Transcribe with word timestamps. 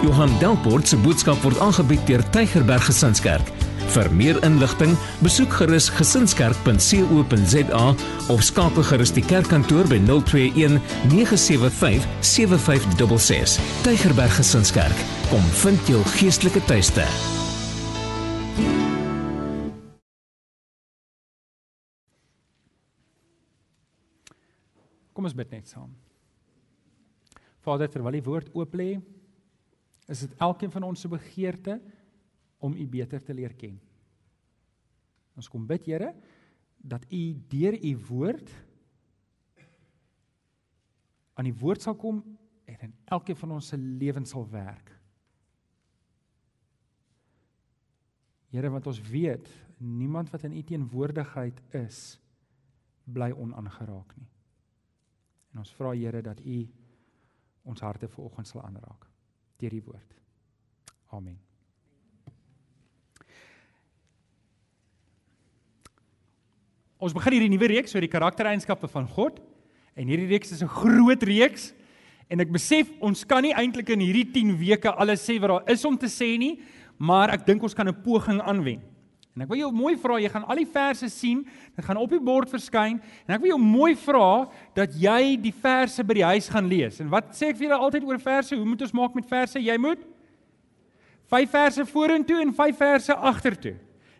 Johan 0.00 0.30
Delport 0.40 0.88
se 0.88 0.96
boodskap 0.96 1.42
word 1.44 1.58
aangebied 1.60 2.00
deur 2.08 2.22
Tygerberg 2.32 2.86
Gesinskerk. 2.88 3.50
Vir 3.92 4.08
meer 4.16 4.38
inligting, 4.46 4.94
besoek 5.20 5.52
gerus 5.58 5.90
gesinskerk.co.za 5.92 7.82
of 8.32 8.44
skakel 8.46 8.86
gerus 8.88 9.12
die 9.12 9.24
kerkkantoor 9.28 9.90
by 9.92 9.98
021 10.06 10.78
975 11.12 12.08
7566. 12.24 13.58
Tygerberg 13.84 14.32
Gesinskerk, 14.40 15.04
kom 15.28 15.44
vind 15.66 15.92
jou 15.92 16.00
geestelike 16.16 16.64
tuiste. 16.64 17.04
Kom 25.12 25.28
ons 25.28 25.36
bid 25.36 25.52
net 25.52 25.68
saam. 25.68 25.92
Vader, 27.68 27.92
terwyl 27.92 28.16
die 28.16 28.24
woord 28.24 28.48
oop 28.56 28.72
lê, 28.80 28.94
is 30.10 30.24
dit 30.26 30.34
elkeen 30.42 30.72
van 30.74 30.88
ons 30.88 31.00
se 31.00 31.08
begeerte 31.08 31.78
om 32.58 32.74
U 32.74 32.86
beter 32.86 33.22
te 33.22 33.34
leer 33.34 33.54
ken. 33.56 33.78
Ons 35.38 35.48
kom 35.48 35.66
bid, 35.66 35.86
Here, 35.86 36.12
dat 36.76 37.06
U 37.12 37.22
deur 37.52 37.76
U 37.78 37.92
woord 38.08 38.52
aan 41.38 41.48
die 41.48 41.56
woord 41.56 41.80
sal 41.80 41.96
kom 41.96 42.18
en 42.68 42.82
in 42.84 42.96
elkeen 43.08 43.38
van 43.38 43.54
ons 43.56 43.70
se 43.72 43.76
lewens 43.78 44.32
sal 44.34 44.44
werk. 44.50 44.90
Here, 48.50 48.68
want 48.68 48.88
ons 48.90 49.00
weet 49.08 49.48
niemand 49.78 50.32
wat 50.34 50.44
in 50.48 50.58
U 50.58 50.64
teenwoordigheid 50.66 51.62
is 51.78 52.18
bly 53.10 53.30
onaangeraak 53.32 54.12
nie. 54.18 54.28
En 55.54 55.62
ons 55.62 55.72
vra 55.78 55.94
Here 55.94 56.20
dat 56.26 56.42
U 56.42 56.58
ons 57.70 57.86
harte 57.86 58.10
vanoggend 58.10 58.50
sal 58.50 58.66
aanraak 58.66 59.09
deur 59.60 59.70
die 59.70 59.84
woord. 59.84 60.16
Amen. 61.10 61.38
Ons 67.00 67.14
begin 67.16 67.38
hierdie 67.38 67.52
nuwe 67.52 67.70
reeks 67.72 67.94
oor 67.96 68.04
die 68.04 68.12
karaktereienskappe 68.12 68.88
van 68.92 69.06
God 69.08 69.40
en 69.96 70.10
hierdie 70.10 70.28
reeks 70.28 70.52
is 70.52 70.62
'n 70.62 70.68
groot 70.68 71.22
reeks 71.22 71.72
en 72.28 72.40
ek 72.40 72.52
besef 72.52 72.90
ons 73.00 73.24
kan 73.24 73.42
nie 73.42 73.54
eintlik 73.54 73.88
in 73.90 74.00
hierdie 74.00 74.28
10 74.32 74.58
weke 74.58 74.92
alles 74.92 75.24
sê 75.24 75.40
wat 75.40 75.50
daar 75.50 75.72
is 75.72 75.84
om 75.84 75.96
te 75.96 76.06
sê 76.06 76.38
nie, 76.38 76.60
maar 76.98 77.30
ek 77.30 77.46
dink 77.46 77.62
ons 77.62 77.74
kan 77.74 77.88
'n 77.88 78.02
poging 78.02 78.40
aanwend. 78.40 78.89
En 79.36 79.44
ek 79.44 79.50
wil 79.52 79.60
jou 79.62 79.70
mooi 79.72 79.94
vra, 80.00 80.16
jy 80.18 80.28
gaan 80.32 80.46
al 80.50 80.58
die 80.58 80.68
verse 80.68 81.06
sien, 81.12 81.44
dit 81.76 81.84
gaan 81.86 82.00
op 82.02 82.10
die 82.10 82.22
bord 82.22 82.50
verskyn 82.50 82.96
en 82.98 83.34
ek 83.36 83.44
wil 83.44 83.52
jou 83.52 83.60
mooi 83.62 83.92
vra 83.94 84.48
dat 84.74 84.96
jy 84.98 85.36
die 85.38 85.54
verse 85.54 86.02
by 86.02 86.16
die 86.18 86.26
huis 86.32 86.48
gaan 86.50 86.66
lees. 86.70 86.98
En 87.00 87.12
wat 87.12 87.30
sê 87.38 87.52
ek 87.52 87.60
vir 87.60 87.68
julle 87.68 87.78
altyd 87.78 88.08
oor 88.08 88.18
verse? 88.18 88.56
Hoe 88.56 88.66
moet 88.66 88.82
ons 88.82 88.96
maak 88.98 89.14
met 89.14 89.28
verse? 89.30 89.62
Jy 89.62 89.76
moet 89.78 90.02
5 91.30 91.52
verse 91.54 91.86
vorentoe 91.86 92.40
en 92.42 92.50
5 92.54 92.76
verse 92.76 93.14
agtertoe. 93.14 93.76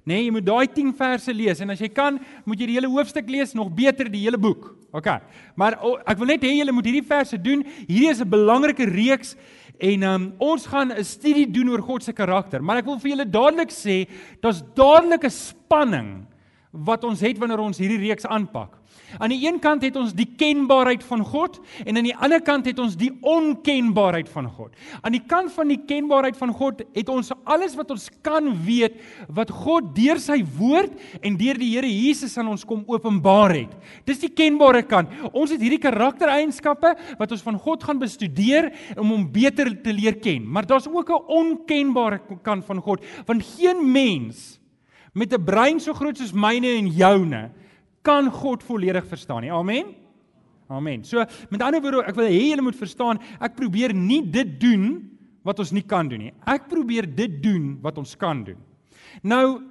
Nee, 0.06 0.24
jy 0.24 0.32
moet 0.32 0.46
daai 0.46 0.66
10 0.70 0.92
verse 0.96 1.32
lees 1.34 1.60
en 1.60 1.74
as 1.74 1.80
jy 1.82 1.90
kan, 1.92 2.16
moet 2.46 2.62
jy 2.62 2.70
die 2.70 2.76
hele 2.78 2.90
hoofstuk 2.90 3.28
lees, 3.30 3.52
nog 3.54 3.72
beter 3.74 4.08
die 4.08 4.22
hele 4.22 4.38
boek. 4.40 4.70
OK. 4.96 5.10
Maar 5.58 5.76
oh, 5.86 5.98
ek 6.08 6.18
wil 6.18 6.30
net 6.32 6.46
hê 6.46 6.54
julle 6.56 6.74
moet 6.74 6.86
hierdie 6.88 7.06
verse 7.06 7.38
doen. 7.38 7.62
Hierdie 7.84 8.10
is 8.10 8.22
'n 8.22 8.30
belangrike 8.30 8.86
reeks 8.88 9.36
en 9.80 10.02
um, 10.02 10.26
ons 10.38 10.66
gaan 10.66 10.92
'n 10.92 11.04
studie 11.04 11.46
doen 11.50 11.70
oor 11.70 11.82
God 11.82 12.04
se 12.04 12.12
karakter. 12.12 12.60
Maar 12.62 12.78
ek 12.78 12.86
wil 12.86 12.98
vir 12.98 13.10
julle 13.10 13.30
dadelik 13.30 13.70
sê, 13.70 14.06
daar's 14.42 14.62
dadelik 14.74 15.24
'n 15.24 15.30
spanning 15.30 16.26
wat 16.70 17.04
ons 17.04 17.22
het 17.24 17.38
wanneer 17.38 17.62
ons 17.62 17.78
hierdie 17.82 17.98
reeks 17.98 18.26
aanpak. 18.30 18.76
Aan 19.18 19.32
die 19.32 19.40
een 19.42 19.58
kant 19.58 19.82
het 19.82 19.96
ons 19.98 20.12
die 20.14 20.28
kenbaarheid 20.38 21.02
van 21.02 21.24
God 21.26 21.58
en 21.82 21.98
aan 21.98 22.06
die 22.06 22.14
ander 22.14 22.42
kant 22.46 22.68
het 22.68 22.78
ons 22.78 22.94
die 22.98 23.10
onkenbaarheid 23.26 24.28
van 24.30 24.46
God. 24.54 24.76
Aan 25.02 25.16
die 25.16 25.22
kant 25.26 25.50
van 25.56 25.72
die 25.72 25.80
kenbaarheid 25.88 26.38
van 26.38 26.52
God 26.54 26.84
het 26.94 27.10
ons 27.10 27.32
alles 27.42 27.74
wat 27.78 27.90
ons 27.90 28.06
kan 28.22 28.52
weet 28.66 29.00
wat 29.26 29.50
God 29.50 29.90
deur 29.96 30.20
sy 30.22 30.38
woord 30.58 30.94
en 31.26 31.38
deur 31.40 31.58
die 31.58 31.72
Here 31.74 31.90
Jesus 31.90 32.36
aan 32.38 32.52
ons 32.52 32.64
kom 32.66 32.84
openbaar 32.90 33.56
het. 33.56 33.74
Dis 34.06 34.22
die 34.22 34.30
kenbare 34.30 34.84
kant. 34.86 35.10
Ons 35.32 35.54
het 35.54 35.62
hierdie 35.62 35.82
karaktereienskappe 35.82 36.94
wat 37.18 37.34
ons 37.34 37.44
van 37.46 37.58
God 37.58 37.82
gaan 37.86 37.98
bestudeer 38.02 38.70
om 38.96 39.10
hom 39.10 39.26
beter 39.32 39.72
te 39.82 39.94
leer 39.94 40.20
ken. 40.22 40.46
Maar 40.46 40.66
daar's 40.70 40.86
ook 40.86 41.10
'n 41.10 41.26
onkenbare 41.26 42.20
kant 42.42 42.64
van 42.64 42.78
God, 42.80 43.04
want 43.26 43.42
geen 43.42 43.92
mens 43.92 44.59
met 45.12 45.32
'n 45.32 45.44
brein 45.44 45.80
so 45.80 45.92
groot 45.92 46.16
soos 46.16 46.32
myne 46.32 46.76
en 46.78 46.86
joune 46.86 47.50
kan 48.02 48.30
God 48.30 48.62
volledig 48.62 49.06
verstaan 49.06 49.42
nie. 49.42 49.52
Amen. 49.52 49.94
Amen. 50.68 51.04
So 51.04 51.24
met 51.50 51.62
ander 51.62 51.80
woorde, 51.82 52.04
ek 52.06 52.14
wil 52.14 52.28
hê 52.30 52.50
julle 52.50 52.62
moet 52.62 52.78
verstaan, 52.78 53.18
ek 53.40 53.56
probeer 53.56 53.92
nie 53.94 54.22
dit 54.22 54.60
doen 54.60 55.10
wat 55.42 55.58
ons 55.58 55.72
nie 55.72 55.82
kan 55.82 56.08
doen 56.08 56.28
nie. 56.28 56.34
Ek 56.46 56.68
probeer 56.70 57.08
dit 57.08 57.42
doen 57.42 57.78
wat 57.82 57.98
ons 57.98 58.14
kan 58.16 58.44
doen. 58.44 58.60
Nou, 59.22 59.62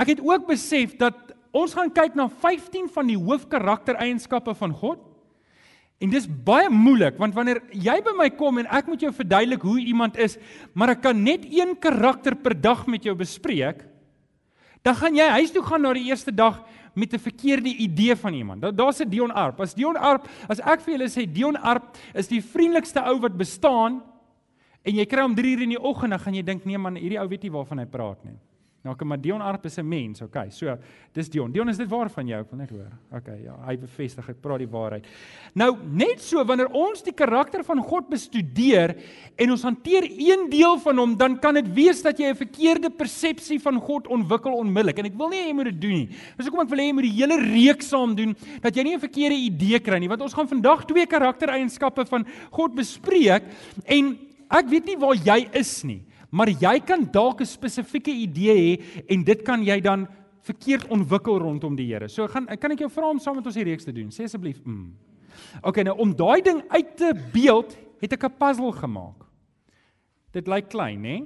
ek 0.00 0.16
het 0.16 0.20
ook 0.24 0.48
besef 0.48 0.96
dat 0.98 1.14
ons 1.52 1.74
gaan 1.76 1.92
kyk 1.92 2.16
na 2.18 2.26
15 2.42 2.88
van 2.90 3.06
die 3.06 3.18
hoofkaraktereienskappe 3.20 4.54
van 4.58 4.74
God. 4.74 4.98
En 6.02 6.10
dis 6.10 6.26
baie 6.26 6.66
moeilik 6.72 7.20
want 7.20 7.36
wanneer 7.36 7.60
jy 7.70 8.00
by 8.02 8.16
my 8.18 8.28
kom 8.34 8.58
en 8.58 8.70
ek 8.74 8.88
moet 8.90 9.04
jou 9.04 9.12
verduidelik 9.14 9.62
hoe 9.62 9.78
iemand 9.78 10.18
is, 10.18 10.34
maar 10.74 10.96
ek 10.96 11.04
kan 11.04 11.22
net 11.22 11.46
een 11.46 11.76
karakter 11.78 12.34
per 12.34 12.56
dag 12.58 12.88
met 12.90 13.06
jou 13.06 13.14
bespreek, 13.14 13.84
dan 14.82 14.94
gaan 14.94 15.14
jy 15.14 15.28
huis 15.38 15.52
toe 15.52 15.62
gaan 15.62 15.82
na 15.82 15.92
die 15.92 16.08
eerste 16.10 16.34
dag 16.34 16.62
met 16.94 17.12
'n 17.12 17.18
verkeerde 17.18 17.68
idee 17.68 18.16
van 18.16 18.34
iemand. 18.34 18.60
Daar 18.62 18.74
daar's 18.74 19.00
'n 19.00 19.08
Dion 19.08 19.30
Arp. 19.30 19.60
As 19.60 19.74
Dion 19.74 19.96
Arp, 19.96 20.28
as 20.48 20.60
ek 20.60 20.80
vir 20.80 20.98
julle 20.98 21.08
sê 21.08 21.32
Dion 21.32 21.56
Arp 21.56 21.96
is 22.14 22.28
die 22.28 22.42
vriendelikste 22.42 23.00
ou 23.00 23.20
wat 23.20 23.36
bestaan 23.36 24.02
en 24.82 24.94
jy 24.94 25.06
kry 25.06 25.22
hom 25.22 25.34
3 25.34 25.56
uur 25.56 25.62
in 25.62 25.68
die 25.68 25.82
oggend, 25.82 26.10
dan 26.10 26.20
gaan 26.20 26.34
jy 26.34 26.42
dink 26.42 26.64
nee 26.64 26.78
man, 26.78 26.96
hierdie 26.96 27.20
ou 27.20 27.28
weet 27.28 27.42
nie 27.42 27.52
waarvan 27.52 27.78
hy 27.78 27.86
praat 27.86 28.24
nie. 28.24 28.36
Nou 28.82 28.96
kom 28.98 29.12
maar 29.12 29.20
Dion 29.22 29.40
Arp 29.40 29.64
is 29.68 29.78
'n 29.78 29.86
mens, 29.86 30.22
okay. 30.22 30.50
So, 30.50 30.76
dis 31.12 31.28
Dion. 31.30 31.52
Dion 31.52 31.68
is 31.68 31.76
dit 31.76 31.88
waar 31.88 32.10
van 32.10 32.26
jou? 32.26 32.44
Wil 32.50 32.58
net 32.58 32.70
hoor. 32.70 32.90
Okay, 33.12 33.42
ja, 33.44 33.54
hy 33.66 33.76
bevestig 33.76 34.28
ek 34.28 34.40
praat 34.40 34.58
die 34.58 34.66
waarheid. 34.66 35.06
Nou, 35.54 35.76
net 35.92 36.20
so 36.20 36.44
wanneer 36.44 36.66
ons 36.66 37.02
die 37.02 37.12
karakter 37.12 37.62
van 37.64 37.78
God 37.78 38.08
bestudeer 38.08 38.96
en 39.36 39.50
ons 39.50 39.62
hanteer 39.62 40.02
een 40.02 40.50
deel 40.50 40.78
van 40.78 40.98
hom, 40.98 41.16
dan 41.16 41.38
kan 41.38 41.54
dit 41.54 41.74
wees 41.74 42.02
dat 42.02 42.18
jy 42.18 42.30
'n 42.30 42.34
verkeerde 42.34 42.90
persepsie 42.90 43.60
van 43.60 43.80
God 43.80 44.08
ontwikkel 44.08 44.52
onmiddellik. 44.52 44.98
En 44.98 45.06
ek 45.06 45.16
wil 45.16 45.28
nie 45.28 45.38
hê 45.38 45.46
jy 45.46 45.54
moet 45.54 45.64
dit 45.64 45.80
doen 45.80 45.94
nie. 45.94 46.08
Dis 46.36 46.46
hoekom 46.46 46.62
ek 46.62 46.70
wil 46.70 46.78
hê 46.78 46.86
jy 46.86 46.92
moet 46.92 47.04
die 47.04 47.20
hele 47.22 47.38
reeks 47.40 47.88
saam 47.88 48.16
doen 48.16 48.36
dat 48.60 48.74
jy 48.74 48.82
nie 48.82 48.94
'n 48.94 49.00
verkeerde 49.00 49.36
idee 49.36 49.78
kry 49.78 49.98
nie, 49.98 50.08
want 50.08 50.22
ons 50.22 50.34
gaan 50.34 50.48
vandag 50.48 50.86
twee 50.86 51.06
karaktereienskappe 51.06 52.04
van 52.06 52.26
God 52.50 52.74
bespreek 52.74 53.44
en 53.86 54.18
ek 54.50 54.66
weet 54.68 54.86
nie 54.86 54.96
waar 54.96 55.14
jy 55.14 55.48
is 55.52 55.84
nie 55.84 56.02
maar 56.32 56.48
jy 56.48 56.80
kan 56.80 57.04
dalk 57.12 57.40
'n 57.40 57.46
spesifieke 57.46 58.10
idee 58.10 58.54
hê 58.56 59.04
en 59.08 59.24
dit 59.24 59.42
kan 59.42 59.62
jy 59.62 59.80
dan 59.80 60.08
verkeerd 60.42 60.88
ontwikkel 60.90 61.38
rondom 61.38 61.76
die 61.76 61.86
Here. 61.86 62.08
So 62.08 62.26
gaan 62.26 62.46
kan 62.46 62.72
ek 62.72 62.84
jou 62.84 62.90
vra 62.90 63.10
om 63.10 63.18
saam 63.18 63.36
met 63.36 63.46
ons 63.46 63.54
die 63.54 63.64
reeks 63.64 63.84
te 63.84 63.92
doen. 63.92 64.10
Sê 64.10 64.24
asseblief. 64.24 64.62
Mm. 64.64 64.94
OK, 65.62 65.82
nou 65.84 65.96
om 65.98 66.14
daai 66.16 66.42
ding 66.42 66.62
uit 66.68 66.96
te 66.96 67.12
beeld, 67.32 67.76
het 68.00 68.12
ek 68.12 68.24
'n 68.24 68.38
puzzle 68.38 68.72
gemaak. 68.72 69.24
Dit 70.32 70.48
lyk 70.48 70.68
klein, 70.68 71.04
hè? 71.04 71.22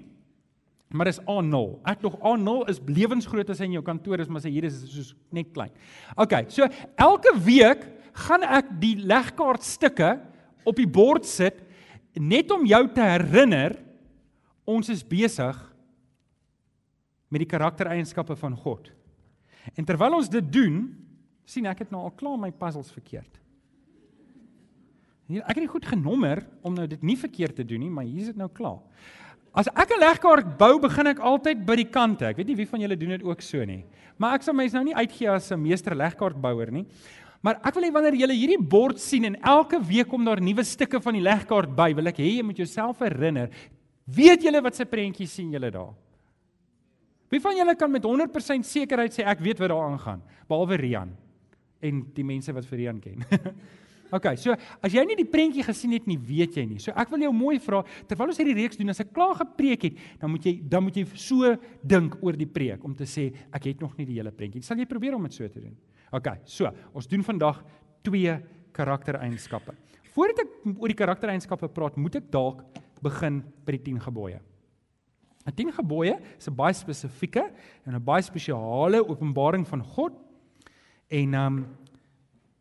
Maar 0.89 1.07
dis 1.07 1.21
A0. 1.21 1.81
Ek 1.85 2.01
dog 2.01 2.19
A0 2.21 2.69
is 2.69 2.81
lewensgroot 2.87 3.51
as 3.51 3.59
hy 3.59 3.65
in 3.65 3.73
jou 3.73 3.83
kantoor 3.83 4.21
is, 4.21 4.29
maar 4.29 4.41
sy 4.41 4.51
hier 4.51 4.65
is 4.65 4.85
soos 4.87 5.15
net 5.31 5.53
klein. 5.53 5.71
OK, 6.17 6.47
so 6.49 6.67
elke 6.97 7.33
week 7.45 7.87
gaan 8.13 8.43
ek 8.43 8.81
die 8.81 8.97
legkaartstukke 8.97 10.21
op 10.65 10.77
die 10.77 10.87
bord 10.89 11.27
sit 11.27 11.63
net 12.15 12.51
om 12.51 12.65
jou 12.67 12.83
te 12.89 13.03
herinner 13.03 13.77
Ons 14.67 14.91
is 14.91 15.05
besig 15.07 15.57
met 17.31 17.43
die 17.43 17.51
karaktereienskappe 17.51 18.37
van 18.39 18.55
God. 18.59 18.91
En 19.75 19.87
terwyl 19.87 20.19
ons 20.19 20.31
dit 20.31 20.53
doen, 20.53 20.85
sien 21.47 21.67
ek 21.71 21.85
het 21.85 21.93
nou 21.95 22.03
al 22.07 22.15
klaar 22.19 22.39
my 22.39 22.51
puzzles 22.55 22.91
verkeerd. 22.95 23.41
Hier, 25.27 25.43
ek 25.43 25.57
het 25.59 25.65
dit 25.65 25.73
goed 25.73 25.87
genommer 25.91 26.45
om 26.67 26.75
nou 26.75 26.87
dit 26.91 27.03
nie 27.03 27.17
verkeerd 27.19 27.57
te 27.59 27.67
doen 27.67 27.83
nie, 27.83 27.91
maar 27.91 28.07
hier 28.07 28.23
is 28.23 28.31
dit 28.31 28.39
nou 28.39 28.51
klaar. 28.53 28.83
As 29.57 29.71
ek 29.73 29.91
'n 29.97 30.01
legkaart 30.01 30.59
bou, 30.59 30.79
begin 30.79 31.07
ek 31.07 31.19
altyd 31.19 31.65
by 31.67 31.77
die 31.77 31.91
kante. 31.91 32.27
Ek 32.27 32.37
weet 32.37 32.47
nie 32.47 32.57
wie 32.57 32.69
van 32.69 32.81
julle 32.81 32.97
doen 32.97 33.09
dit 33.09 33.23
ook 33.23 33.41
so 33.41 33.65
nie. 33.65 33.85
Maar 34.19 34.35
ek 34.35 34.43
sal 34.43 34.55
mens 34.55 34.73
nou 34.73 34.85
nie 34.85 34.95
uitgee 34.95 35.31
as 35.31 35.51
'n 35.51 35.63
meester 35.63 35.95
legkaartbouer 35.95 36.71
nie. 36.71 36.87
Maar 37.43 37.61
ek 37.65 37.75
wil 37.75 37.85
hê 37.85 37.93
wanneer 37.93 38.15
jy 38.15 38.35
hierdie 38.35 38.69
bord 38.69 38.99
sien 38.99 39.25
en 39.25 39.37
elke 39.43 39.81
week 39.81 40.09
kom 40.09 40.25
daar 40.25 40.41
nuwe 40.41 40.65
stukke 40.65 41.01
van 41.01 41.15
die 41.15 41.23
legkaart 41.23 41.75
by, 41.77 41.95
wil 41.95 42.07
ek 42.07 42.19
hê 42.19 42.37
jy 42.37 42.43
moet 42.43 42.57
jouself 42.57 42.99
herinner, 42.99 43.51
Weet 44.07 44.45
julle 44.47 44.63
wat 44.63 44.77
se 44.79 44.87
prentjie 44.87 45.27
sien 45.27 45.51
julle 45.55 45.71
daar? 45.75 45.95
Wie 47.33 47.41
van 47.43 47.57
julle 47.59 47.75
kan 47.75 47.91
met 47.91 48.05
100% 48.07 48.67
sekerheid 48.67 49.15
sê 49.15 49.25
ek 49.27 49.43
weet 49.43 49.59
wat 49.59 49.73
daar 49.73 49.89
aangaan, 49.89 50.23
behalwe 50.47 50.79
Rian 50.79 51.11
en 51.83 52.05
die 52.15 52.25
mense 52.25 52.55
wat 52.55 52.69
vir 52.71 52.85
Rian 52.85 53.01
ken. 53.03 53.25
OK, 54.17 54.29
so 54.39 54.55
as 54.55 54.95
jy 54.95 55.03
nie 55.09 55.17
die 55.19 55.27
prentjie 55.27 55.65
gesien 55.67 55.97
het 55.97 56.07
nie, 56.07 56.17
weet 56.23 56.55
jy 56.61 56.65
nie. 56.69 56.79
So 56.83 56.95
ek 56.95 57.11
wil 57.11 57.25
jou 57.27 57.33
mooi 57.35 57.57
vra, 57.63 57.81
terwyl 58.07 58.31
ons 58.31 58.39
hierdie 58.39 58.55
reeks 58.61 58.79
doen, 58.79 58.93
as 58.95 59.03
ek 59.03 59.11
klaar 59.17 59.35
gepreek 59.41 59.89
het, 59.89 59.99
dan 60.23 60.31
moet 60.31 60.47
jy 60.47 60.55
dan 60.71 60.87
moet 60.87 61.01
jy 61.01 61.05
so 61.19 61.51
dink 61.83 62.15
oor 62.23 62.39
die 62.39 62.49
preek 62.49 62.85
om 62.87 62.95
te 62.95 63.09
sê 63.11 63.27
ek 63.51 63.73
het 63.73 63.83
nog 63.83 63.97
nie 63.99 64.07
die 64.07 64.21
hele 64.21 64.31
prentjie. 64.31 64.63
Sal 64.63 64.79
jy 64.79 64.87
probeer 64.89 65.19
om 65.19 65.27
dit 65.27 65.35
so 65.35 65.51
te 65.51 65.65
doen? 65.65 65.75
OK, 66.15 66.31
so 66.47 66.71
ons 66.95 67.11
doen 67.11 67.27
vandag 67.27 67.59
twee 68.07 68.39
karaktereienskappe. 68.77 69.75
Voordat 70.15 70.47
ek 70.47 70.55
oor 70.77 70.93
die 70.93 71.01
karaktereienskappe 71.03 71.69
praat, 71.75 71.99
moet 71.99 72.21
ek 72.23 72.31
dalk 72.33 72.63
begin 73.07 73.41
by 73.67 73.77
die 73.79 73.85
10 73.93 74.03
gebooie. 74.09 74.41
Die 75.47 75.55
10 75.55 75.73
gebooie 75.79 76.17
is 76.39 76.49
'n 76.49 76.55
baie 76.55 76.75
spesifieke 76.75 77.45
en 77.87 77.95
'n 77.95 78.05
baie 78.05 78.23
spesiale 78.23 79.07
openbaring 79.09 79.67
van 79.67 79.83
God. 79.83 80.13
En 81.09 81.35
ehm 81.35 81.47
um, 81.47 81.67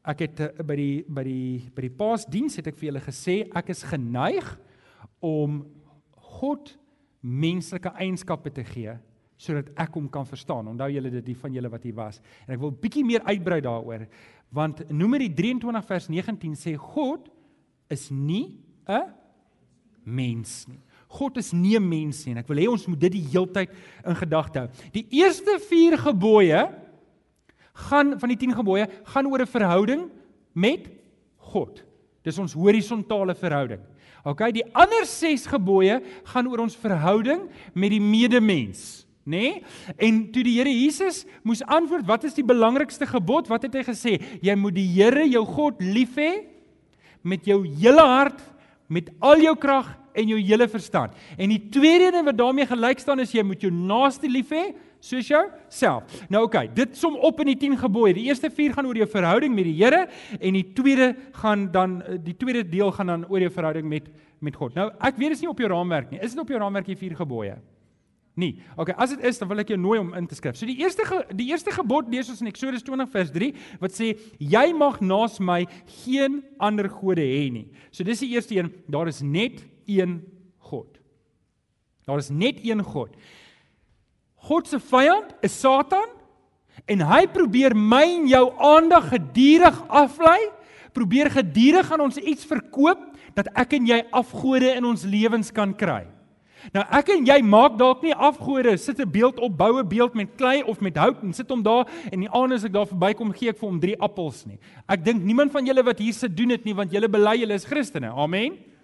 ek 0.06 0.20
het 0.20 0.40
uh, 0.40 0.64
by 0.66 0.76
die 0.76 1.04
by 1.10 1.24
die 1.24 1.72
by 1.74 1.82
die 1.82 1.96
Paasdiens 1.98 2.56
het 2.56 2.68
ek 2.68 2.78
vir 2.78 2.92
julle 2.92 3.02
gesê 3.02 3.50
ek 3.56 3.70
is 3.74 3.84
geneig 3.84 4.60
om 5.20 5.66
God 6.38 6.78
menslike 7.22 7.90
eienskappe 7.98 8.52
te 8.54 8.64
gee 8.64 8.94
sodat 9.38 9.68
ek 9.76 9.98
hom 9.98 10.08
kan 10.10 10.26
verstaan. 10.26 10.68
Onthou 10.68 10.88
julle 10.94 11.10
dit 11.12 11.26
die 11.26 11.36
van 11.36 11.52
julle 11.54 11.70
wat 11.70 11.84
hier 11.84 11.96
was. 11.98 12.22
En 12.48 12.54
ek 12.54 12.62
wil 12.62 12.72
bietjie 12.72 13.04
meer 13.04 13.26
uitbrei 13.26 13.62
daaroor 13.62 14.08
want 14.56 14.86
Numeri 14.94 15.28
23 15.34 15.86
vers 15.86 16.08
19 16.08 16.56
sê 16.56 16.76
God 16.80 17.28
is 17.90 18.10
nie 18.12 18.62
'n 18.88 19.25
mens 20.06 20.66
nie. 20.68 20.80
God 21.08 21.38
is 21.38 21.52
nie 21.54 21.78
'n 21.78 21.90
mens 21.90 22.26
nie 22.26 22.32
en 22.34 22.40
ek 22.40 22.48
wil 22.48 22.58
hê 22.58 22.68
ons 22.70 22.88
moet 22.88 23.00
dit 23.00 23.12
die 23.12 23.28
heeltyd 23.32 23.70
in 24.06 24.16
gedagte 24.16 24.60
hou. 24.60 24.70
Die 24.92 25.08
eerste 25.12 25.60
4 25.60 25.98
gebooie 25.98 26.70
gaan 27.74 28.20
van 28.20 28.30
die 28.30 28.38
10 28.38 28.56
gebooie 28.56 28.88
gaan 29.04 29.28
oor 29.28 29.42
'n 29.42 29.48
verhouding 29.48 30.10
met 30.54 30.90
God. 31.38 31.84
Dis 32.24 32.40
ons 32.40 32.54
horisontale 32.54 33.36
verhouding. 33.36 33.82
OK, 34.26 34.48
die 34.56 34.66
ander 34.74 35.06
6 35.06 35.46
gebooie 35.46 36.00
gaan 36.24 36.48
oor 36.48 36.64
ons 36.66 36.76
verhouding 36.76 37.44
met 37.74 37.92
die 37.94 38.02
medemens, 38.02 39.06
nê? 39.24 39.30
Nee? 39.38 39.64
En 39.98 40.32
toe 40.32 40.44
die 40.44 40.58
Here 40.58 40.72
Jesus 40.72 41.26
moes 41.44 41.62
antwoord, 41.62 42.08
wat 42.10 42.24
is 42.24 42.34
die 42.34 42.46
belangrikste 42.46 43.06
gebod? 43.06 43.48
Wat 43.48 43.62
het 43.62 43.74
hy 43.74 43.84
gesê? 43.86 44.18
Jy 44.42 44.56
moet 44.58 44.74
die 44.74 44.88
Here 44.88 45.28
jou 45.30 45.46
God 45.46 45.82
lief 45.82 46.18
hê 46.18 46.48
met 47.22 47.46
jou 47.46 47.64
hele 47.66 48.02
hart, 48.02 48.42
met 48.88 49.10
al 49.20 49.42
jou 49.42 49.56
krag 49.58 49.94
en 50.16 50.28
jou 50.32 50.40
hele 50.40 50.68
verstand. 50.72 51.16
En 51.38 51.52
die 51.52 51.62
tweede 51.72 52.12
ding 52.16 52.26
wat 52.28 52.38
daarmee 52.38 52.68
gelyk 52.70 53.02
staan 53.04 53.20
is 53.24 53.34
jy 53.36 53.44
moet 53.44 53.64
jou 53.66 53.72
naaste 53.74 54.30
lief 54.32 54.54
hê 54.56 54.70
soos 55.06 55.28
jouself. 55.30 56.08
Nou 56.30 56.46
oké, 56.46 56.64
okay, 56.64 56.70
dit 56.74 56.98
som 56.98 57.18
op 57.20 57.42
in 57.44 57.52
die 57.52 57.58
10 57.68 57.78
gebooie. 57.84 58.16
Die 58.18 58.26
eerste 58.30 58.50
4 58.50 58.74
gaan 58.74 58.88
oor 58.90 58.98
jou 58.98 59.10
verhouding 59.10 59.54
met 59.56 59.68
die 59.68 59.76
Here 59.78 60.06
en 60.40 60.58
die 60.58 60.66
tweede 60.78 61.12
gaan 61.42 61.68
dan 61.74 62.00
die 62.24 62.36
tweede 62.38 62.64
deel 62.70 62.92
gaan 62.96 63.14
dan 63.14 63.28
oor 63.30 63.44
jou 63.46 63.52
verhouding 63.52 63.90
met 63.90 64.10
met 64.44 64.56
God. 64.56 64.76
Nou 64.76 64.90
ek 65.00 65.16
weet 65.18 65.32
dit 65.34 65.38
is 65.40 65.46
nie 65.46 65.50
op 65.50 65.62
jou 65.62 65.70
raamwerk 65.72 66.12
nie. 66.12 66.20
Is 66.22 66.36
dit 66.36 66.42
op 66.42 66.50
jou 66.52 66.60
raamwerk 66.60 66.90
die 66.90 66.98
4 67.00 67.16
gebooie? 67.24 67.56
Nee. 68.36 68.60
Okay, 68.76 68.96
as 69.00 69.14
dit 69.16 69.22
is, 69.24 69.38
dan 69.40 69.48
wil 69.48 69.62
ek 69.64 69.70
jou 69.72 69.78
nooi 69.80 69.96
om 70.02 70.10
in 70.20 70.26
te 70.28 70.36
skryf. 70.36 70.58
So 70.60 70.68
die 70.68 70.76
eerste 70.82 71.06
ge, 71.08 71.22
die 71.40 71.48
eerste 71.54 71.72
gebod 71.72 72.10
lees 72.12 72.28
ons 72.32 72.42
in 72.44 72.50
Eksodus 72.52 72.84
20 72.84 73.08
vers 73.14 73.32
3 73.32 73.48
wat 73.80 73.96
sê 73.96 74.12
jy 74.44 74.66
mag 74.76 75.00
naas 75.00 75.40
my 75.40 75.62
geen 76.02 76.42
ander 76.60 76.90
gode 76.92 77.24
hê 77.24 77.48
nie. 77.54 77.70
So 77.96 78.04
dis 78.04 78.26
die 78.26 78.34
eerste 78.36 78.58
een, 78.58 78.74
daar 78.92 79.08
is 79.08 79.22
net 79.24 79.64
een 79.88 80.20
God. 80.68 81.00
Daar 82.06 82.20
is 82.20 82.28
net 82.30 82.60
een 82.60 82.84
God. 82.84 83.16
God 84.46 84.68
se 84.68 84.82
vyand 84.84 85.32
is 85.46 85.56
Satan 85.56 86.12
en 86.92 87.06
hy 87.08 87.24
probeer 87.32 87.72
my 87.72 88.04
en 88.18 88.28
jou 88.30 88.44
aandag 88.60 89.08
gedurig 89.14 89.80
aflei, 89.88 90.42
probeer 90.92 91.32
gedurig 91.32 91.88
aan 91.88 92.04
ons 92.04 92.20
iets 92.20 92.44
verkoop 92.52 93.00
dat 93.36 93.48
ek 93.56 93.78
en 93.80 93.88
jy 93.88 94.02
afgode 94.12 94.76
in 94.76 94.92
ons 94.92 95.08
lewens 95.08 95.56
kan 95.56 95.72
kry. 95.72 96.04
Nou 96.74 96.84
ek 97.00 97.10
en 97.10 97.26
jy 97.26 97.42
maak 97.42 97.78
dalk 97.78 98.02
nie 98.04 98.14
afgode, 98.14 98.78
sit 98.78 99.00
'n 99.00 99.12
beeld 99.12 99.40
op, 99.40 99.58
bou 99.58 99.80
'n 99.80 99.88
beeld 99.88 100.16
met 100.16 100.36
klei 100.38 100.64
of 100.64 100.82
met 100.82 100.98
hout 100.98 101.24
en 101.24 101.34
sit 101.34 101.50
hom 101.50 101.64
daar 101.64 101.86
en 102.12 102.20
die 102.20 102.30
aand 102.30 102.54
as 102.54 102.64
ek 102.64 102.74
daar 102.74 102.88
verbykom 102.88 103.34
gee 103.34 103.50
ek 103.50 103.58
vir 103.58 103.70
hom 103.70 103.80
3 103.80 104.00
appels 104.00 104.46
nie. 104.46 104.60
Ek 104.88 105.04
dink 105.04 105.24
niemand 105.24 105.52
van 105.52 105.66
julle 105.66 105.84
wat 105.84 106.00
hier 106.00 106.14
sit 106.14 106.36
doen 106.36 106.50
dit 106.50 106.66
nie 106.66 106.74
want 106.74 106.92
julle 106.92 107.10
bely 107.10 107.38
julle 107.38 107.54
is 107.54 107.66
Christene. 107.66 108.10
Amen. 108.10 108.75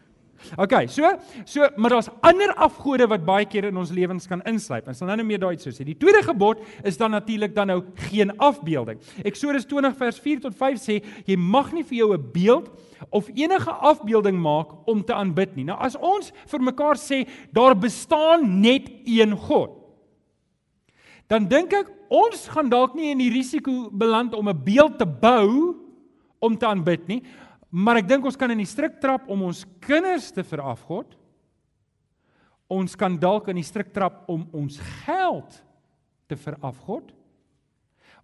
OK, 0.57 0.73
so 0.87 1.07
so 1.45 1.67
maar 1.75 1.95
daar's 1.95 2.09
ander 2.21 2.53
afgode 2.53 3.07
wat 3.07 3.25
baie 3.25 3.45
keer 3.45 3.69
in 3.69 3.77
ons 3.77 3.91
lewens 3.91 4.27
kan 4.27 4.41
insluip. 4.49 4.87
Ons 4.87 5.01
sal 5.01 5.07
nou 5.07 5.17
net 5.17 5.27
meer 5.27 5.41
daai 5.41 5.57
so 5.61 5.71
sê. 5.73 5.85
Die 5.87 5.97
tweede 5.97 6.23
gebod 6.25 6.61
is 6.83 6.97
dan 6.97 7.11
natuurlik 7.15 7.55
dan 7.55 7.71
nou 7.71 7.81
geen 8.09 8.33
afbeelding. 8.37 8.99
Eksodus 9.23 9.67
20 9.69 9.97
vers 9.97 10.19
4 10.19 10.41
tot 10.47 10.57
5 10.57 10.81
sê 10.81 11.01
jy 11.25 11.37
mag 11.37 11.71
nie 11.73 11.83
vir 11.83 11.97
jou 11.97 12.13
'n 12.13 12.31
beeld 12.33 12.71
of 13.09 13.29
enige 13.35 13.71
afbeelding 13.71 14.37
maak 14.37 14.87
om 14.87 15.03
te 15.03 15.13
aanbid 15.13 15.55
nie. 15.55 15.65
Nou 15.65 15.77
as 15.79 15.95
ons 15.95 16.31
vir 16.47 16.59
mekaar 16.59 16.95
sê 16.95 17.27
daar 17.51 17.75
bestaan 17.75 18.61
net 18.61 18.89
een 19.05 19.35
God, 19.35 19.77
dan 21.27 21.47
dink 21.47 21.73
ek 21.73 21.87
ons 22.09 22.47
gaan 22.51 22.69
dalk 22.69 22.95
nie 22.95 23.11
in 23.11 23.17
die 23.17 23.31
risiko 23.31 23.89
beland 23.89 24.33
om 24.35 24.49
'n 24.49 24.63
beeld 24.63 24.97
te 24.97 25.05
bou 25.05 25.75
om 26.39 26.57
te 26.57 26.65
aanbid 26.65 27.07
nie. 27.07 27.21
Maar 27.71 28.01
ek 28.01 28.09
dink 28.09 28.25
ons 28.27 28.35
kan 28.35 28.51
in 28.51 28.59
die 28.59 28.67
strik 28.67 28.99
trap 28.99 29.29
om 29.31 29.45
ons 29.47 29.63
kinders 29.83 30.27
te 30.35 30.43
verafgod. 30.43 31.15
Ons 32.71 32.97
kan 32.99 33.15
dalk 33.19 33.47
in 33.51 33.59
die 33.59 33.67
strik 33.67 33.93
trap 33.95 34.25
om 34.31 34.43
ons 34.55 34.77
geld 35.05 35.55
te 36.27 36.35
verafgod. 36.39 37.13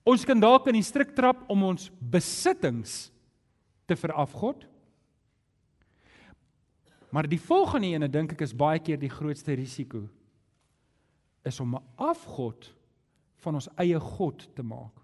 Ons 0.07 0.23
kan 0.27 0.39
dalk 0.39 0.67
in 0.71 0.77
die 0.79 0.87
strik 0.87 1.13
trap 1.15 1.45
om 1.51 1.63
ons 1.67 1.87
besittings 1.99 3.07
te 3.87 3.95
verafgod. 3.95 4.67
Maar 7.11 7.27
die 7.31 7.39
volgende 7.39 7.93
ene 7.95 8.11
dink 8.11 8.35
ek 8.35 8.43
is 8.43 8.55
baie 8.55 8.79
keer 8.83 8.99
die 8.99 9.11
grootste 9.11 9.55
risiko 9.55 10.03
is 11.47 11.59
om 11.63 11.75
'n 11.75 11.83
afgod 11.95 12.73
van 13.43 13.55
ons 13.55 13.69
eie 13.79 13.99
God 13.99 14.47
te 14.55 14.63
maak. 14.63 14.95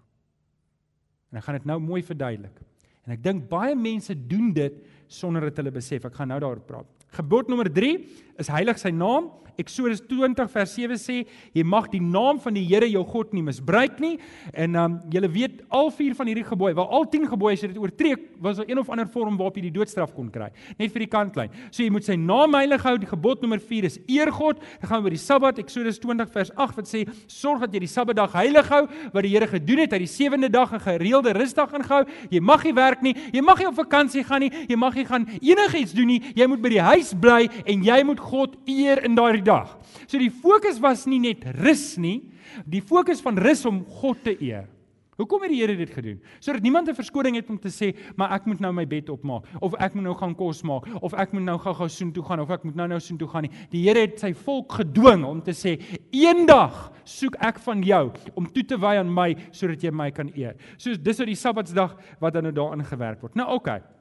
En 1.32 1.38
ek 1.38 1.44
gaan 1.44 1.56
dit 1.56 1.64
nou 1.64 1.78
mooi 1.80 2.02
verduidelik. 2.02 2.60
En 3.04 3.16
ek 3.16 3.22
dink 3.24 3.48
baie 3.50 3.74
mense 3.76 4.14
doen 4.28 4.52
dit 4.56 4.76
sonder 5.08 5.48
dat 5.48 5.60
hulle 5.60 5.74
besef. 5.74 6.06
Ek 6.08 6.16
gaan 6.16 6.32
nou 6.32 6.40
daaroor 6.40 6.62
praat. 6.64 7.03
Gebod 7.14 7.48
nommer 7.48 7.70
3 7.70 7.96
is 8.42 8.50
heilig 8.50 8.78
sy 8.82 8.90
naam. 8.90 9.30
Eksodus 9.60 10.00
20 10.10 10.48
vers 10.50 10.72
7 10.74 10.96
sê 10.98 11.16
jy 11.54 11.62
mag 11.66 11.86
die 11.92 12.00
naam 12.02 12.40
van 12.42 12.56
die 12.56 12.64
Here 12.66 12.88
jou 12.90 13.04
God 13.06 13.34
nie 13.36 13.42
misbruik 13.46 14.00
nie. 14.02 14.16
En 14.50 14.74
um 14.80 14.96
julle 15.12 15.30
weet 15.30 15.60
al 15.74 15.92
vier 15.94 16.16
van 16.18 16.30
hierdie 16.30 16.46
gebooie, 16.46 16.74
waar 16.74 16.90
al 16.96 17.06
10 17.10 17.28
gebooie 17.30 17.54
as 17.54 17.62
jy 17.62 17.70
dit 17.70 17.78
oortree, 17.78 18.16
was 18.42 18.58
daar 18.58 18.70
een 18.70 18.80
of 18.82 18.90
ander 18.90 19.06
vorm 19.06 19.36
waarop 19.38 19.60
jy 19.60 19.66
die 19.68 19.74
doodstraf 19.76 20.14
kon 20.16 20.30
kry. 20.32 20.48
Net 20.80 20.90
vir 20.94 21.04
die 21.04 21.10
kantlyn. 21.10 21.54
So 21.70 21.84
jy 21.84 21.92
moet 21.94 22.06
sy 22.06 22.16
naam 22.18 22.56
heilig 22.58 22.82
hou. 22.86 22.96
Die 22.98 23.10
gebod 23.10 23.44
nommer 23.44 23.62
4 23.62 23.86
is 23.86 24.00
eer 24.10 24.32
God. 24.34 24.58
Dan 24.82 24.90
gaan 24.90 25.06
oor 25.06 25.14
die 25.14 25.22
Sabbat, 25.22 25.60
Eksodus 25.62 26.02
20 26.02 26.32
vers 26.34 26.50
8 26.56 26.80
wat 26.80 26.90
sê 26.90 27.04
sorg 27.30 27.62
dat 27.62 27.76
jy 27.76 27.84
die 27.84 27.92
Sabbatdag 27.92 28.34
heilig 28.34 28.72
hou 28.74 28.82
wat 28.88 29.22
die 29.22 29.32
Here 29.36 29.48
gedoen 29.54 29.84
het. 29.84 29.94
Hy 29.94 30.02
die 30.02 30.10
sewende 30.10 30.50
dag 30.50 30.74
'n 30.74 30.82
gereelde 30.82 31.36
rusdag 31.36 31.72
ingehou. 31.78 32.02
Jy 32.30 32.40
mag 32.40 32.64
nie 32.64 32.74
werk 32.74 33.02
nie. 33.02 33.14
Jy 33.32 33.42
mag 33.42 33.58
nie 33.58 33.68
op 33.68 33.78
vakansie 33.78 34.24
gaan 34.24 34.40
nie. 34.40 34.50
Jy 34.68 34.76
mag 34.76 34.94
nie 34.94 35.04
gaan 35.06 35.26
enigiets 35.40 35.94
doen 35.94 36.06
nie. 36.06 36.22
Jy 36.34 36.46
moet 36.46 36.62
by 36.62 36.68
die 36.68 36.82
huis 36.82 37.03
bly 37.12 37.48
en 37.66 37.84
jy 37.84 38.02
moet 38.06 38.20
God 38.20 38.56
eer 38.70 39.02
in 39.04 39.18
daardie 39.18 39.44
dag. 39.44 39.76
So 40.06 40.18
die 40.18 40.32
fokus 40.32 40.80
was 40.80 41.04
nie 41.10 41.20
net 41.20 41.44
rus 41.60 41.96
nie, 42.00 42.22
die 42.64 42.82
fokus 42.84 43.20
van 43.24 43.38
rus 43.40 43.64
om 43.68 43.84
God 44.00 44.22
te 44.24 44.36
eer. 44.40 44.68
Hoekom 45.14 45.44
het 45.44 45.52
die 45.52 45.60
Here 45.60 45.76
dit 45.78 45.90
gedoen? 45.94 46.16
Sodat 46.42 46.62
niemand 46.62 46.88
'n 46.88 46.94
verskoning 46.94 47.36
het 47.36 47.50
om 47.50 47.58
te 47.58 47.68
sê, 47.68 47.94
maar 48.16 48.32
ek 48.32 48.46
moet 48.46 48.60
nou 48.60 48.72
my 48.72 48.86
bed 48.86 49.08
opmaak 49.08 49.44
of 49.60 49.74
ek 49.74 49.94
moet 49.94 50.04
nou 50.04 50.14
gaan 50.14 50.34
kos 50.34 50.62
maak 50.62 50.86
of 51.02 51.14
ek 51.14 51.32
moet 51.32 51.42
nou 51.42 51.58
gou-gou 51.58 51.88
soen 51.88 52.12
toe 52.12 52.24
gaan 52.24 52.40
of 52.40 52.50
ek 52.50 52.64
moet 52.64 52.74
nou 52.74 52.88
nou 52.88 53.00
soen 53.00 53.18
toe 53.18 53.28
gaan 53.28 53.42
nie. 53.42 53.50
Die 53.70 53.82
Here 53.84 54.00
het 54.00 54.18
sy 54.18 54.32
volk 54.32 54.72
gedwing 54.72 55.24
om 55.24 55.42
te 55.42 55.52
sê, 55.52 55.80
"Eendag 56.10 56.92
soek 57.04 57.36
ek 57.40 57.58
van 57.58 57.82
jou 57.82 58.12
om 58.34 58.46
toe 58.46 58.64
te 58.64 58.76
wy 58.76 58.96
aan 58.96 59.14
my 59.14 59.36
sodat 59.50 59.82
jy 59.82 59.90
my 59.90 60.10
kan 60.10 60.30
eer." 60.34 60.56
So 60.78 60.96
dis 60.96 61.20
uit 61.20 61.28
die 61.28 61.36
Sabbatsdag 61.36 61.96
wat 62.20 62.32
dan 62.32 62.42
nou 62.42 62.52
daarin 62.52 62.84
gewerk 62.84 63.20
word. 63.20 63.34
Nou 63.34 63.46
oké. 63.46 63.54
Okay. 63.54 63.93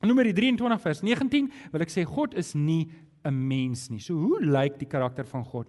Numeri 0.00 0.32
23 0.32 0.80
vers 0.80 1.02
19 1.04 1.50
wil 1.72 1.84
ek 1.84 1.92
sê 1.92 2.06
God 2.08 2.34
is 2.34 2.54
nie 2.54 2.88
'n 3.24 3.34
mens 3.34 3.90
nie. 3.90 4.00
So 4.00 4.14
hoe 4.14 4.40
lyk 4.40 4.78
die 4.78 4.88
karakter 4.88 5.24
van 5.24 5.44
God? 5.44 5.66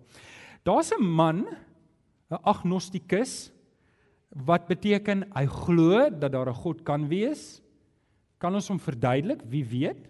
Daar's 0.64 0.92
'n 0.92 1.04
man, 1.04 1.48
'n 2.32 2.40
agnostikus 2.44 3.52
wat 4.30 4.68
beteken 4.68 5.26
hy 5.36 5.46
glo 5.46 6.10
dat 6.10 6.32
daar 6.32 6.48
'n 6.48 6.54
God 6.64 6.84
kan 6.84 7.08
wees. 7.08 7.62
Kan 8.40 8.56
ons 8.56 8.68
hom 8.68 8.80
verduidelik? 8.80 9.42
Wie 9.46 9.66
weet? 9.66 10.08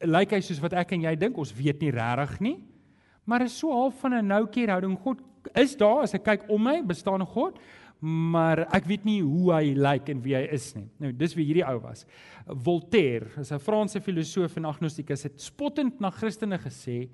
Lyk 0.00 0.30
hy 0.30 0.40
soos 0.40 0.60
wat 0.60 0.72
ek 0.72 0.92
en 0.92 1.02
jy 1.02 1.16
dink? 1.16 1.38
Ons 1.38 1.52
weet 1.52 1.80
nie 1.80 1.90
regtig 1.90 2.40
nie. 2.40 2.58
Maar 3.24 3.42
is 3.42 3.58
so 3.58 3.70
half 3.70 4.00
van 4.00 4.14
'n 4.14 4.26
noukeer 4.26 4.70
houding. 4.70 4.98
God 4.98 5.20
is 5.54 5.76
daar 5.76 6.02
as 6.02 6.14
ek 6.14 6.24
kyk 6.24 6.48
om 6.48 6.62
my, 6.62 6.82
bestaan 6.82 7.20
'n 7.20 7.26
God 7.26 7.58
maar 8.02 8.64
ek 8.74 8.88
weet 8.90 9.04
nie 9.06 9.20
hoe 9.22 9.52
hy 9.54 9.74
lyk 9.78 10.08
en 10.10 10.22
wie 10.24 10.34
hy 10.34 10.42
is 10.50 10.72
nie. 10.74 10.88
Nou, 10.98 11.12
dis 11.14 11.36
wie 11.38 11.44
hierdie 11.46 11.66
ou 11.68 11.76
was. 11.84 12.02
Voltaire, 12.50 13.30
is 13.38 13.52
'n 13.52 13.62
Franse 13.62 14.00
filosoof 14.00 14.56
en 14.56 14.64
agnostikus, 14.64 15.22
het 15.22 15.40
spottend 15.40 16.00
na 16.00 16.10
Christene 16.10 16.58
gesê: 16.58 17.08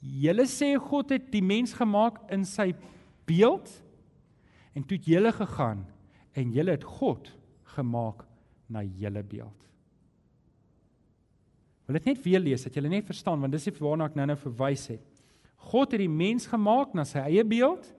"Julle 0.00 0.46
sê 0.46 0.76
God 0.76 1.10
het 1.10 1.30
die 1.30 1.42
mens 1.42 1.72
gemaak 1.72 2.18
in 2.32 2.44
sy 2.44 2.74
beeld 3.26 3.70
en 4.74 4.82
toe 4.82 4.96
het 4.96 5.06
julle 5.06 5.32
gegaan 5.32 5.86
en 6.34 6.52
julle 6.52 6.70
het 6.70 6.84
God 6.84 7.30
gemaak 7.76 8.26
na 8.68 8.82
julle 8.82 9.22
beeld." 9.22 9.62
Wil 11.86 11.94
dit 11.94 12.04
net 12.04 12.24
weer 12.24 12.40
lees 12.40 12.64
dat 12.64 12.74
julle 12.74 12.88
net 12.88 13.06
verstaan 13.06 13.40
want 13.40 13.52
dis 13.52 13.68
waarna 13.78 14.06
ek 14.06 14.16
nou-nou 14.16 14.36
verwys 14.36 14.88
het. 14.88 15.22
God 15.56 15.92
het 15.92 16.00
die 16.00 16.08
mens 16.08 16.46
gemaak 16.46 16.92
na 16.94 17.04
sy 17.04 17.18
eie 17.18 17.44
beeld 17.44 17.94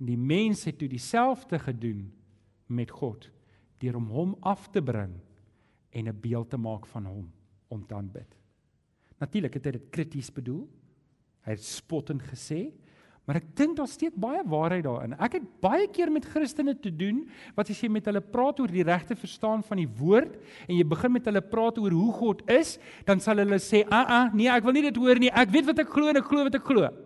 En 0.00 0.10
die 0.10 0.18
mens 0.18 0.64
het 0.68 0.78
toe 0.78 0.88
dieselfde 0.88 1.58
gedoen 1.58 2.12
met 2.66 2.90
God 2.90 3.30
deur 3.80 3.96
om 3.96 4.08
hom 4.12 4.36
af 4.40 4.68
te 4.72 4.82
bring 4.82 5.14
en 5.90 6.08
'n 6.08 6.20
beeld 6.20 6.50
te 6.50 6.56
maak 6.56 6.86
van 6.86 7.04
hom 7.04 7.30
om 7.68 7.86
te 7.86 7.94
aanbid. 7.94 8.36
Natuurlik 9.18 9.54
het 9.54 9.64
hy 9.64 9.70
dit 9.70 9.90
krities 9.90 10.32
bedoel. 10.32 10.68
Hy 11.46 11.54
het 11.54 11.62
spottend 11.62 12.22
gesê, 12.22 12.72
maar 13.24 13.36
ek 13.36 13.56
dink 13.58 13.76
daar 13.76 13.88
steek 13.88 14.14
baie 14.14 14.42
waarheid 14.46 14.84
daarin. 14.84 15.14
Ek 15.18 15.32
het 15.32 15.60
baie 15.60 15.88
keer 15.88 16.10
met 16.12 16.24
Christene 16.24 16.74
te 16.78 16.90
doen 16.90 17.28
wat 17.54 17.70
as 17.70 17.80
jy 17.80 17.88
met 17.88 18.04
hulle 18.04 18.20
praat 18.20 18.60
oor 18.60 18.68
die 18.68 18.82
regte 18.82 19.16
verstaan 19.16 19.62
van 19.62 19.76
die 19.76 19.88
woord 19.98 20.36
en 20.68 20.76
jy 20.76 20.84
begin 20.84 21.12
met 21.12 21.24
hulle 21.24 21.40
praat 21.40 21.78
oor 21.78 21.90
hoe 21.90 22.12
God 22.12 22.42
is, 22.50 22.78
dan 23.04 23.20
sal 23.20 23.36
hulle 23.36 23.58
sê, 23.58 23.86
"Aa, 23.88 24.02
uh 24.02 24.10
-uh, 24.10 24.34
nee, 24.34 24.48
ek 24.48 24.64
wil 24.64 24.72
nie 24.72 24.82
dit 24.82 24.96
hoor 24.96 25.18
nie. 25.18 25.30
Ek 25.30 25.50
weet 25.50 25.66
wat 25.66 25.78
ek 25.78 25.88
glo 25.88 26.08
en 26.08 26.16
ek 26.16 26.24
glo 26.24 26.44
wat 26.44 26.54
ek 26.54 26.64
glo." 26.64 27.05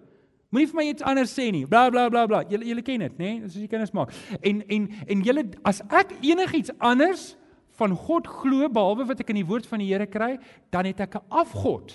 Moenie 0.50 0.66
vir 0.66 0.78
my 0.80 0.84
iets 0.90 1.04
anders 1.06 1.32
sê 1.36 1.50
nie. 1.54 1.66
Bla 1.70 1.88
bla 1.94 2.08
bla 2.10 2.26
bla. 2.26 2.42
Julle 2.50 2.66
julle 2.66 2.82
ken 2.82 3.04
dit, 3.04 3.18
né? 3.18 3.32
Nee? 3.38 3.48
Soos 3.48 3.62
jy 3.62 3.68
kinders 3.70 3.92
maak. 3.94 4.14
En 4.42 4.62
en 4.66 4.88
en 5.06 5.22
julle 5.26 5.44
as 5.68 5.78
ek 5.88 6.16
enigiets 6.26 6.74
anders 6.78 7.34
van 7.78 7.94
God 7.96 8.26
glo 8.28 8.68
behalwe 8.68 9.06
wat 9.08 9.22
ek 9.22 9.30
in 9.32 9.40
die 9.40 9.46
woord 9.46 9.68
van 9.70 9.80
die 9.80 9.88
Here 9.92 10.08
kry, 10.10 10.34
dan 10.74 10.88
het 10.90 11.00
ek 11.00 11.16
'n 11.16 11.26
afgod 11.30 11.94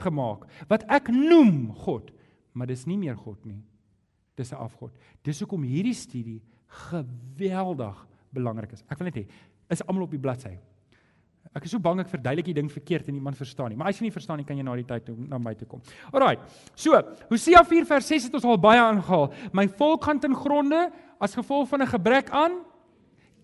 gemaak 0.00 0.46
wat 0.68 0.84
ek 0.88 1.10
noem 1.10 1.74
God, 1.74 2.10
maar 2.54 2.66
dis 2.66 2.86
nie 2.86 2.96
meer 2.96 3.16
God 3.16 3.44
nie. 3.44 3.62
Dis 4.36 4.52
'n 4.52 4.56
afgod. 4.56 4.92
Dis 5.22 5.40
hoekom 5.40 5.62
hierdie 5.62 5.94
studie 5.94 6.40
geweldig 6.66 8.06
belangrik 8.32 8.72
is. 8.72 8.84
Ek 8.88 8.98
wil 8.98 9.10
net 9.10 9.16
hê 9.16 9.26
is 9.70 9.82
almal 9.86 10.04
op 10.04 10.10
die 10.10 10.18
bladsy. 10.18 10.58
Ek 11.50 11.64
is 11.66 11.72
so 11.74 11.82
bang 11.82 11.98
ek 11.98 12.10
verduidelik 12.12 12.46
die 12.46 12.54
ding 12.54 12.68
verkeerd 12.70 13.08
en 13.10 13.16
iemand 13.18 13.34
verstaan 13.34 13.72
nie. 13.72 13.76
Maar 13.78 13.90
as 13.90 13.98
jy 13.98 14.06
nie 14.06 14.14
verstaan 14.14 14.38
nie, 14.38 14.46
kan 14.46 14.58
jy 14.58 14.62
na 14.62 14.74
die 14.78 14.86
tyd 14.86 15.08
toe 15.08 15.16
na 15.18 15.38
my 15.42 15.50
toe 15.58 15.66
kom. 15.66 15.80
Alraai. 16.12 16.36
So, 16.78 16.94
Hosea 17.30 17.64
4 17.66 17.88
vers 17.88 18.10
6 18.12 18.28
het 18.28 18.36
ons 18.38 18.46
al 18.46 18.60
baie 18.62 18.78
aangehaal. 18.78 19.32
My 19.52 19.66
volk 19.80 20.06
gaan 20.06 20.22
ten 20.22 20.36
gronde 20.38 20.84
as 21.18 21.34
gevolg 21.34 21.66
van 21.72 21.82
'n 21.82 21.90
gebrek 21.90 22.30
aan 22.30 22.60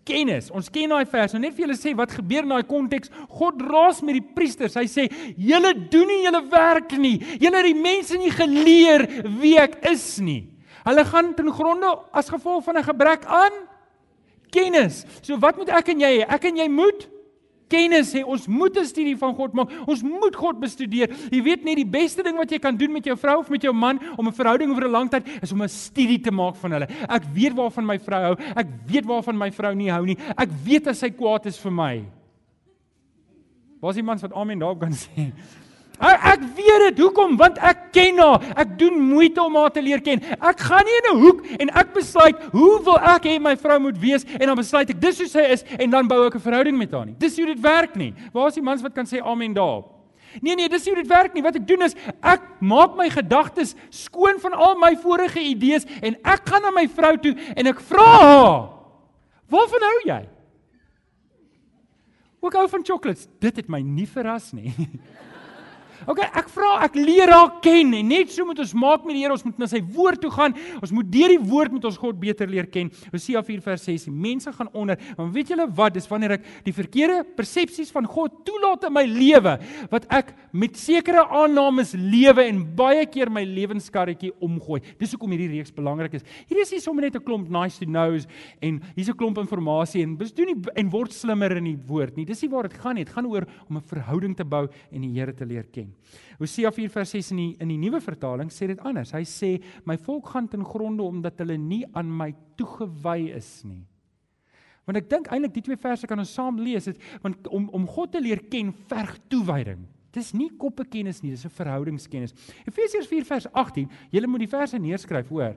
kennis. 0.07 0.53
Ons 0.55 0.71
ken 0.71 0.89
daai 0.89 1.05
vers. 1.05 1.35
Nou 1.35 1.43
net 1.43 1.57
vir 1.57 1.67
julle 1.67 1.77
sê 1.77 1.95
wat 1.97 2.15
gebeur 2.15 2.47
in 2.47 2.55
daai 2.55 2.63
konteks. 2.63 3.11
God 3.29 3.61
raas 3.61 4.03
met 4.03 4.15
die 4.21 4.29
priesters. 4.37 4.75
Hy 4.75 4.87
sê: 4.87 5.11
"Julle 5.37 5.75
doen 5.75 6.07
nie 6.07 6.23
julle 6.23 6.43
werk 6.49 6.93
nie. 6.93 7.19
Julle 7.41 7.57
het 7.57 7.67
die 7.67 7.83
mense 7.83 8.17
nie 8.17 8.31
geleer 8.31 9.07
wie 9.41 9.59
ek 9.59 9.85
is 9.85 10.21
nie." 10.21 10.53
Hulle 10.85 11.05
gaan 11.05 11.35
ten 11.35 11.51
gronde 11.51 11.99
as 12.13 12.31
gevolg 12.31 12.63
van 12.65 12.77
'n 12.77 12.85
gebrek 12.85 13.27
aan 13.27 13.53
kennis. 14.51 15.05
So 15.23 15.37
wat 15.39 15.57
moet 15.57 15.69
ek 15.69 15.89
en 15.89 16.01
jy 16.01 16.19
hê? 16.21 16.27
Ek 16.29 16.45
en 16.45 16.57
jy 16.57 16.69
moet 16.69 17.09
kennis 17.69 18.13
hê. 18.15 18.25
Ons 18.25 18.47
moet 18.47 18.77
'n 18.77 18.85
studie 18.85 19.17
van 19.17 19.35
God 19.35 19.55
maak. 19.55 19.71
Ons 19.87 20.03
moet 20.03 20.35
God 20.37 20.61
bestudeer. 20.61 21.09
Jy 21.31 21.43
weet 21.43 21.65
net 21.65 21.77
die 21.77 21.87
beste 21.87 22.23
ding 22.23 22.37
wat 22.37 22.51
jy 22.51 22.59
kan 22.59 22.77
doen 22.77 22.93
met 22.93 23.05
jou 23.05 23.17
vrou 23.17 23.39
of 23.41 23.51
met 23.51 23.63
jou 23.63 23.73
man 23.73 23.99
om 24.17 24.27
'n 24.29 24.33
verhouding 24.33 24.71
oor 24.71 24.85
'n 24.85 24.91
lang 24.91 25.11
tyd 25.11 25.27
is 25.43 25.53
om 25.53 25.63
'n 25.63 25.69
studie 25.69 26.21
te 26.21 26.31
maak 26.31 26.57
van 26.57 26.73
hulle. 26.73 26.89
Ek 27.09 27.23
weet 27.35 27.55
waarvan 27.55 27.87
my 27.87 27.99
vrou 27.99 28.23
hou. 28.23 28.37
Ek 28.57 28.67
weet 28.87 29.05
waarvan 29.05 29.39
my 29.39 29.51
vrou 29.51 29.75
nie 29.75 29.91
hou 29.91 30.05
nie. 30.05 30.17
Ek 30.37 30.49
weet 30.65 30.87
as 30.87 30.99
sy 30.99 31.11
kwaad 31.11 31.47
is 31.47 31.59
vir 31.59 31.73
my. 31.73 32.05
Was 33.81 33.97
iemand 33.97 34.21
wat 34.21 34.33
amen 34.33 34.59
daarop 34.59 34.81
kan 34.81 34.93
sê? 34.93 35.33
Ek, 35.97 36.25
ek 36.33 36.43
weet 36.57 36.83
dit. 36.91 37.01
Hoekom? 37.01 37.37
Want 37.41 37.59
ek 37.65 37.89
ken 37.97 38.21
haar. 38.21 38.45
Ek 38.59 38.77
doen 38.79 38.99
moeite 39.01 39.41
om 39.43 39.57
haar 39.57 39.73
te 39.73 39.83
leer 39.85 40.03
ken. 40.05 40.21
Ek 40.37 40.61
gaan 40.69 40.85
nie 40.85 40.97
in 41.01 41.09
'n 41.13 41.21
hoek 41.23 41.41
en 41.59 41.69
ek 41.71 41.93
besluit 41.95 42.37
hoe 42.53 42.83
wil 42.85 42.99
ek 42.99 43.25
hê 43.25 43.41
my 43.41 43.57
vrou 43.57 43.79
moet 43.81 43.99
wees 43.99 44.25
en 44.25 44.47
dan 44.47 44.57
besluit 44.57 44.91
ek 44.91 45.01
dis 45.01 45.19
hoe 45.19 45.29
sy 45.29 45.45
is 45.57 45.65
en 45.79 45.91
dan 45.91 46.09
bou 46.09 46.27
ek 46.27 46.35
'n 46.35 46.41
verhouding 46.41 46.77
met 46.79 46.93
haar 46.93 47.07
nie. 47.07 47.17
Dis 47.19 47.37
hoe 47.37 47.47
dit 47.47 47.61
werk 47.61 47.97
nie. 47.97 48.15
Waar 48.33 48.49
is 48.49 48.55
die 48.55 48.63
mans 48.63 48.83
wat 48.83 48.95
kan 48.95 49.07
sê 49.07 49.21
amen 49.25 49.55
daarop? 49.55 49.93
Nee 50.43 50.55
nee, 50.55 50.69
dis 50.69 50.85
hoe 50.87 50.95
dit 50.95 51.07
werk 51.07 51.35
nie. 51.35 51.43
Wat 51.43 51.57
ek 51.57 51.67
doen 51.67 51.83
is 51.83 51.95
ek 52.23 52.43
maak 52.61 52.97
my 52.97 53.09
gedagtes 53.09 53.75
skoon 53.91 54.39
van 54.39 54.53
al 54.53 54.77
my 54.77 54.97
vorige 54.97 55.41
idees 55.41 55.87
en 56.03 56.17
ek 56.25 56.49
gaan 56.49 56.63
na 56.63 56.71
my 56.71 56.87
vrou 56.89 57.17
toe 57.17 57.35
en 57.57 57.67
ek 57.67 57.81
vra 57.81 58.05
haar: 58.05 58.69
"Waarvan 59.49 59.81
hou 59.81 60.01
jy?" 60.05 60.29
Ook 62.41 62.53
hou 62.53 62.69
van 62.69 62.85
chocolates. 62.85 63.29
Dit 63.41 63.57
het 63.57 63.69
my 63.69 63.81
nie 63.81 64.07
verras 64.07 64.53
nie. 64.53 64.71
OK, 66.05 66.21
ek 66.21 66.51
vra, 66.53 66.73
ek 66.85 66.99
leer 66.99 67.33
haar 67.33 67.55
ken 67.65 67.95
en 67.97 68.11
net 68.13 68.33
so 68.35 68.45
moet 68.45 68.61
ons 68.63 68.75
maak 68.77 69.07
met 69.07 69.17
die 69.17 69.25
Here, 69.25 69.33
ons 69.33 69.45
moet 69.47 69.59
na 69.63 69.69
sy 69.71 69.81
woord 69.81 70.21
toe 70.23 70.31
gaan. 70.35 70.55
Ons 70.83 70.93
moet 70.95 71.09
deur 71.11 71.33
die 71.33 71.41
woord 71.41 71.73
met 71.75 71.87
ons 71.89 71.97
God 72.01 72.19
beter 72.21 72.51
leer 72.51 72.69
ken. 72.71 72.91
Hosea 73.15 73.43
4 73.47 73.63
vers 73.65 73.87
6: 73.89 74.09
Mense 74.13 74.53
gaan 74.53 74.71
onder. 74.77 75.01
Maar 75.17 75.33
weet 75.35 75.55
julle 75.55 75.69
wat? 75.79 75.97
Dis 75.97 76.09
wanneer 76.11 76.37
ek 76.37 76.47
die 76.67 76.75
verkeerde 76.77 77.23
persepsies 77.39 77.93
van 77.95 78.09
God 78.11 78.43
toelaat 78.47 78.87
in 78.91 78.97
my 78.97 79.07
lewe 79.09 79.57
wat 79.91 80.07
ek 80.13 80.35
met 80.57 80.77
sekere 80.81 81.27
aannames 81.29 81.93
lewe 81.97 82.47
en 82.49 82.63
baie 82.79 83.05
keer 83.13 83.31
my 83.33 83.45
lewenskarretjie 83.45 84.33
omgooi. 84.43 84.81
Dis 85.01 85.13
hoekom 85.15 85.35
hierdie 85.35 85.51
reeks 85.53 85.75
belangrik 85.77 86.17
is. 86.19 86.25
Hierdie 86.49 86.65
is 86.65 86.73
nie 86.73 86.81
sommer 86.81 87.05
net 87.05 87.17
'n 87.17 87.25
klomp 87.25 87.49
nice 87.49 87.79
to 87.79 87.85
knows 87.85 88.27
en 88.63 88.81
hier's 88.97 89.09
'n 89.09 89.17
klomp 89.17 89.39
inligting 89.39 90.03
en 90.03 90.17
bes 90.17 90.33
doen 90.33 90.47
nie 90.47 90.57
en 90.77 90.91
word 90.91 91.13
slimmer 91.13 91.57
in 91.57 91.65
die 91.65 91.79
woord 91.87 92.17
nie. 92.17 92.25
Dis 92.25 92.43
nie 92.43 92.51
waar 92.51 92.69
dit 92.69 92.75
gaan 92.75 92.95
nie. 92.95 93.05
Dit 93.05 93.15
gaan 93.15 93.27
oor 93.27 93.47
om 93.69 93.77
'n 93.77 93.83
verhouding 93.83 94.37
te 94.37 94.45
bou 94.45 94.69
en 94.93 95.01
die 95.01 95.13
Here 95.17 95.33
te 95.33 95.45
leer 95.45 95.65
ken. 95.65 95.95
Hosea 96.39 96.71
4 96.71 96.91
vers 96.91 97.11
6 97.11 97.31
in 97.31 97.37
die 97.37 97.57
in 97.61 97.69
die 97.69 97.79
nuwe 97.79 98.01
vertaling 98.01 98.51
sê 98.51 98.67
dit 98.67 98.79
anders. 98.81 99.13
Hy 99.13 99.25
sê 99.25 99.63
my 99.85 99.97
volk 99.97 100.29
gaan 100.29 100.49
ten 100.49 100.65
gronde 100.65 101.03
omdat 101.03 101.39
hulle 101.39 101.57
nie 101.57 101.85
aan 101.95 102.17
my 102.17 102.35
toegewy 102.57 103.33
is 103.35 103.65
nie. 103.65 103.85
Want 104.87 104.99
ek 104.99 105.09
dink 105.09 105.29
eintlik 105.29 105.55
die 105.55 105.63
twee 105.63 105.77
verse 105.77 106.07
kan 106.07 106.19
ons 106.19 106.35
saam 106.35 106.59
lees 106.59 106.87
het 106.87 106.99
want 107.23 107.47
om 107.49 107.69
om 107.75 107.87
God 107.87 108.13
te 108.13 108.21
leer 108.21 108.39
ken 108.51 108.73
verg 108.89 109.19
toewyding. 109.29 109.96
Dis 110.17 110.33
nie 110.33 110.49
koppekennis 110.57 111.21
nie, 111.23 111.35
dis 111.35 111.45
'n 111.45 111.53
verhoudingskennis. 111.53 112.33
Efesiërs 112.65 113.07
4 113.07 113.25
vers 113.25 113.47
18. 113.53 113.91
Julle 114.11 114.27
moet 114.27 114.47
die 114.47 114.49
verse 114.49 114.79
neerskryf, 114.79 115.29
hoor. 115.29 115.57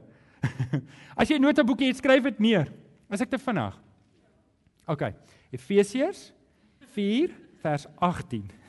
As 1.20 1.30
jy 1.30 1.38
'n 1.38 1.42
notaboekie 1.48 1.88
het, 1.88 1.98
skryf 1.98 2.24
dit 2.24 2.40
neer. 2.40 2.68
As 3.10 3.22
ek 3.22 3.30
te 3.30 3.40
vinnig. 3.40 3.76
OK. 4.88 5.14
Efesiërs 5.52 6.34
4 6.94 7.32
vers 7.62 7.88
18. 8.00 8.60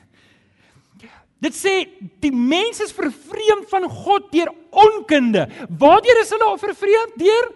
Dit 1.41 1.55
sê 1.57 1.73
die 2.21 2.31
mense 2.31 2.83
is 2.85 2.93
vervreem 2.93 3.63
van 3.71 3.87
God 3.89 4.29
deur 4.31 4.51
onkunde. 4.69 5.47
Waardeur 5.81 6.21
is 6.21 6.29
hulle 6.29 6.57
vervreem? 6.61 7.15
Deur 7.17 7.49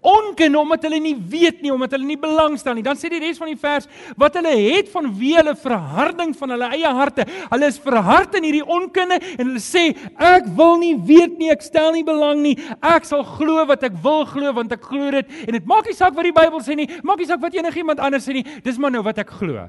onkunde 0.00 0.58
omdat 0.58 0.86
hulle 0.86 1.00
nie 1.00 1.14
weet 1.16 1.62
nie, 1.62 1.72
omdat 1.72 1.96
hulle 1.96 2.08
nie 2.08 2.18
belangstel 2.20 2.76
nie. 2.76 2.84
Dan 2.86 2.98
sê 3.00 3.10
die 3.12 3.20
res 3.22 3.40
van 3.40 3.50
die 3.50 3.58
vers 3.60 3.88
wat 4.20 4.38
hulle 4.38 4.54
het 4.56 4.90
van 4.92 5.10
wie 5.18 5.34
hulle 5.36 5.54
verharding 5.58 6.34
van 6.38 6.54
hulle 6.56 6.70
eie 6.76 6.94
harte. 6.98 7.26
Hulle 7.52 7.70
is 7.72 7.78
verhard 7.82 8.34
in 8.38 8.48
hierdie 8.48 8.64
onkunde 8.64 9.20
en 9.20 9.44
hulle 9.46 9.62
sê 9.62 9.86
ek 10.14 10.50
wil 10.58 10.78
nie 10.82 10.94
weet 10.96 11.38
nie, 11.40 11.52
ek 11.54 11.64
stel 11.66 11.92
nie 11.96 12.04
belang 12.06 12.42
nie. 12.44 12.56
Ek 12.80 13.08
sal 13.08 13.24
glo 13.36 13.64
wat 13.70 13.86
ek 13.86 13.96
wil 14.04 14.24
glo 14.28 14.52
want 14.56 14.74
ek 14.76 14.84
glo 14.90 15.10
dit 15.14 15.40
en 15.46 15.56
dit 15.58 15.70
maak 15.70 15.88
nie 15.88 15.96
saak 15.96 16.16
wat 16.16 16.28
die 16.28 16.36
Bybel 16.36 16.60
sê 16.64 16.76
nie, 16.78 16.90
maak 17.06 17.22
nie 17.22 17.30
saak 17.30 17.42
wat 17.44 17.56
enigiemand 17.56 18.02
anders 18.02 18.28
sê 18.28 18.36
nie. 18.36 18.46
Dis 18.64 18.78
maar 18.80 18.92
nou 18.94 19.04
wat 19.06 19.22
ek 19.22 19.32
glo. 19.40 19.68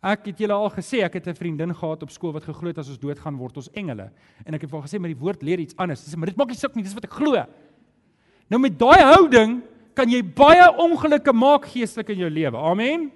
Ek 0.00 0.30
het 0.30 0.38
julle 0.40 0.56
al 0.56 0.70
gesê 0.72 1.02
ek 1.04 1.18
het 1.18 1.26
'n 1.28 1.36
vriendin 1.36 1.74
gehad 1.74 2.02
op 2.02 2.10
skool 2.10 2.32
wat 2.32 2.44
geglo 2.44 2.68
het 2.68 2.78
as 2.78 2.88
ons 2.88 2.98
doodgaan 2.98 3.36
word 3.36 3.56
ons 3.56 3.68
engele. 3.74 4.10
En 4.46 4.54
ek 4.54 4.62
het 4.62 4.70
vir 4.70 4.80
haar 4.80 4.88
gesê 4.88 4.98
maar 4.98 5.12
die 5.12 5.20
woord 5.20 5.42
leer 5.42 5.60
iets 5.60 5.76
anders. 5.76 6.00
Sy 6.00 6.10
sê 6.10 6.16
maar 6.16 6.28
dit 6.28 6.36
maak 6.36 6.48
nie 6.48 6.56
suk 6.56 6.74
nie, 6.74 6.82
dis 6.82 6.94
wat 6.94 7.04
ek 7.04 7.12
glo. 7.12 7.44
Nou 8.50 8.60
met 8.60 8.76
daai 8.78 9.00
houding 9.14 9.60
kan 9.94 10.10
jy 10.10 10.20
baie 10.22 10.66
ongelukke 10.82 11.32
maak 11.32 11.68
geestelik 11.70 12.12
in 12.14 12.24
jou 12.24 12.30
lewe. 12.30 12.58
Amen. 12.58 13.10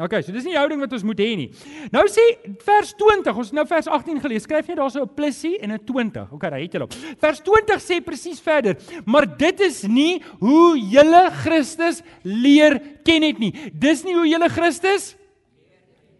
OK, 0.00 0.14
so 0.24 0.32
dis 0.32 0.46
nie 0.46 0.54
die 0.54 0.58
houding 0.58 0.80
wat 0.80 0.92
ons 0.96 1.04
moet 1.04 1.18
hê 1.20 1.28
nie. 1.36 1.48
Nou 1.92 2.06
sê 2.08 2.22
vers 2.64 2.92
20, 2.96 3.36
ons 3.36 3.50
het 3.50 3.56
nou 3.58 3.66
vers 3.68 3.88
18 3.90 4.20
gelees. 4.22 4.46
Skryf 4.46 4.70
jy 4.70 4.76
daarso 4.78 5.02
'n 5.02 5.14
plusie 5.14 5.58
en 5.60 5.72
'n 5.72 5.84
20. 5.84 6.32
OK, 6.32 6.40
daai 6.40 6.62
het 6.62 6.72
jy 6.72 6.80
op. 6.80 6.92
Vers 7.20 7.40
20 7.40 7.80
sê 7.80 8.00
presies 8.00 8.40
verder, 8.40 8.76
maar 9.04 9.26
dit 9.26 9.60
is 9.60 9.82
nie 9.82 10.22
hoe 10.40 10.78
julle 10.78 11.30
Christus 11.30 12.02
leer 12.22 12.80
ken 13.04 13.22
het 13.22 13.38
nie. 13.38 13.52
Dis 13.74 14.04
nie 14.04 14.14
hoe 14.14 14.28
julle 14.28 14.48
Christus 14.48 15.16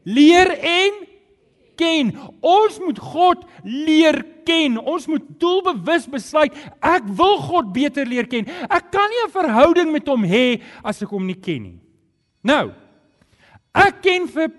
leer 0.05 0.51
en 0.61 1.10
ken. 1.81 2.13
Ons 2.45 2.79
moet 2.83 3.01
God 3.01 3.47
leer 3.65 4.21
ken. 4.47 4.77
Ons 4.79 5.09
moet 5.11 5.25
doelbewus 5.41 6.07
besluit 6.13 6.57
ek 6.85 7.09
wil 7.17 7.39
God 7.49 7.73
beter 7.75 8.09
leer 8.09 8.29
ken. 8.31 8.49
Ek 8.69 8.93
kan 8.93 9.09
nie 9.09 9.25
'n 9.25 9.33
verhouding 9.33 9.93
met 9.93 10.07
hom 10.07 10.25
hê 10.25 10.61
as 10.85 11.03
ek 11.03 11.09
hom 11.09 11.27
nie 11.27 11.41
ken 11.41 11.63
nie. 11.63 11.81
Nou. 12.45 12.73
Ek 13.75 14.03
ken 14.03 14.27
vir 14.27 14.51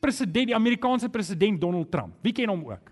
president 0.00 0.46
die 0.46 0.54
Amerikaanse 0.54 1.08
president 1.08 1.60
Donald 1.60 1.90
Trump. 1.90 2.14
Wie 2.22 2.32
ken 2.32 2.48
hom 2.48 2.64
ook? 2.66 2.90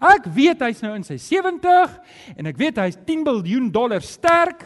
Ek 0.00 0.24
weet 0.32 0.62
hy's 0.64 0.80
nou 0.80 0.94
in 0.96 1.04
sy 1.04 1.18
70 1.20 1.96
en 2.36 2.46
ek 2.46 2.56
weet 2.56 2.78
hy's 2.80 2.96
10 3.06 3.24
miljard 3.24 3.72
dollar 3.72 4.00
sterk. 4.00 4.64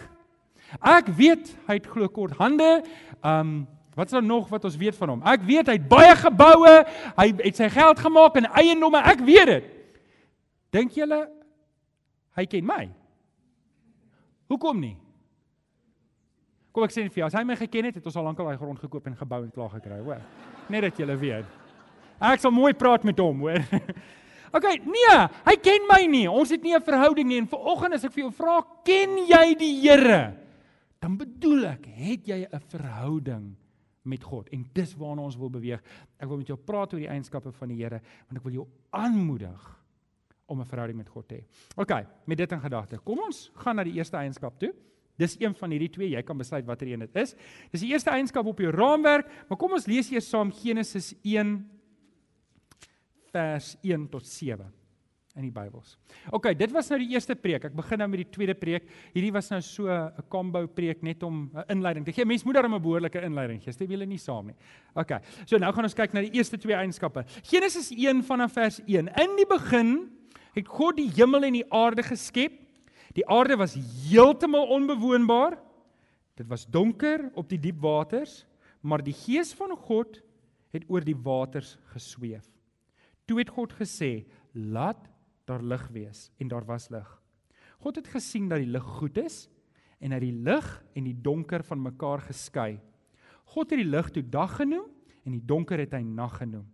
Ek 0.79 1.11
weet 1.15 1.51
hy 1.67 1.79
het 1.79 1.87
glo 1.91 2.09
kort 2.09 2.37
hande. 2.39 2.83
Um 3.23 3.67
Wat 3.95 4.07
is 4.07 4.17
daar 4.17 4.27
nog 4.27 4.49
wat 4.51 4.65
ons 4.67 4.77
weet 4.77 4.97
van 4.99 5.09
hom? 5.15 5.23
Ek 5.23 5.45
weet 5.47 5.71
hy 5.71 5.77
het 5.79 5.87
baie 5.89 6.17
geboue, 6.19 6.75
hy 7.15 7.27
het 7.39 7.61
sy 7.61 7.69
geld 7.71 8.01
gemaak 8.03 8.41
in 8.41 8.49
eiendomme, 8.51 8.99
ek 9.07 9.23
weet 9.23 9.51
dit. 9.53 9.71
Dink 10.75 10.97
julle 10.99 11.21
hy 12.35 12.47
ken 12.51 12.67
my? 12.67 12.83
Hoekom 14.51 14.81
nie? 14.83 14.97
Kom 16.75 16.89
ek 16.89 16.91
sê 16.91 17.05
vir 17.07 17.23
jou, 17.23 17.29
as 17.29 17.37
hy 17.39 17.45
my 17.47 17.55
geken 17.55 17.87
het, 17.87 18.01
het 18.01 18.11
ons 18.11 18.19
al 18.19 18.27
lank 18.27 18.41
al 18.43 18.51
daai 18.51 18.59
grond 18.59 18.81
gekoop 18.83 19.07
en 19.07 19.15
gebou 19.15 19.45
en 19.45 19.53
klaar 19.55 19.71
gekry, 19.77 20.01
hoor. 20.03 20.23
Net 20.75 20.89
dat 20.89 20.99
julle 20.99 21.15
weet. 21.21 21.47
Ek 22.19 22.43
sal 22.43 22.51
mooi 22.55 22.73
praat 22.75 23.07
met 23.07 23.21
hom, 23.23 23.47
hoor. 23.47 23.63
OK, 24.57 24.67
nee, 24.83 25.19
hy 25.47 25.55
ken 25.63 25.87
my 25.87 26.01
nie. 26.11 26.27
Ons 26.31 26.51
het 26.55 26.63
nie 26.67 26.75
'n 26.75 26.83
verhouding 26.83 27.29
nie 27.31 27.39
en 27.39 27.51
vanoggend 27.51 27.95
as 27.95 28.07
ek 28.07 28.15
vir 28.15 28.27
jou 28.27 28.33
vra, 28.35 28.59
ken 28.83 29.19
jy 29.31 29.55
die 29.55 29.75
Here? 29.87 30.35
Dan 30.99 31.15
bedoel 31.19 31.79
ek, 31.79 31.87
het 31.87 32.27
jy 32.27 32.43
'n 32.43 32.63
verhouding 32.71 33.55
met 34.05 34.25
God. 34.25 34.49
En 34.53 34.65
dis 34.77 34.95
waarna 35.01 35.25
ons 35.25 35.39
wil 35.41 35.51
beweeg. 35.51 35.83
Ek 36.21 36.29
wil 36.29 36.41
met 36.41 36.51
jou 36.53 36.59
praat 36.61 36.93
oor 36.93 37.03
die 37.03 37.11
eienskappe 37.11 37.53
van 37.57 37.73
die 37.73 37.81
Here, 37.81 38.01
want 38.29 38.41
ek 38.41 38.47
wil 38.47 38.59
jou 38.59 38.67
aanmoedig 38.91 39.71
om 40.47 40.61
'n 40.61 40.67
verhouding 40.69 40.99
met 40.99 41.09
God 41.09 41.29
te 41.29 41.35
hê. 41.35 41.45
OK, 41.77 41.93
met 42.27 42.39
dit 42.39 42.53
in 42.53 42.61
gedagte. 42.61 42.99
Kom 42.99 43.19
ons 43.19 43.51
gaan 43.55 43.77
na 43.77 43.85
die 43.85 43.95
eerste 43.95 44.17
eienskap 44.17 44.59
toe. 44.59 44.75
Dis 45.17 45.37
een 45.41 45.55
van 45.55 45.71
hierdie 45.71 45.91
twee. 45.91 46.11
Jy 46.11 46.23
kan 46.23 46.39
besluit 46.39 46.67
watter 46.67 46.87
een 46.87 46.99
dit 46.99 47.17
is. 47.17 47.35
Dis 47.71 47.81
die 47.81 47.93
eerste 47.93 48.11
eienskap 48.11 48.47
op 48.47 48.59
jou 48.59 48.71
raamwerk, 48.71 49.27
maar 49.49 49.59
kom 49.59 49.73
ons 49.73 49.87
lees 49.87 50.11
eers 50.11 50.29
saam 50.29 50.53
Genesis 50.53 51.15
1 51.23 51.71
vers 53.33 53.77
1 53.83 54.09
tot 54.09 54.27
7 54.27 54.84
in 55.35 55.43
die 55.49 55.53
Bybels. 55.55 55.97
OK, 56.31 56.53
dit 56.55 56.71
was 56.75 56.89
nou 56.93 56.99
die 57.03 57.11
eerste 57.15 57.35
preek. 57.35 57.67
Ek 57.67 57.75
begin 57.75 57.99
nou 57.99 58.07
met 58.13 58.23
die 58.23 58.31
tweede 58.37 58.55
preek. 58.55 58.87
Hierdie 59.15 59.33
was 59.35 59.51
nou 59.51 59.61
so 59.67 59.91
'n 59.91 60.23
combo 60.31 60.67
preek 60.67 61.03
net 61.03 61.23
om 61.23 61.51
'n 61.53 61.65
inleiding 61.69 62.05
te 62.05 62.13
gee. 62.13 62.25
Mens 62.25 62.45
moet 62.45 62.55
daarom 62.55 62.75
'n 62.75 62.83
behoorlike 62.83 63.21
inleiding 63.21 63.63
gee. 63.63 63.73
Stem 63.73 63.91
julle 63.91 64.07
nie 64.07 64.19
saam 64.19 64.47
nie. 64.47 64.55
OK. 64.95 65.21
So 65.45 65.59
nou 65.59 65.73
gaan 65.73 65.85
ons 65.85 65.95
kyk 65.95 66.13
na 66.13 66.21
die 66.21 66.39
eerste 66.39 66.57
twee 66.57 66.75
eienskappe. 66.75 67.25
Genesis 67.43 67.91
1 67.91 68.23
vanaf 68.23 68.53
vers 68.53 68.81
1. 68.87 69.09
In 69.09 69.37
die 69.37 69.47
begin 69.47 70.11
het 70.55 70.69
God 70.69 70.97
die 70.97 71.11
hemel 71.11 71.45
en 71.45 71.53
die 71.53 71.73
aarde 71.73 72.03
geskep. 72.03 72.53
Die 73.15 73.27
aarde 73.27 73.57
was 73.57 73.75
heeltemal 74.09 74.67
onbewoonbaar. 74.67 75.59
Dit 76.37 76.49
was 76.49 76.67
donker 76.67 77.31
op 77.35 77.49
die 77.49 77.59
diep 77.59 77.81
waters, 77.81 78.47
maar 78.81 79.03
die 79.03 79.15
gees 79.15 79.53
van 79.55 79.77
God 79.77 80.21
het 80.71 80.85
oor 80.89 81.01
die 81.01 81.17
waters 81.17 81.79
gesweef. 81.93 82.45
Toe 83.27 83.39
het 83.39 83.49
God 83.49 83.73
gesê: 83.73 84.27
"Laat 84.53 85.09
daar 85.45 85.63
lig 85.63 85.89
wees 85.93 86.31
en 86.39 86.49
daar 86.49 86.65
was 86.65 86.89
lig. 86.89 87.09
God 87.79 87.97
het 87.97 88.09
gesien 88.09 88.49
dat 88.49 88.63
die 88.63 88.71
lig 88.71 88.85
goed 88.99 89.19
is 89.19 89.49
en 90.01 90.11
dat 90.11 90.21
die 90.25 90.33
lig 90.33 90.69
en 90.95 91.05
die 91.05 91.17
donker 91.21 91.65
van 91.65 91.83
mekaar 91.83 92.21
geskei. 92.25 92.81
God 93.53 93.71
het 93.71 93.81
die 93.81 93.89
lig 93.89 94.11
toe 94.11 94.25
dag 94.25 94.57
genoem 94.57 94.87
en 95.25 95.37
die 95.37 95.45
donker 95.45 95.81
het 95.81 95.93
hy 95.97 96.03
nag 96.05 96.39
genoem. 96.41 96.67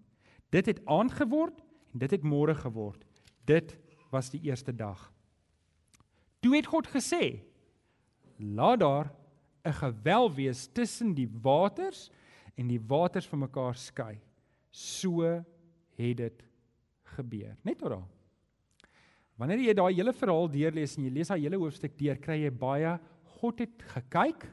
Dit 0.50 0.66
het 0.66 0.82
aand 0.86 1.14
geword 1.18 1.60
en 1.92 2.02
dit 2.02 2.10
het 2.10 2.26
môre 2.26 2.54
geword. 2.54 3.04
Dit 3.46 3.76
was 4.10 4.30
die 4.30 4.42
eerste 4.46 4.74
dag. 4.74 5.10
Toe 6.40 6.56
het 6.56 6.66
God 6.66 6.88
gesê: 6.90 7.42
Laat 8.38 8.80
daar 8.80 9.12
'n 9.64 9.72
gewel 9.72 10.32
wees 10.32 10.68
tussen 10.72 11.14
die 11.14 11.28
waters 11.42 12.10
en 12.54 12.66
die 12.66 12.80
waters 12.80 13.26
van 13.28 13.38
mekaar 13.38 13.74
skei. 13.74 14.20
So 14.70 15.22
het 15.96 16.16
dit 16.16 16.44
gebeur. 17.02 17.56
Net 17.62 17.78
tot 17.78 17.90
daar. 17.90 18.19
Wanneer 19.40 19.62
jy 19.64 19.72
daai 19.72 19.94
hele 19.96 20.12
verhaal 20.12 20.50
deurlees 20.52 20.98
en 20.98 21.06
jy 21.06 21.10
lees 21.14 21.30
daai 21.32 21.40
hele 21.40 21.58
hoofstuk 21.62 21.94
deur, 21.96 22.18
kry 22.20 22.42
jy 22.42 22.50
baie 22.52 22.92
God 23.40 23.62
het 23.64 23.84
gekyk, 23.94 24.44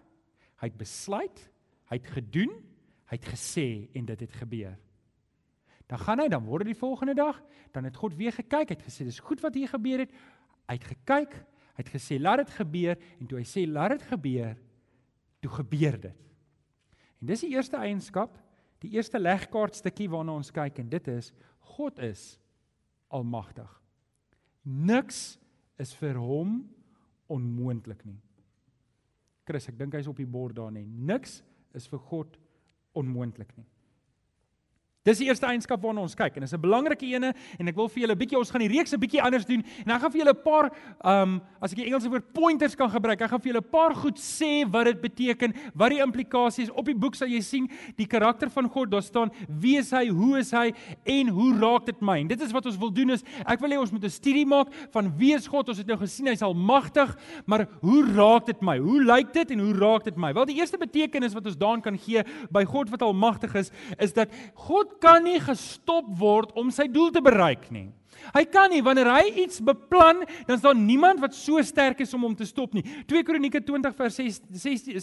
hy 0.61 0.69
het 0.69 0.77
besluit, 0.79 1.41
hy 1.91 1.97
het 1.99 2.11
gedoen, 2.15 2.53
hy 3.11 3.17
het 3.17 3.27
gesê 3.27 3.65
en 3.99 4.05
dit 4.07 4.21
het 4.23 4.37
gebeur. 4.39 4.77
Dan 5.91 5.99
gaan 6.03 6.21
hy, 6.23 6.27
dan 6.31 6.45
word 6.47 6.63
dit 6.63 6.71
die 6.71 6.79
volgende 6.79 7.15
dag, 7.19 7.41
dan 7.75 7.87
het 7.87 7.99
God 7.99 8.15
weer 8.15 8.35
gekyk, 8.35 8.71
hy 8.71 8.77
het 8.77 8.85
gesê 8.87 9.07
dis 9.07 9.19
goed 9.23 9.43
wat 9.43 9.55
hier 9.59 9.71
gebeur 9.71 10.05
het. 10.05 10.15
Hy 10.71 10.77
het 10.79 10.87
gekyk, 10.93 11.35
hy 11.75 11.83
het 11.83 11.91
gesê 11.91 12.19
laat 12.19 12.45
dit 12.45 12.53
gebeur 12.55 12.95
en 13.19 13.27
toe 13.27 13.39
hy 13.41 13.45
sê 13.47 13.65
laat 13.67 13.97
dit 13.97 14.05
gebeur, 14.07 14.55
toe 15.43 15.51
gebeur 15.51 15.99
dit. 16.07 16.23
En 17.19 17.31
dis 17.31 17.43
die 17.43 17.51
eerste 17.55 17.79
eienskap, 17.81 18.39
die 18.83 18.93
eerste 18.95 19.19
legkaart 19.19 19.75
stukkie 19.79 20.07
waarna 20.11 20.37
ons 20.39 20.53
kyk 20.53 20.79
en 20.79 20.95
dit 20.95 21.11
is 21.11 21.33
God 21.75 21.99
is 22.07 22.37
almagtig. 23.11 23.67
Niks 24.67 25.37
is 25.79 25.93
vir 25.95 26.19
hom 26.19 26.59
onmoontlik 27.31 28.03
nie. 28.07 28.19
Chris, 29.47 29.69
ek 29.71 29.77
dink 29.79 29.95
hy's 29.95 30.09
op 30.11 30.19
die 30.19 30.27
bord 30.27 30.57
daar 30.57 30.73
nie. 30.75 30.83
Niks 30.83 31.39
is 31.77 31.87
vir 31.87 32.01
God 32.09 32.35
onmoontlik 32.97 33.53
nie. 33.55 33.67
Dis 35.07 35.21
die 35.21 35.29
eerste 35.29 35.47
eienskap 35.47 35.79
waarna 35.79 36.03
ons 36.03 36.17
kyk 36.19 36.35
en 36.35 36.43
dis 36.43 36.53
'n 36.53 36.59
belangrike 36.59 37.07
ene 37.07 37.33
en 37.59 37.67
ek 37.67 37.75
wil 37.75 37.87
vir 37.87 38.03
julle 38.03 38.15
'n 38.15 38.19
bietjie 38.19 38.37
ons 38.37 38.51
gaan 38.51 38.59
die 38.59 38.67
reeks 38.67 38.93
'n 38.93 38.99
bietjie 38.99 39.21
anders 39.23 39.45
doen 39.45 39.63
en 39.85 39.91
ek 39.91 40.01
gaan 40.01 40.11
vir 40.11 40.19
julle 40.19 40.35
'n 40.35 40.43
paar 40.43 40.71
um 41.05 41.41
as 41.61 41.71
ek 41.71 41.77
die 41.77 41.85
Engelse 41.87 42.09
woord 42.09 42.33
pointers 42.33 42.75
kan 42.75 42.89
gebruik, 42.89 43.21
ek 43.21 43.29
gaan 43.29 43.39
vir 43.39 43.53
julle 43.53 43.63
'n 43.63 43.71
paar 43.71 43.95
goed 43.95 44.17
sê 44.17 44.69
wat 44.69 44.85
dit 44.85 45.01
beteken, 45.01 45.53
wat 45.75 45.91
die 45.91 46.01
implikasies 46.03 46.69
op 46.71 46.85
die 46.85 46.93
boek 46.95 47.15
sal 47.15 47.27
jy 47.27 47.41
sien 47.41 47.69
die 47.95 48.05
karakter 48.05 48.49
van 48.49 48.67
God 48.69 48.89
daar 48.91 49.01
staan, 49.01 49.31
wie 49.47 49.77
is 49.77 49.91
hy, 49.91 50.09
hoe 50.09 50.39
is 50.39 50.51
hy 50.51 50.73
en 51.05 51.27
hoe 51.29 51.57
raak 51.57 51.85
dit 51.85 52.01
my? 52.01 52.19
En 52.19 52.27
dit 52.27 52.41
is 52.41 52.51
wat 52.51 52.65
ons 52.65 52.77
wil 52.77 52.91
doen 52.91 53.09
is 53.11 53.23
ek 53.45 53.61
wil 53.61 53.69
hê 53.69 53.79
ons 53.79 53.91
moet 53.91 54.03
'n 54.03 54.09
studie 54.09 54.45
maak 54.45 54.67
van 54.91 55.17
wie 55.17 55.33
is 55.33 55.47
God? 55.47 55.69
Ons 55.69 55.77
het 55.77 55.87
nou 55.87 55.97
gesien 55.97 56.27
hy's 56.27 56.41
almagtig, 56.41 57.15
maar 57.45 57.67
hoe 57.81 58.03
raak 58.13 58.45
dit 58.45 58.61
my? 58.61 58.77
Hoe 58.77 59.03
lyk 59.03 59.31
dit 59.33 59.51
en 59.51 59.59
hoe 59.59 59.73
raak 59.73 60.03
dit 60.03 60.17
my? 60.17 60.33
Wel 60.33 60.45
die 60.45 60.59
eerste 60.59 60.77
betekenis 60.77 61.33
wat 61.33 61.45
ons 61.45 61.55
daarin 61.55 61.81
kan 61.81 61.97
gee 61.97 62.23
by 62.51 62.65
God 62.65 62.89
wat 62.89 63.01
almagtig 63.01 63.55
is, 63.55 63.71
is 63.99 64.13
dat 64.13 64.29
God 64.55 64.96
kan 64.99 65.23
nie 65.23 65.39
gestop 65.39 66.09
word 66.19 66.51
om 66.55 66.71
sy 66.71 66.87
doel 66.87 67.11
te 67.11 67.21
bereik 67.21 67.71
nie. 67.71 67.89
Hy 68.35 68.43
kan 68.51 68.71
nie 68.71 68.81
wanneer 68.83 69.09
hy 69.11 69.43
iets 69.43 69.61
beplan, 69.63 70.23
dan 70.47 70.57
is 70.57 70.63
daar 70.63 70.77
niemand 70.77 71.21
wat 71.23 71.35
so 71.37 71.61
sterk 71.65 72.01
is 72.03 72.13
om 72.17 72.25
hom 72.27 72.35
te 72.37 72.47
stop 72.47 72.73
nie. 72.75 72.83
2 73.09 73.23
Kronieke 73.27 73.61
20 73.63 73.95
vers 73.97 74.17
6 74.19 74.41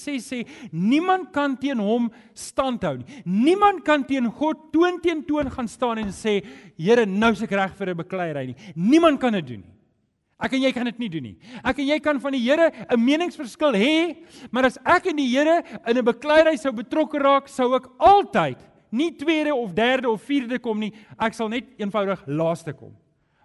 6 0.03 0.27
sê 0.27 0.41
niemand 0.73 1.31
kan 1.35 1.57
teen 1.61 1.81
hom 1.83 2.11
standhou 2.37 2.99
nie. 2.99 3.23
Niemand 3.25 3.85
kan 3.87 4.05
teen 4.07 4.29
God 4.41 4.69
toon 4.75 5.01
teen 5.05 5.23
toon 5.27 5.51
gaan 5.53 5.71
staan 5.71 6.03
en 6.05 6.13
sê 6.15 6.41
Here, 6.75 7.07
nou 7.07 7.31
is 7.33 7.43
ek 7.45 7.55
reg 7.55 7.77
vir 7.79 7.91
'n 7.91 7.97
bekleierery 7.97 8.47
nie. 8.47 8.57
Niemand 8.75 9.21
kan 9.21 9.33
dit 9.33 9.47
doen 9.47 9.63
nie. 9.63 9.75
Ek 10.41 10.53
en 10.53 10.63
jy 10.63 10.73
kan 10.73 10.85
dit 10.85 10.99
nie 10.99 11.09
doen 11.09 11.23
nie. 11.23 11.37
Ek 11.65 11.79
en 11.79 11.87
jy 11.87 11.99
kan 12.01 12.19
van 12.21 12.33
die 12.33 12.43
Here 12.43 12.71
'n 12.91 13.01
meningsverskil 13.01 13.73
hê, 13.73 14.17
maar 14.51 14.67
as 14.67 14.79
ek 14.85 15.07
en 15.07 15.17
die 15.17 15.29
Here 15.29 15.63
in 15.87 15.97
'n 15.97 16.05
bekleierery 16.05 16.57
sou 16.57 16.73
betrokke 16.73 17.19
raak, 17.19 17.49
sou 17.49 17.75
ek 17.77 17.87
altyd 17.99 18.59
nie 18.95 19.11
tweede 19.19 19.55
of 19.55 19.75
derde 19.77 20.11
of 20.11 20.23
vierde 20.23 20.61
kom 20.63 20.79
nie, 20.79 20.93
ek 21.19 21.37
sal 21.37 21.51
net 21.53 21.75
eenvoudig 21.83 22.23
laaste 22.31 22.73
kom. 22.77 22.95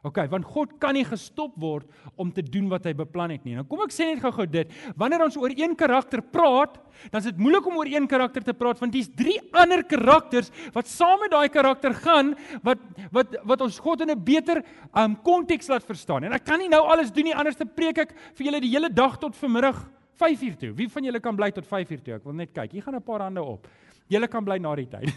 OK, 0.08 0.22
want 0.32 0.48
God 0.48 0.78
kan 0.80 0.96
nie 0.96 1.04
gestop 1.04 1.58
word 1.60 1.88
om 2.20 2.30
te 2.32 2.44
doen 2.46 2.70
wat 2.72 2.86
hy 2.88 2.94
beplan 2.96 3.34
het 3.34 3.44
nie. 3.44 3.58
Nou 3.58 3.66
kom 3.68 3.82
ek 3.84 3.92
sê 3.92 4.08
net 4.08 4.22
gou-gou 4.24 4.46
dit. 4.48 4.72
Wanneer 5.00 5.26
ons 5.26 5.36
oor 5.40 5.52
een 5.52 5.76
karakter 5.80 6.22
praat, 6.24 6.78
dan 7.12 7.20
is 7.20 7.28
dit 7.28 7.42
moeilik 7.42 7.68
om 7.68 7.80
oor 7.82 7.90
een 7.92 8.08
karakter 8.08 8.46
te 8.46 8.56
praat 8.56 8.80
want 8.80 8.96
dis 8.96 9.10
drie 9.12 9.38
ander 9.52 9.84
karakters 9.88 10.54
wat 10.76 10.88
saam 10.88 11.20
met 11.24 11.34
daai 11.34 11.52
karakter 11.52 11.96
gaan 12.00 12.32
wat 12.64 12.82
wat 13.16 13.36
wat 13.52 13.66
ons 13.68 13.80
God 13.84 14.06
in 14.06 14.12
'n 14.16 14.24
beter 14.24 14.64
um 14.96 15.16
konteks 15.16 15.68
laat 15.68 15.84
verstaan. 15.84 16.24
En 16.24 16.34
ek 16.34 16.46
kan 16.46 16.60
nie 16.60 16.70
nou 16.70 16.82
alles 16.88 17.12
doen 17.12 17.26
nie 17.26 17.36
anders 17.36 17.60
te 17.60 17.66
preek 17.66 17.98
ek 17.98 18.16
vir 18.36 18.46
julle 18.46 18.62
die 18.62 18.72
hele 18.72 18.90
dag 18.90 19.20
tot 19.20 19.36
vanmiddag 19.36 19.84
5uur 20.16 20.58
toe. 20.60 20.74
Wie 20.76 20.90
van 20.90 21.04
julle 21.04 21.20
kan 21.20 21.36
bly 21.36 21.52
tot 21.52 21.68
5uur 21.68 22.02
toe? 22.04 22.14
Ek 22.16 22.24
wil 22.24 22.34
net 22.34 22.52
kyk. 22.54 22.72
Hier 22.72 22.84
gaan 22.84 22.96
'n 22.96 23.04
paar 23.04 23.22
hande 23.22 23.44
op. 23.44 23.68
Julle 24.10 24.30
kan 24.32 24.46
bly 24.46 24.58
na 24.62 24.74
die 24.80 24.88
tyd. 24.90 25.14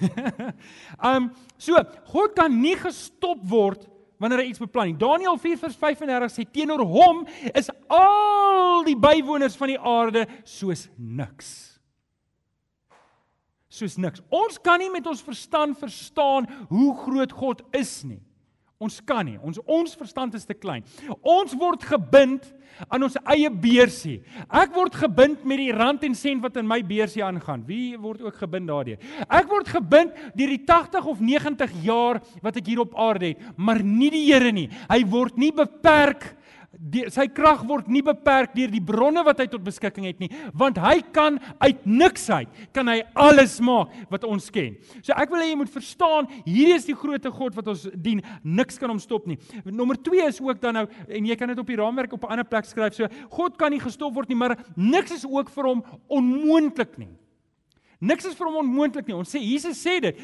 um 1.12 1.30
so, 1.56 1.80
God 2.12 2.36
kan 2.36 2.52
nie 2.52 2.76
gestop 2.76 3.40
word 3.48 3.88
wanneer 4.22 4.44
hy 4.44 4.52
iets 4.52 4.62
beplan 4.62 4.92
nie. 4.92 4.98
Daniël 5.00 5.38
4:35 5.40 6.30
sê 6.30 6.46
teenoor 6.46 6.84
hom 6.86 7.24
is 7.50 7.72
al 7.90 8.84
die 8.86 8.98
bywoners 8.98 9.56
van 9.58 9.72
die 9.72 9.80
aarde 9.80 10.26
soos 10.44 10.86
niks. 10.96 11.50
Soos 13.72 13.96
niks. 13.96 14.20
Ons 14.28 14.60
kan 14.62 14.78
nie 14.82 14.90
met 14.92 15.08
ons 15.08 15.24
verstand 15.24 15.78
verstaan 15.80 16.46
hoe 16.68 16.92
groot 17.06 17.32
God 17.32 17.64
is 17.74 18.02
nie. 18.04 18.20
Ons 18.82 18.98
kan 19.06 19.26
nie. 19.26 19.38
Ons 19.42 19.60
ons 19.62 19.94
verstand 19.98 20.34
is 20.34 20.48
te 20.48 20.56
klein. 20.58 20.82
Ons 21.22 21.54
word 21.58 21.84
gebind 21.86 22.48
aan 22.88 23.04
ons 23.06 23.18
eie 23.34 23.50
beursie. 23.52 24.18
Ek 24.48 24.72
word 24.74 24.96
gebind 24.96 25.44
met 25.46 25.60
die 25.60 25.72
rand 25.76 26.02
en 26.08 26.16
sent 26.18 26.42
wat 26.42 26.56
in 26.58 26.66
my 26.66 26.80
beursie 26.86 27.22
aangaan. 27.24 27.62
Wie 27.68 27.94
word 28.00 28.24
ook 28.26 28.40
gebind 28.42 28.70
daardeur? 28.70 28.98
Ek 29.28 29.50
word 29.50 29.70
gebind 29.70 30.16
deur 30.34 30.54
die 30.56 30.62
80 30.66 31.10
of 31.14 31.20
90 31.22 31.74
jaar 31.84 32.22
wat 32.42 32.58
ek 32.58 32.72
hier 32.72 32.82
op 32.82 32.96
aarde 32.98 33.32
het, 33.32 33.50
maar 33.56 33.82
nie 33.84 34.10
die 34.10 34.24
Here 34.32 34.52
nie. 34.54 34.68
Hy 34.88 35.02
word 35.10 35.36
nie 35.38 35.52
beperk 35.54 36.24
nie 36.32 36.41
die, 36.78 37.04
sy 37.12 37.26
krag 37.32 37.62
word 37.68 37.88
nie 37.92 38.02
beperk 38.04 38.54
deur 38.56 38.70
die 38.72 38.82
bronne 38.84 39.22
wat 39.26 39.42
hy 39.42 39.46
tot 39.50 39.64
beskikking 39.64 40.06
het 40.08 40.20
nie, 40.22 40.30
want 40.56 40.80
hy 40.80 40.98
kan 41.14 41.38
uit 41.62 41.84
niks 41.86 42.28
uit 42.32 42.62
kan 42.74 42.88
hy 42.88 43.00
alles 43.18 43.58
maak 43.64 43.92
wat 44.12 44.24
ons 44.28 44.48
ken. 44.52 44.76
So 45.00 45.14
ek 45.16 45.32
wil 45.32 45.42
hê 45.44 45.50
jy 45.52 45.60
moet 45.60 45.72
verstaan, 45.72 46.28
hierdie 46.46 46.76
is 46.76 46.88
die 46.88 46.96
grootte 46.98 47.32
God 47.32 47.56
wat 47.58 47.72
ons 47.72 47.86
dien. 47.94 48.22
Niks 48.42 48.80
kan 48.80 48.92
hom 48.92 49.00
stop 49.02 49.28
nie. 49.28 49.38
Nommer 49.64 50.00
2 50.00 50.26
is 50.28 50.40
ook 50.42 50.60
dan 50.62 50.80
nou 50.80 50.86
en 50.88 51.28
jy 51.28 51.38
kan 51.38 51.52
dit 51.52 51.60
op 51.60 51.72
die 51.72 51.80
raamwerk 51.80 52.12
op 52.16 52.24
'n 52.24 52.32
ander 52.36 52.48
plek 52.48 52.64
skryf. 52.64 52.94
So 52.94 53.08
God 53.30 53.58
kan 53.58 53.70
nie 53.70 53.80
gestop 53.80 54.14
word 54.14 54.28
nie, 54.28 54.36
maar 54.36 54.56
niks 54.76 55.12
is 55.12 55.26
ook 55.26 55.50
vir 55.50 55.64
hom 55.64 55.84
onmoontlik 56.08 56.98
nie. 56.98 57.21
Niks 58.02 58.26
is 58.26 58.34
vir 58.34 58.48
hom 58.48 58.56
onmoontlik 58.64 59.06
nie. 59.06 59.14
Ons 59.14 59.30
sê 59.30 59.38
Jesus 59.38 59.78
sê 59.78 60.00
dit. 60.02 60.18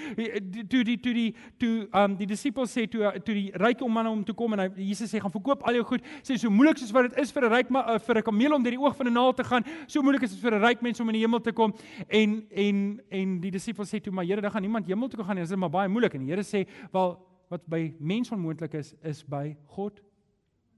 Toe 0.70 0.80
die 0.86 0.96
toe 0.98 1.14
die 1.14 1.28
toe 1.62 1.72
um 2.00 2.16
die 2.18 2.26
disippels 2.26 2.74
sê 2.74 2.88
toe 2.90 3.12
toe 3.22 3.36
die 3.36 3.52
ryke 3.62 3.86
man 3.88 4.10
om 4.10 4.24
te 4.26 4.34
kom 4.34 4.56
en 4.56 4.64
hy 4.64 4.88
Jesus 4.88 5.12
sê 5.14 5.22
gaan 5.22 5.34
verkoop 5.34 5.62
al 5.68 5.78
jou 5.78 5.84
goed. 5.92 6.08
Sê 6.26 6.38
so 6.40 6.50
moeilik 6.50 6.80
soos 6.82 6.90
wat 6.96 7.10
dit 7.10 7.20
is 7.22 7.30
vir 7.34 7.46
'n 7.46 7.52
ryk 7.54 7.70
uh, 7.70 7.98
vir 7.98 8.18
'n 8.18 8.22
kameel 8.22 8.54
om 8.54 8.62
deur 8.62 8.74
die 8.76 8.82
oog 8.82 8.96
van 8.96 9.06
'n 9.06 9.14
naald 9.14 9.36
te 9.36 9.44
gaan, 9.44 9.64
so 9.86 10.02
moeilik 10.02 10.22
is 10.22 10.34
dit 10.34 10.40
vir 10.40 10.58
'n 10.58 10.62
ryk 10.62 10.82
mens 10.82 11.00
om 11.00 11.08
in 11.08 11.14
die 11.14 11.22
hemel 11.22 11.40
te 11.40 11.52
kom. 11.52 11.72
En 12.08 12.46
en 12.50 13.00
en 13.10 13.40
die 13.40 13.50
disippels 13.50 13.94
sê 13.94 14.00
toe 14.02 14.12
maar 14.12 14.24
Here, 14.24 14.40
dan 14.40 14.50
gaan 14.50 14.62
niemand 14.62 14.86
hemel 14.86 15.08
toe 15.08 15.24
gaan 15.24 15.36
nie. 15.36 15.42
Dit 15.42 15.50
is 15.50 15.56
maar 15.56 15.70
baie 15.70 15.88
moeilik. 15.88 16.14
En 16.14 16.26
die 16.26 16.34
Here 16.34 16.42
sê, 16.42 16.66
"Wel, 16.92 17.18
wat 17.48 17.62
by 17.66 17.94
mens 17.98 18.30
onmoontlik 18.30 18.74
is, 18.74 18.94
is 19.02 19.24
by 19.24 19.56
God 19.66 20.00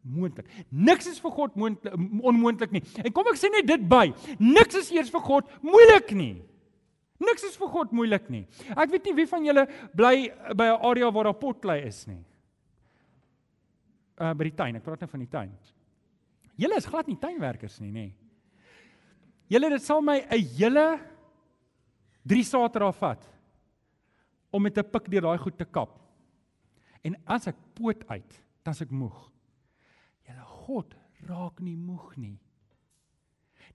moontlik. 0.02 0.46
Niks 0.70 1.08
is 1.10 1.18
vir 1.20 1.30
God 1.30 1.56
moontlik 1.56 1.94
onmoontlik 2.22 2.72
nie. 2.72 2.82
En 3.04 3.12
kom 3.12 3.28
ek 3.30 3.38
sê 3.40 3.50
net 3.52 3.66
dit 3.66 3.88
by. 3.88 4.12
Niks 4.38 4.74
is 4.74 4.90
eers 4.94 5.10
vir 5.10 5.20
God 5.20 5.50
moeilik 5.62 6.14
nie. 6.16 6.42
Niks 7.20 7.44
is 7.44 7.56
vir 7.60 7.68
God 7.68 7.92
moeilik 7.92 8.30
nie. 8.32 8.46
Ek 8.72 8.90
weet 8.90 9.04
nie 9.04 9.14
wie 9.18 9.28
van 9.28 9.44
julle 9.44 9.66
bly 9.96 10.14
by 10.56 10.66
'n 10.72 10.80
area 10.90 11.10
waar 11.10 11.24
daar 11.24 11.40
potklei 11.40 11.82
is 11.86 12.06
nie. 12.06 12.24
Uh 14.20 14.32
by 14.34 14.44
die 14.44 14.56
tuin, 14.56 14.76
ek 14.76 14.84
praat 14.84 15.00
net 15.00 15.10
van 15.10 15.20
die 15.20 15.28
tuin. 15.30 15.52
Julle 16.56 16.76
is 16.76 16.86
glad 16.86 17.06
nie 17.08 17.16
tuinwerkers 17.16 17.80
nie, 17.80 17.92
nê. 17.92 18.12
Julle 19.48 19.70
dit 19.70 19.82
sal 19.82 20.00
my 20.00 20.20
'n 20.20 20.44
hele 20.56 21.00
3 22.24 22.44
Saterdae 22.44 22.92
vat 22.92 23.24
om 24.52 24.62
met 24.62 24.78
'n 24.78 24.84
pik 24.84 25.10
deur 25.10 25.22
daai 25.22 25.38
goed 25.38 25.58
te 25.58 25.64
kap. 25.64 25.98
En 27.04 27.16
as 27.26 27.46
ek 27.46 27.56
poot 27.74 28.04
uit, 28.08 28.42
dan 28.64 28.70
as 28.72 28.82
ek 28.82 28.90
moeg. 28.90 29.30
Julle 30.26 30.44
God 30.44 30.94
raak 31.28 31.60
nie 31.60 31.76
moeg 31.76 32.16
nie. 32.16 32.38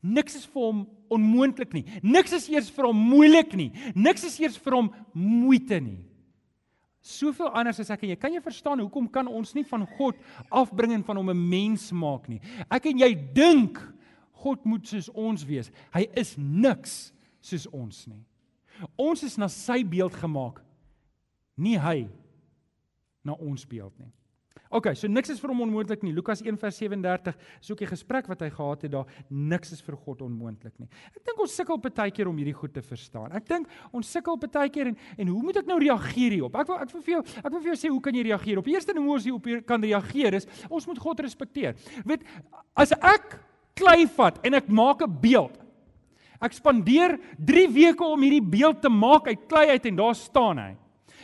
Niks 0.01 0.35
is 0.35 0.45
vir 0.45 0.61
hom 0.61 0.81
onmoontlik 1.09 1.73
nie. 1.73 1.85
Niks 2.03 2.33
is 2.33 2.49
eers 2.49 2.69
vir 2.73 2.89
hom 2.89 2.97
moeilik 2.97 3.55
nie. 3.57 3.71
Niks 3.95 4.25
is 4.27 4.39
eers 4.39 4.57
vir 4.61 4.77
hom 4.77 4.91
moeite 5.13 5.79
nie. 5.81 6.01
Soveel 7.05 7.51
anders 7.53 7.79
as 7.83 7.91
ek 7.93 8.03
en 8.03 8.13
jy. 8.13 8.17
Kan 8.17 8.33
jy 8.33 8.41
verstaan 8.41 8.81
hoekom 8.81 9.07
kan 9.13 9.27
ons 9.29 9.53
nie 9.53 9.65
van 9.69 9.85
God 9.97 10.17
afbring 10.49 10.95
en 10.95 11.03
van 11.05 11.17
hom 11.21 11.29
'n 11.29 11.49
mens 11.49 11.91
maak 11.91 12.27
nie? 12.27 12.41
Ek 12.69 12.85
en 12.85 12.97
jy 12.97 13.13
dink 13.33 13.77
God 14.33 14.65
moet 14.65 14.87
soos 14.87 15.09
ons 15.09 15.45
wees. 15.45 15.71
Hy 15.93 16.07
is 16.15 16.35
niks 16.37 17.13
soos 17.41 17.67
ons 17.67 18.07
nie. 18.07 18.23
Ons 18.97 19.23
is 19.23 19.37
na 19.37 19.47
sy 19.47 19.83
beeld 19.83 20.13
gemaak. 20.13 20.61
Nie 21.57 21.77
hy 21.77 22.09
na 23.23 23.33
ons 23.33 23.65
beeld 23.65 23.93
nie. 23.99 24.11
OK, 24.75 24.89
so 24.97 25.07
niks 25.07 25.29
is 25.29 25.39
vir 25.39 25.51
hom 25.53 25.61
onmoontlik 25.67 26.01
nie. 26.03 26.11
Lukas 26.15 26.41
1:37 26.41 27.35
is 27.61 27.71
ook 27.71 27.81
die 27.83 27.87
gesprek 27.87 28.27
wat 28.27 28.41
hy 28.41 28.49
gehad 28.49 28.81
het 28.81 28.91
daar. 28.91 29.05
Niks 29.29 29.71
is 29.71 29.81
vir 29.85 29.95
God 29.95 30.23
onmoontlik 30.25 30.73
nie. 30.79 30.87
Ek 31.13 31.23
dink 31.23 31.39
ons 31.39 31.55
sukkel 31.55 31.77
baie 31.77 32.11
keer 32.11 32.27
om 32.27 32.37
hierdie 32.37 32.55
goed 32.55 32.73
te 32.73 32.81
verstaan. 32.81 33.31
Ek 33.31 33.45
dink 33.47 33.69
ons 33.93 34.09
sukkel 34.11 34.39
baie 34.41 34.69
keer 34.69 34.91
en 34.91 34.97
en 35.17 35.27
hoe 35.27 35.43
moet 35.43 35.61
ek 35.61 35.67
nou 35.69 35.79
reageer 35.79 36.37
hierop? 36.37 36.55
Ek 36.55 36.67
wil 36.67 36.79
ek 36.81 36.91
wil 36.91 37.01
vir 37.01 37.13
jou 37.13 37.23
ek 37.43 37.51
wil 37.51 37.61
vir 37.61 37.71
jou 37.73 37.79
sê 37.83 37.91
hoe 37.93 38.01
kan 38.01 38.15
jy 38.15 38.23
reageer? 38.23 38.59
Op 38.59 38.67
eerste 38.67 38.93
ding 38.93 39.05
hoe 39.05 39.15
ons 39.15 39.27
hier 39.27 39.35
op 39.35 39.67
kan 39.67 39.81
reageer 39.81 40.39
is 40.41 40.47
ons 40.69 40.87
moet 40.87 40.99
God 40.99 41.19
respekteer. 41.19 41.75
Weet 42.03 42.25
as 42.75 42.91
ek 42.91 43.37
klei 43.75 44.05
vat 44.07 44.39
en 44.43 44.53
ek 44.53 44.67
maak 44.67 45.01
'n 45.01 45.19
beeld. 45.21 45.61
Ek 46.41 46.53
spandeer 46.53 47.19
3 47.39 47.67
weke 47.71 48.03
om 48.03 48.21
hierdie 48.21 48.43
beeld 48.43 48.81
te 48.81 48.89
maak 48.89 49.27
uit 49.27 49.47
klei 49.47 49.69
uit 49.69 49.85
en 49.85 49.95
daar 49.95 50.15
staan 50.15 50.57
hy. 50.57 50.75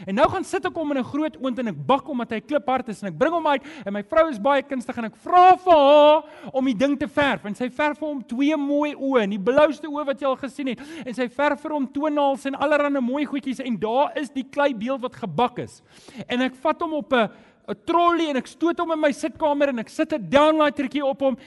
En 0.05 0.15
nou 0.15 0.27
gaan 0.29 0.43
sit 0.43 0.65
ek 0.65 0.75
hom 0.75 0.91
in 0.91 0.97
'n 0.97 1.03
groot 1.03 1.37
oond 1.37 1.59
en 1.59 1.67
ek 1.67 1.85
bak 1.87 2.05
hom 2.05 2.17
dat 2.17 2.31
hy 2.31 2.39
kliphard 2.39 2.89
is 2.89 3.01
en 3.03 3.09
ek 3.09 3.17
bring 3.17 3.33
hom 3.33 3.47
uit 3.47 3.63
en 3.85 3.93
my 3.93 4.03
vrou 4.03 4.29
is 4.29 4.39
baie 4.39 4.63
kunstig 4.63 4.97
en 4.97 5.05
ek 5.05 5.15
vra 5.15 5.55
vir 5.57 5.77
haar 5.77 6.23
om 6.53 6.65
die 6.65 6.77
ding 6.77 6.97
te 6.97 7.07
verf 7.07 7.45
en 7.45 7.55
sy 7.55 7.69
verf 7.69 7.99
vir 7.99 8.07
hom 8.07 8.23
twee 8.23 8.55
mooi 8.57 8.95
oë 8.95 9.23
en 9.23 9.29
die 9.29 9.39
blouste 9.39 9.87
oë 9.87 10.05
wat 10.05 10.21
jy 10.21 10.27
al 10.27 10.37
gesien 10.37 10.67
het 10.67 10.79
en 11.05 11.13
sy 11.13 11.27
verf 11.27 11.61
vir 11.61 11.71
hom 11.71 11.87
toenails 11.87 12.45
en 12.45 12.55
allerlei 12.55 13.01
mooi 13.01 13.25
goedjies 13.25 13.59
en 13.59 13.77
daar 13.77 14.11
is 14.15 14.29
die 14.29 14.43
kleibeeld 14.43 15.01
wat 15.01 15.15
gebak 15.15 15.59
is. 15.59 15.81
En 16.27 16.41
ek 16.41 16.55
vat 16.55 16.81
hom 16.81 16.93
op 16.93 17.13
'n 17.13 17.29
'n 17.69 17.75
trolley 17.85 18.29
en 18.29 18.37
ek 18.37 18.47
stoot 18.47 18.79
hom 18.79 18.91
in 18.91 18.99
my 18.99 19.11
sitkamer 19.11 19.69
en 19.69 19.79
ek 19.79 19.89
sit 19.89 20.13
'n 20.13 20.29
downlightertjie 20.29 21.05
op 21.05 21.21
hom 21.21 21.37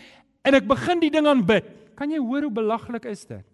en 0.44 0.54
ek 0.54 0.66
begin 0.66 1.00
die 1.00 1.10
ding 1.10 1.26
aanbid. 1.26 1.64
Kan 1.96 2.10
jy 2.10 2.18
hoor 2.18 2.42
hoe 2.42 2.50
belaglik 2.50 3.04
is 3.06 3.24
dit? 3.24 3.53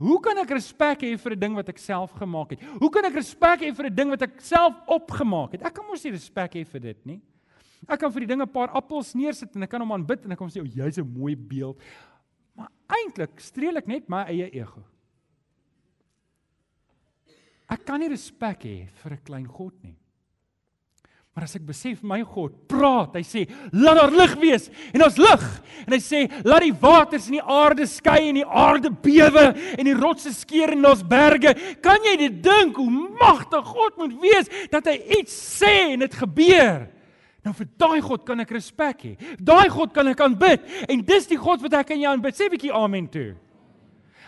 Hoe 0.00 0.16
kan 0.24 0.38
ek 0.40 0.54
respek 0.56 1.02
hê 1.04 1.16
vir 1.20 1.32
'n 1.36 1.40
ding 1.40 1.54
wat 1.54 1.68
ek 1.68 1.78
self 1.78 2.12
gemaak 2.16 2.54
het? 2.56 2.60
Hoe 2.80 2.88
kan 2.90 3.04
ek 3.04 3.20
respek 3.20 3.60
hê 3.60 3.74
vir 3.76 3.86
'n 3.86 3.94
ding 3.94 4.08
wat 4.08 4.22
ek 4.22 4.40
self 4.40 4.74
opgemaak 4.88 5.52
het? 5.52 5.62
Ek 5.62 5.74
kan 5.74 5.84
mos 5.84 6.04
nie 6.04 6.12
respek 6.12 6.54
hê 6.56 6.64
vir 6.64 6.80
dit 6.80 7.06
nie. 7.06 7.20
Ek 7.86 8.00
kan 8.00 8.10
vir 8.10 8.20
die 8.20 8.26
ding 8.26 8.40
'n 8.40 8.48
paar 8.48 8.70
appels 8.72 9.14
neersit 9.14 9.54
en 9.56 9.62
ek 9.62 9.70
kan 9.70 9.80
hom 9.80 9.92
aanbid 9.92 10.24
en 10.24 10.32
ek 10.32 10.38
kan 10.38 10.48
sê, 10.48 10.62
"O, 10.62 10.64
jy's 10.64 10.98
'n 10.98 11.04
mooi 11.04 11.36
beeld." 11.36 11.76
Maar 12.56 12.68
eintlik 12.88 13.40
streel 13.40 13.76
ek 13.76 13.86
net 13.86 14.08
my 14.08 14.24
eie 14.24 14.48
ego. 14.54 14.82
Ek 17.68 17.84
kan 17.84 18.00
nie 18.00 18.08
respek 18.08 18.60
hê 18.64 18.88
vir 18.88 19.12
'n 19.12 19.24
klein 19.24 19.46
God 19.46 19.74
nie. 19.84 19.96
Maar 21.30 21.46
as 21.46 21.54
ek 21.54 21.62
besef 21.62 22.00
my 22.02 22.18
God 22.26 22.56
praat, 22.68 23.14
hy 23.14 23.22
sê, 23.22 23.46
"Laat 23.72 23.96
daar 24.00 24.10
lig 24.10 24.34
wees." 24.34 24.70
En 24.92 25.04
ons 25.04 25.16
lig. 25.16 25.62
En 25.86 25.92
hy 25.92 26.00
sê, 26.00 26.30
"Laat 26.44 26.62
die 26.62 26.74
waters 26.74 27.26
in 27.26 27.38
die 27.38 27.42
aarde 27.42 27.86
skei 27.86 28.28
en 28.28 28.34
die 28.34 28.46
aarde 28.46 28.90
bewe 28.90 29.54
en 29.78 29.84
die 29.84 29.94
rotse 29.94 30.32
skeur 30.34 30.72
in 30.72 30.84
ons 30.84 31.02
berge." 31.02 31.54
Kan 31.80 32.02
jy 32.02 32.16
dit 32.16 32.42
dink 32.42 32.76
hoe 32.76 32.90
magtig 32.90 33.64
God 33.64 33.96
moet 33.96 34.20
wees 34.20 34.48
dat 34.70 34.84
hy 34.86 35.00
iets 35.18 35.62
sê 35.62 35.92
en 35.92 36.00
dit 36.00 36.14
gebeur? 36.14 36.88
Nou 37.44 37.54
vir 37.54 37.68
daai 37.78 38.00
God 38.02 38.26
kan 38.26 38.40
ek 38.40 38.50
respek 38.50 38.98
hê. 39.02 39.16
Daai 39.40 39.68
God 39.70 39.94
kan 39.94 40.08
ek 40.08 40.20
aanbid. 40.20 40.60
En 40.88 41.00
dis 41.00 41.26
die 41.26 41.38
God 41.38 41.62
wat 41.62 41.72
ek 41.72 41.92
aan 41.92 42.00
jou 42.00 42.12
aanbid. 42.12 42.34
Sê 42.34 42.50
bietjie 42.50 42.72
amen 42.72 43.08
toe. 43.08 43.34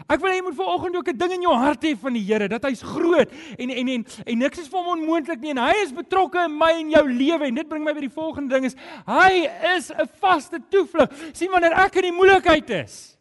Ek 0.09 0.21
wil 0.21 0.33
hê 0.33 0.39
jy 0.39 0.45
moet 0.47 0.57
vanoggend 0.57 0.97
ook 0.97 1.09
'n 1.09 1.19
ding 1.19 1.33
in 1.33 1.43
jou 1.43 1.55
hart 1.55 1.83
hê 1.85 1.97
van 1.97 2.13
die 2.13 2.25
Here 2.25 2.49
dat 2.49 2.65
hy's 2.65 2.83
groot 2.83 3.31
en 3.59 3.71
en 3.71 3.89
en 3.89 4.05
en 4.27 4.39
niks 4.39 4.59
is 4.59 4.69
vir 4.69 4.79
hom 4.79 4.99
onmoontlik 4.99 5.41
nie 5.41 5.51
en 5.51 5.59
hy 5.59 5.75
is 5.83 5.93
betrokke 5.93 6.45
in 6.45 6.59
my 6.59 6.73
en 6.81 6.91
jou 6.91 7.09
lewe 7.09 7.47
en 7.47 7.55
dit 7.55 7.69
bring 7.69 7.85
my 7.85 7.93
by 7.93 8.01
die 8.01 8.09
volgende 8.09 8.55
ding 8.55 8.65
is 8.65 8.77
hy 9.07 9.49
is 9.77 9.91
'n 9.91 10.09
vaste 10.21 10.59
toevlug. 10.71 11.11
sien 11.33 11.51
wanneer 11.51 11.73
ek 11.73 11.97
in 11.97 12.03
die 12.03 12.13
moeilikheid 12.13 12.71
is. 12.71 13.19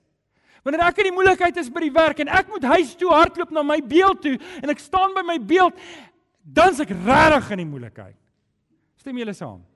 Wanneer 0.64 0.88
ek 0.88 0.98
in 0.98 1.04
die 1.04 1.18
moeilikheid 1.18 1.58
is 1.58 1.70
by 1.70 1.82
die 1.82 1.94
werk 1.94 2.20
en 2.20 2.28
ek 2.28 2.48
moet 2.48 2.64
huis 2.64 2.96
toe 2.96 3.10
hardloop 3.10 3.52
na 3.52 3.64
my 3.64 3.82
beeld 3.82 4.22
toe 4.22 4.38
en 4.62 4.70
ek 4.70 4.80
staan 4.80 5.14
by 5.14 5.22
my 5.22 5.40
beeld 5.40 5.74
dan's 6.44 6.80
ek 6.80 6.90
regtig 6.90 7.52
in 7.52 7.58
die 7.58 7.66
moeilikheid. 7.66 8.18
Stem 8.98 9.18
julle 9.18 9.34
saam? 9.34 9.71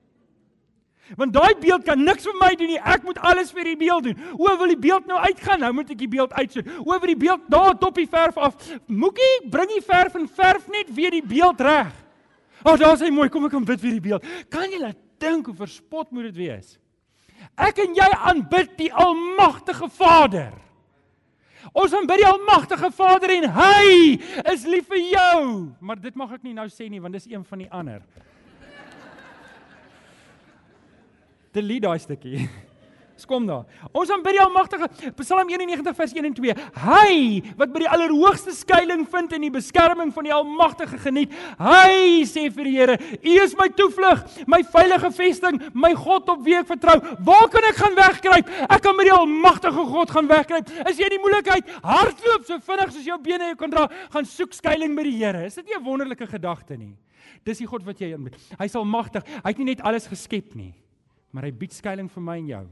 Want 1.14 1.32
daai 1.36 1.54
beeld 1.60 1.84
kan 1.86 2.00
niks 2.02 2.26
vir 2.26 2.34
my 2.40 2.48
doen 2.58 2.72
nie. 2.72 2.80
Ek 2.82 3.04
moet 3.06 3.18
alles 3.22 3.52
vir 3.54 3.68
die 3.70 3.76
beeld 3.78 4.08
doen. 4.08 4.16
O, 4.34 4.48
wil 4.58 4.72
die 4.74 4.80
beeld 4.80 5.06
nou 5.06 5.20
uitgaan? 5.22 5.62
Nou 5.62 5.70
moet 5.76 5.92
ek 5.94 6.00
die 6.00 6.10
beeld 6.10 6.34
uitsoek. 6.34 6.72
O, 6.82 6.96
vir 6.98 7.12
die 7.12 7.20
beeld 7.20 7.46
daar 7.52 7.78
toppie 7.78 8.08
verf 8.10 8.40
af. 8.42 8.58
Moekie, 8.90 9.46
bring 9.52 9.70
die 9.70 9.84
verf 9.86 10.18
en 10.18 10.26
verf 10.26 10.66
net 10.72 10.90
weer 10.96 11.14
die 11.14 11.22
beeld 11.22 11.62
reg. 11.62 11.94
Ag, 12.64 12.72
oh, 12.72 12.78
daar's 12.80 13.04
hy 13.04 13.12
mooi. 13.14 13.28
Kom 13.30 13.46
ek 13.46 13.54
kan 13.54 13.68
bid 13.68 13.82
vir 13.84 13.94
die 13.94 14.02
beeld. 14.08 14.26
Kan 14.50 14.66
jy 14.72 14.82
laat 14.82 14.98
dink 15.22 15.46
hoe 15.46 15.54
verspot 15.54 16.10
moet 16.10 16.32
dit 16.32 16.42
wees? 16.42 16.74
Ek 17.54 17.78
en 17.84 17.94
jy 17.94 18.06
aanbid 18.26 18.74
die 18.80 18.90
almagtige 18.90 19.86
Vader. 19.92 20.54
Ons 21.76 21.94
aanbid 21.94 22.22
die 22.22 22.28
almagtige 22.28 22.90
Vader 22.94 23.32
en 23.36 23.48
hy 23.54 23.90
is 24.52 24.66
lief 24.66 24.88
vir 24.90 25.02
jou. 25.12 25.40
Maar 25.80 26.00
dit 26.02 26.18
mag 26.18 26.34
ek 26.34 26.46
nie 26.46 26.56
nou 26.56 26.66
sê 26.72 26.90
nie 26.90 27.02
want 27.02 27.14
dis 27.14 27.28
een 27.30 27.44
van 27.46 27.62
die 27.62 27.70
ander. 27.70 28.02
Delete 31.56 31.86
daai 31.88 31.98
stukkie. 32.02 32.44
Skom 33.16 33.46
daar. 33.48 33.64
Ons 33.96 34.10
aanbid 34.12 34.36
die 34.36 34.42
Almagtige. 34.42 34.88
Psalm 35.16 35.48
91 35.48 35.94
vers 35.96 36.12
1 36.12 36.26
en 36.28 36.34
2. 36.36 36.54
Hy 36.82 37.14
wat 37.56 37.72
by 37.72 37.80
die 37.80 37.88
allerhoogste 37.88 38.52
skuilings 38.52 39.08
vind 39.12 39.32
en 39.32 39.46
die 39.46 39.52
beskerming 39.54 40.12
van 40.12 40.28
die 40.28 40.34
Almagtige 40.36 41.00
geniet. 41.00 41.32
Hy 41.56 42.26
sê 42.28 42.46
vir 42.52 42.68
die 42.68 42.74
Here: 42.76 42.98
U 43.00 43.38
is 43.40 43.56
my 43.56 43.70
toevlug, 43.72 44.20
my 44.52 44.60
veilige 44.74 45.10
vesting, 45.16 45.62
my 45.72 45.94
God 45.96 46.28
op 46.34 46.44
wie 46.44 46.58
ek 46.60 46.68
vertrou. 46.68 46.98
Waar 47.24 47.48
kan 47.52 47.70
ek 47.70 47.80
gaan 47.80 47.96
wegkruip? 47.96 48.54
Ek 48.68 48.84
kan 48.84 49.00
by 49.00 49.08
die 49.08 49.16
Almagtige 49.16 49.88
God 49.96 50.12
gaan 50.12 50.28
wegkruip. 50.28 50.76
As 50.84 51.00
jy 51.00 51.08
in 51.08 51.16
die 51.16 51.24
moeilikheid 51.24 51.74
hardloop 51.80 52.44
so 52.44 52.60
vinnig 52.68 52.92
soos 52.92 53.08
jou 53.08 53.20
bene 53.24 53.52
jou 53.54 53.60
kan 53.64 53.72
dra, 53.72 53.88
gaan 54.12 54.28
soek 54.28 54.52
skuilings 54.60 54.96
by 54.96 55.08
die 55.08 55.18
Here. 55.24 55.46
Is 55.48 55.56
dit 55.56 55.72
nie 55.72 55.80
'n 55.80 55.84
wonderlike 55.84 56.28
gedagte 56.28 56.76
nie? 56.76 56.96
Dis 57.44 57.58
die 57.58 57.66
God 57.66 57.84
wat 57.86 57.98
jy 57.98 58.12
aanbid. 58.12 58.36
Hy's 58.58 58.76
almagtig. 58.76 59.24
Hy 59.24 59.48
het 59.48 59.58
nie 59.58 59.72
net 59.72 59.80
alles 59.80 60.06
geskep 60.06 60.54
nie 60.54 60.74
maar 61.36 61.44
hy 61.44 61.52
bied 61.52 61.74
skuilings 61.76 62.14
vir 62.16 62.24
my 62.24 62.38
en 62.40 62.48
jou. 62.48 62.64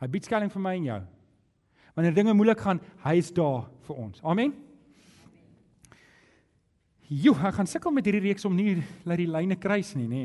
Hy 0.00 0.08
bied 0.10 0.26
skuilings 0.26 0.54
vir 0.56 0.64
my 0.64 0.74
en 0.80 0.88
jou. 0.88 1.00
Wanneer 1.94 2.16
dinge 2.16 2.34
moeilik 2.34 2.62
gaan, 2.64 2.80
hy 3.04 3.14
is 3.20 3.30
daar 3.36 3.68
vir 3.86 4.02
ons. 4.02 4.22
Amen. 4.26 4.54
Jo, 7.10 7.36
ek 7.38 7.56
gaan 7.56 7.70
sukkel 7.70 7.94
met 7.94 8.06
hierdie 8.06 8.24
reeks 8.28 8.46
om 8.46 8.54
nie 8.54 8.80
laat 9.06 9.18
die 9.22 9.30
lyne 9.30 9.58
kruis 9.58 9.92
nie, 9.98 10.06
nê. 10.10 10.24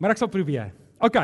Maar 0.00 0.14
ek 0.14 0.20
sal 0.20 0.32
probeer. 0.32 0.72
OK. 1.04 1.18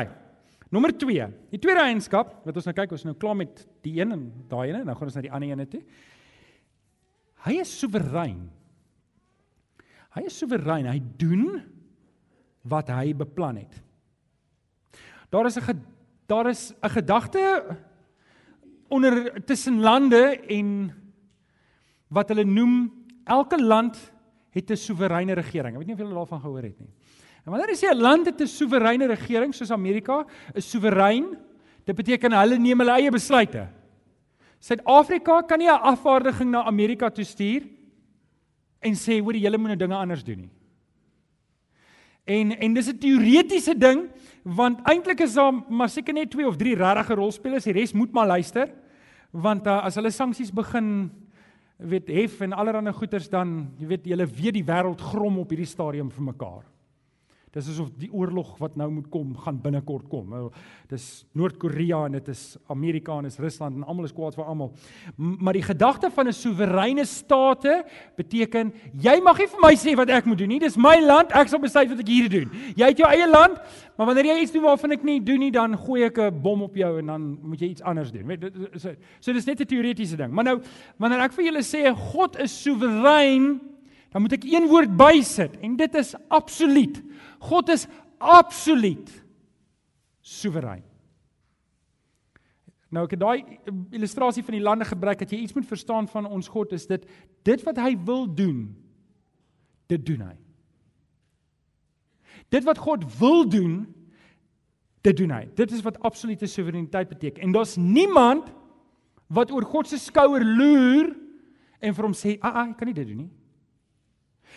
Nommer 0.73 0.93
2. 0.97 1.27
Die 1.53 1.61
tweede 1.61 1.83
eienskap 1.85 2.39
wat 2.45 2.57
ons 2.57 2.65
nou 2.69 2.73
kyk, 2.77 2.93
ons 2.93 3.05
nou 3.05 3.13
klaar 3.17 3.37
met 3.37 3.61
die 3.85 3.99
een 3.99 4.15
en 4.15 4.23
daai 4.49 4.71
ene, 4.71 4.81
nou 4.87 4.95
gaan 4.97 5.09
ons 5.09 5.17
na 5.17 5.25
die 5.25 5.33
ander 5.33 5.53
ene 5.53 5.67
toe. 5.69 5.81
Hy 7.45 7.57
is 7.61 7.73
soewerein. 7.81 8.45
Hy 10.13 10.25
is 10.29 10.37
soewerein. 10.41 10.89
Hy 10.89 11.01
doen 11.21 11.47
wat 12.69 12.89
hy 12.93 13.13
beplan 13.17 13.59
het. 13.61 13.81
Daar 15.33 15.45
is 15.45 15.57
'n 15.57 15.81
daar 16.27 16.47
is 16.47 16.73
'n 16.81 16.89
gedagte 16.89 17.77
onder 18.87 19.43
tussen 19.45 19.79
lande 19.79 20.39
en 20.47 20.93
wat 22.07 22.29
hulle 22.29 22.43
noem 22.45 22.93
elke 23.25 23.57
land 23.57 24.13
het 24.51 24.69
'n 24.69 24.75
soewereine 24.75 25.33
regering. 25.33 25.73
Ek 25.73 25.77
weet 25.77 25.87
nie 25.87 25.95
of 25.95 26.01
julle 26.01 26.13
daarvan 26.13 26.41
gehoor 26.41 26.63
het 26.63 26.79
nie. 26.79 26.89
En 27.45 27.51
wanneer 27.51 27.69
jy 27.69 27.75
sê 27.75 27.89
'n 27.89 28.01
land 28.01 28.25
het 28.25 28.41
'n 28.41 28.47
soewereine 28.47 29.07
regering 29.07 29.53
soos 29.53 29.71
Amerika, 29.71 30.25
is 30.53 30.69
soewerein, 30.69 31.37
dit 31.83 31.95
beteken 31.95 32.31
hulle 32.31 32.57
neem 32.57 32.79
hulle 32.79 32.91
eie 32.91 33.11
besluite. 33.11 33.67
Suid-Afrika 34.59 35.41
kan 35.41 35.59
nie 35.59 35.69
'n 35.69 35.81
afvaardiging 35.81 36.51
na 36.51 36.63
Amerika 36.63 37.09
toe 37.09 37.23
stuur 37.25 37.63
en 38.79 38.93
sê 38.93 39.19
hoor 39.19 39.35
julle 39.35 39.57
moet 39.57 39.67
nou 39.67 39.77
dinge 39.77 39.95
anders 39.95 40.23
doen 40.23 40.39
nie. 40.39 40.51
En 42.23 42.53
en 42.55 42.73
dis 42.73 42.87
'n 42.87 42.97
teoretiese 42.97 43.77
ding 43.77 44.09
want 44.43 44.79
eintlik 44.83 45.19
is 45.19 45.33
daar 45.33 45.53
maar 45.69 45.89
seker 45.89 46.13
net 46.13 46.31
2 46.31 46.47
of 46.47 46.55
3 46.55 46.75
regte 46.75 47.13
rolspelers, 47.15 47.63
die 47.63 47.73
res 47.73 47.93
moet 47.93 48.11
maar 48.11 48.27
luister. 48.27 48.69
Want 49.31 49.67
uh, 49.67 49.83
as 49.83 49.95
hulle 49.95 50.11
sanksies 50.11 50.51
begin 50.51 51.11
weet 51.77 52.07
hef 52.07 52.41
en 52.41 52.53
allerlei 52.53 52.93
goeters 52.93 53.29
dan 53.29 53.71
jy 53.77 53.87
weet 53.87 54.05
julle 54.05 54.25
weet 54.25 54.53
die 54.53 54.63
wêreld 54.63 55.01
grom 55.01 55.39
op 55.39 55.49
hierdie 55.49 55.67
stadium 55.67 56.11
vir 56.11 56.23
mekaar. 56.23 56.63
Dis 57.53 57.67
asof 57.69 57.91
die 58.01 58.09
oorlog 58.09 58.55
wat 58.57 58.73
nou 58.81 58.87
moet 58.95 59.09
kom, 59.13 59.35
gaan 59.37 59.59
binnekort 59.61 60.07
kom. 60.09 60.31
Nou, 60.33 60.47
dis 60.89 61.03
Noord-Korea 61.37 61.99
en 62.07 62.15
dit 62.17 62.31
is 62.33 62.41
Amerika 62.73 63.19
en 63.19 63.27
dis 63.27 63.37
Rusland 63.37 63.77
en 63.77 63.83
almal 63.85 64.07
is 64.07 64.15
kwaad 64.15 64.33
vir 64.33 64.47
almal. 64.49 64.71
Maar 65.15 65.59
die 65.59 65.65
gedagte 65.67 66.09
van 66.15 66.27
'n 66.27 66.33
soewereine 66.33 67.05
state 67.05 67.85
beteken 68.17 68.73
jy 68.97 69.21
mag 69.21 69.37
nie 69.37 69.47
vir 69.47 69.61
my 69.61 69.73
sê 69.75 69.93
wat 69.95 70.09
ek 70.09 70.25
moet 70.25 70.37
doen 70.37 70.47
nie. 70.47 70.59
Dis 70.59 70.77
my 70.77 70.97
land, 70.99 71.31
ek 71.31 71.47
sal 71.47 71.59
besluit 71.59 71.89
wat 71.89 71.99
ek 71.99 72.07
hier 72.07 72.29
doen. 72.29 72.49
Jy 72.75 72.87
het 72.87 72.97
jou 72.97 73.07
eie 73.07 73.29
land, 73.29 73.61
maar 73.97 74.07
wanneer 74.07 74.33
jy 74.33 74.41
iets 74.41 74.51
doen 74.51 74.63
waarvan 74.63 74.91
ek 74.91 75.03
nie 75.03 75.19
doen 75.21 75.39
nie, 75.39 75.51
dan 75.51 75.77
gooi 75.77 76.03
ek 76.05 76.17
'n 76.17 76.41
bom 76.41 76.63
op 76.63 76.75
jou 76.75 76.97
en 76.99 77.05
dan 77.05 77.37
moet 77.41 77.59
jy 77.59 77.69
iets 77.69 77.83
anders 77.83 78.11
doen. 78.11 78.25
Weet 78.25 78.51
so, 78.81 78.95
so 79.19 79.33
dis 79.33 79.45
net 79.45 79.61
'n 79.61 79.65
teoretiese 79.65 80.17
ding. 80.17 80.33
Maar 80.33 80.43
nou 80.43 80.61
wanneer 80.97 81.19
ek 81.19 81.33
vir 81.33 81.45
julle 81.45 81.61
sê 81.61 81.93
God 81.93 82.35
is 82.39 82.63
soewerein, 82.63 83.72
dan 84.13 84.21
moet 84.21 84.35
ek 84.37 84.45
een 84.45 84.69
woord 84.69 84.93
bysit 84.97 85.57
en 85.65 85.75
dit 85.79 85.95
is 85.97 86.13
absoluut. 86.29 86.99
God 87.41 87.71
is 87.73 87.87
absoluut 88.21 89.09
soewerein. 90.21 90.83
Nou 92.93 93.07
ek 93.07 93.15
het 93.15 93.23
daai 93.23 93.39
illustrasie 93.97 94.45
van 94.45 94.59
die 94.59 94.63
lande 94.63 94.85
gebruik 94.85 95.23
dat 95.23 95.33
jy 95.33 95.41
iets 95.41 95.57
moet 95.57 95.65
verstaan 95.65 96.07
van 96.11 96.29
ons 96.29 96.47
God 96.53 96.75
is 96.77 96.85
dit 96.87 97.07
dit 97.43 97.65
wat 97.65 97.81
hy 97.81 97.95
wil 98.05 98.27
doen 98.29 98.67
dit 99.89 100.05
doen 100.05 100.21
hy. 100.29 100.37
Dit 102.53 102.69
wat 102.69 102.77
God 102.77 103.05
wil 103.17 103.47
doen 103.49 103.81
dit 105.03 105.17
doen 105.17 105.33
hy. 105.33 105.47
Dit 105.57 105.73
is 105.73 105.81
wat 105.83 105.97
absolute 106.05 106.47
soewereiniteit 106.47 107.09
beteken. 107.09 107.41
En 107.43 107.51
daar's 107.51 107.75
niemand 107.75 108.53
wat 109.33 109.51
oor 109.51 109.65
God 109.65 109.89
se 109.89 109.97
skouer 109.97 110.45
loer 110.45 111.09
en 111.83 111.95
vir 111.97 112.05
hom 112.05 112.13
sê, 112.13 112.37
"Ag, 112.39 112.53
ah, 112.53 112.69
ek 112.69 112.77
kan 112.77 112.87
nie 112.87 112.93
dit 112.93 113.07
doen 113.07 113.17
nie." 113.25 113.31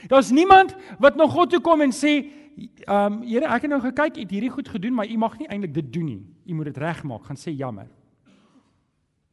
Daar's 0.09 0.31
niemand 0.31 0.77
wat 0.99 1.17
na 1.17 1.27
God 1.29 1.51
toe 1.51 1.61
kom 1.61 1.81
en 1.81 1.95
sê, 1.95 2.19
Ehm 2.57 3.13
um, 3.13 3.23
Here, 3.29 3.45
ek 3.53 3.67
het 3.67 3.71
nou 3.71 3.83
gekyk, 3.83 4.17
het 4.23 4.31
hierdie 4.33 4.51
goed 4.51 4.69
gedoen, 4.73 4.95
maar 4.97 5.09
u 5.09 5.17
mag 5.21 5.35
nie 5.39 5.49
eintlik 5.49 5.75
dit 5.75 5.89
doen 5.93 6.05
nie. 6.09 6.23
U 6.49 6.55
moet 6.57 6.71
dit 6.71 6.79
regmaak, 6.81 7.27
gaan 7.29 7.37
sê 7.37 7.53
jammer. 7.53 7.89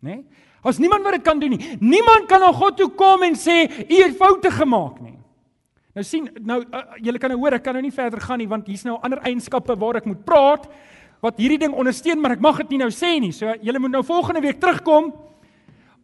Né? 0.04 0.16
Nee? 0.16 0.26
As 0.64 0.80
niemand 0.80 1.04
wat 1.04 1.16
dit 1.16 1.24
kan 1.24 1.40
doen 1.40 1.56
nie. 1.56 1.78
Niemand 1.80 2.28
kan 2.28 2.40
na 2.40 2.52
God 2.52 2.78
toe 2.78 2.90
kom 2.92 3.24
en 3.24 3.36
sê 3.40 3.64
u 3.88 4.02
het 4.02 4.18
foute 4.20 4.52
gemaak 4.52 5.00
nie. 5.04 5.16
Nou 5.96 6.04
sien, 6.04 6.28
nou 6.42 6.60
uh, 6.64 6.84
julle 7.04 7.20
kan 7.22 7.32
nou 7.32 7.40
hoor, 7.40 7.56
ek 7.56 7.64
kan 7.64 7.78
nou 7.78 7.84
nie 7.86 7.94
verder 7.96 8.20
gaan 8.24 8.42
nie 8.42 8.48
want 8.50 8.68
hier's 8.68 8.84
nou 8.88 8.98
ander 9.04 9.22
eienskappe 9.24 9.76
waar 9.80 10.02
ek 10.02 10.08
moet 10.10 10.24
praat 10.26 10.68
wat 11.24 11.40
hierdie 11.40 11.62
ding 11.62 11.76
ondersteun, 11.76 12.20
maar 12.20 12.36
ek 12.36 12.44
mag 12.44 12.58
dit 12.64 12.74
nie 12.74 12.82
nou 12.82 12.92
sê 12.92 13.14
nie. 13.24 13.32
So 13.32 13.56
julle 13.64 13.80
moet 13.80 13.94
nou 13.94 14.04
volgende 14.04 14.44
week 14.44 14.60
terugkom 14.60 15.14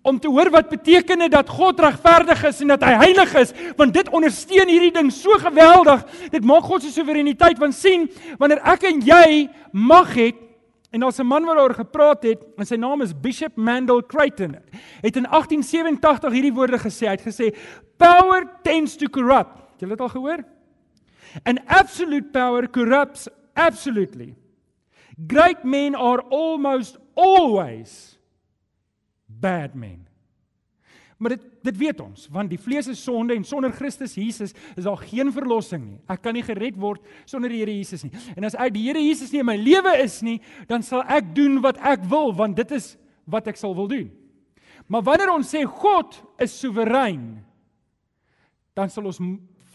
om 0.02 0.20
te 0.20 0.30
hoor 0.32 0.50
wat 0.50 0.70
beteken 0.70 1.20
dit 1.20 1.32
dat 1.32 1.50
God 1.50 1.80
regverdig 1.80 2.44
is 2.48 2.62
en 2.64 2.72
dat 2.74 2.84
hy 2.88 2.94
heilig 3.04 3.34
is 3.42 3.54
want 3.78 3.94
dit 3.94 4.12
ondersteun 4.16 4.72
hierdie 4.72 4.94
ding 4.96 5.12
so 5.14 5.36
geweldig. 5.42 6.06
Dit 6.32 6.46
maak 6.48 6.68
God 6.68 6.84
se 6.84 6.92
soewereiniteit 6.94 7.60
want 7.60 7.76
sien 7.76 8.08
wanneer 8.40 8.62
ek 8.64 8.86
en 8.90 9.02
jy 9.06 9.50
mag 9.72 10.14
het 10.16 10.38
en 10.92 11.04
daar's 11.04 11.20
'n 11.20 11.28
man 11.28 11.46
wat 11.46 11.56
daaroor 11.56 11.76
gepraat 11.76 12.24
het 12.24 12.46
en 12.58 12.66
sy 12.66 12.76
naam 12.76 13.02
is 13.02 13.14
Bishop 13.14 13.56
Mandel 13.56 14.02
Creighton. 14.06 14.56
Het 15.02 15.16
in 15.16 15.28
1887 15.28 16.32
hierdie 16.32 16.54
woorde 16.54 16.80
gesê. 16.80 17.06
Hy 17.06 17.18
het 17.18 17.28
gesê 17.28 17.56
power 17.98 18.48
tends 18.64 18.96
to 18.96 19.08
corrupt. 19.08 19.58
Het 19.74 19.82
jy 19.82 19.88
dit 19.88 20.02
al 20.02 20.10
gehoor? 20.10 20.44
And 21.44 21.60
absolute 21.68 22.30
power 22.32 22.70
corrupts 22.70 23.28
absolutely. 23.54 24.36
Great 25.28 25.64
men 25.64 25.96
are 25.96 26.24
almost 26.30 26.98
always 27.16 28.19
bad 29.42 29.76
men. 29.76 30.06
Maar 31.20 31.36
dit 31.36 31.48
dit 31.68 31.78
weet 31.78 32.00
ons, 32.00 32.28
want 32.32 32.48
die 32.48 32.60
vlees 32.62 32.88
is 32.88 33.02
sonde 33.04 33.36
en 33.36 33.44
sonder 33.44 33.74
Christus 33.76 34.14
Jesus 34.16 34.54
is 34.80 34.86
daar 34.86 35.02
geen 35.04 35.28
verlossing 35.36 35.82
nie. 35.84 35.98
Ek 36.08 36.22
kan 36.24 36.34
nie 36.34 36.46
gered 36.48 36.78
word 36.80 37.04
sonder 37.28 37.52
die 37.52 37.60
Here 37.60 37.74
Jesus 37.76 38.06
nie. 38.06 38.14
En 38.40 38.48
as 38.48 38.56
ek 38.56 38.72
die 38.78 38.86
Here 38.86 39.02
Jesus 39.04 39.34
nie 39.34 39.42
in 39.44 39.50
my 39.50 39.58
lewe 39.60 39.98
is 40.00 40.22
nie, 40.24 40.38
dan 40.70 40.86
sal 40.86 41.04
ek 41.04 41.34
doen 41.36 41.60
wat 41.66 41.82
ek 41.84 42.08
wil, 42.08 42.32
want 42.32 42.56
dit 42.62 42.72
is 42.78 42.94
wat 43.28 43.52
ek 43.52 43.60
sal 43.60 43.76
wil 43.76 43.92
doen. 43.92 44.08
Maar 44.88 45.04
wanneer 45.12 45.34
ons 45.36 45.52
sê 45.52 45.66
God 45.68 46.16
is 46.42 46.56
soewerein, 46.56 47.44
dan 48.74 48.90
sal 48.90 49.12
ons 49.12 49.20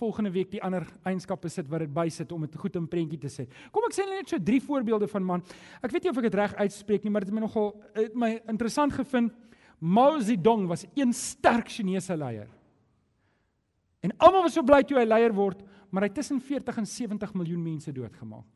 volgende 0.01 0.33
week 0.35 0.51
die 0.51 0.63
ander 0.65 0.87
eienskappe 1.07 1.53
sit 1.53 1.69
wat 1.71 1.85
dit 1.85 1.93
bysit 1.95 2.33
om 2.35 2.43
dit 2.49 2.57
goed 2.59 2.81
in 2.81 2.89
prentjie 2.91 3.21
te 3.21 3.31
sit. 3.31 3.53
Kom 3.71 3.85
ek 3.87 3.95
sê 3.95 4.09
net 4.09 4.33
so 4.33 4.41
drie 4.43 4.63
voorbeelde 4.65 5.07
van 5.13 5.29
man. 5.29 5.45
Ek 5.85 5.93
weet 5.93 6.09
nie 6.09 6.13
of 6.17 6.19
ek 6.19 6.29
dit 6.31 6.41
reg 6.41 6.57
uitspreek 6.65 7.05
nie, 7.05 7.13
maar 7.13 7.25
dit 7.25 7.31
het 7.31 7.37
my 7.37 7.45
nogal 7.45 7.71
het 7.95 8.17
my 8.19 8.33
interessant 8.51 8.97
gevind. 8.97 9.37
Mao 9.85 10.19
Zedong 10.21 10.67
was 10.67 10.87
'n 10.97 11.13
sterk 11.13 11.69
Chinese 11.69 12.17
leier. 12.17 12.49
En 14.01 14.17
almal 14.17 14.43
was 14.43 14.53
so 14.53 14.63
bly 14.63 14.83
toe 14.83 14.99
hy 14.99 15.05
leier 15.05 15.35
word, 15.35 15.63
maar 15.91 16.03
hy 16.03 16.09
het 16.09 16.15
tussen 16.15 16.41
40 16.41 16.77
en 16.77 16.87
70 16.87 17.35
miljoen 17.35 17.63
mense 17.63 17.93
doodgemaak. 17.93 18.47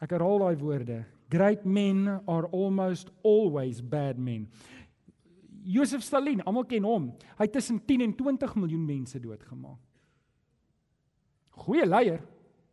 Ek 0.00 0.10
herhaal 0.10 0.38
daai 0.38 0.56
woorde. 0.56 1.04
Great 1.28 1.64
men 1.64 2.08
are 2.26 2.48
almost 2.52 3.10
always 3.22 3.82
bad 3.82 4.18
men. 4.18 4.48
Josef 5.62 6.02
Stalin, 6.02 6.42
almal 6.44 6.64
ken 6.64 6.84
hom. 6.84 7.12
Hy 7.38 7.44
het 7.44 7.52
tussen 7.52 7.84
10 7.84 8.00
en 8.00 8.14
20 8.14 8.54
miljoen 8.54 8.84
mense 8.84 9.20
doodgemaak. 9.20 9.80
Goeie 11.50 11.86
leier, 11.86 12.20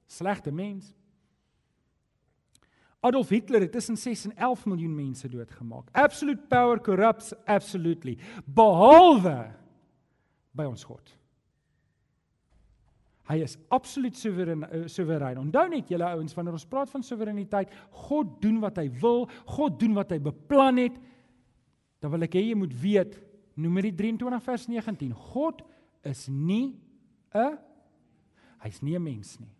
slegte 0.07 0.51
mens. 0.51 0.93
Adolf 3.01 3.29
Hitler 3.33 3.61
het 3.65 3.71
tussen 3.73 3.97
6 3.97 4.25
en 4.29 4.35
11 4.37 4.65
miljoen 4.65 4.93
mense 4.95 5.29
doodgemaak. 5.29 5.89
Absolute 5.97 6.41
power 6.47 6.81
corrupts 6.81 7.33
absolutely. 7.45 8.17
Behalwe 8.45 9.51
by 10.53 10.67
ons 10.69 10.83
God. 10.85 11.15
Hy 13.31 13.39
is 13.45 13.55
absoluut 13.73 14.17
soewerein 14.17 14.65
uh, 14.67 14.83
soewerein. 14.91 15.39
Onthou 15.39 15.65
net 15.71 15.89
julle 15.89 16.05
ouens 16.13 16.35
wanneer 16.37 16.57
ons 16.57 16.67
praat 16.67 16.91
van 16.91 17.05
soewereiniteit, 17.05 17.73
God 18.09 18.35
doen 18.43 18.59
wat 18.61 18.77
hy 18.81 18.87
wil, 19.01 19.25
God 19.55 19.79
doen 19.81 19.95
wat 19.97 20.11
hy 20.13 20.19
beplan 20.21 20.81
het. 20.83 20.97
Dan 22.01 22.13
wil 22.13 22.27
ek 22.27 22.37
hê 22.37 22.47
jy 22.49 22.57
moet 22.59 22.73
weet 22.81 23.19
Numeri 23.61 23.91
23 23.93 24.43
vers 24.45 24.67
19. 24.71 25.11
God 25.33 25.61
is 26.07 26.27
nie 26.29 26.77
'n 27.33 27.57
hy's 28.63 28.81
nie 28.81 28.95
'n 28.95 29.03
mens 29.03 29.39
nie. 29.39 29.53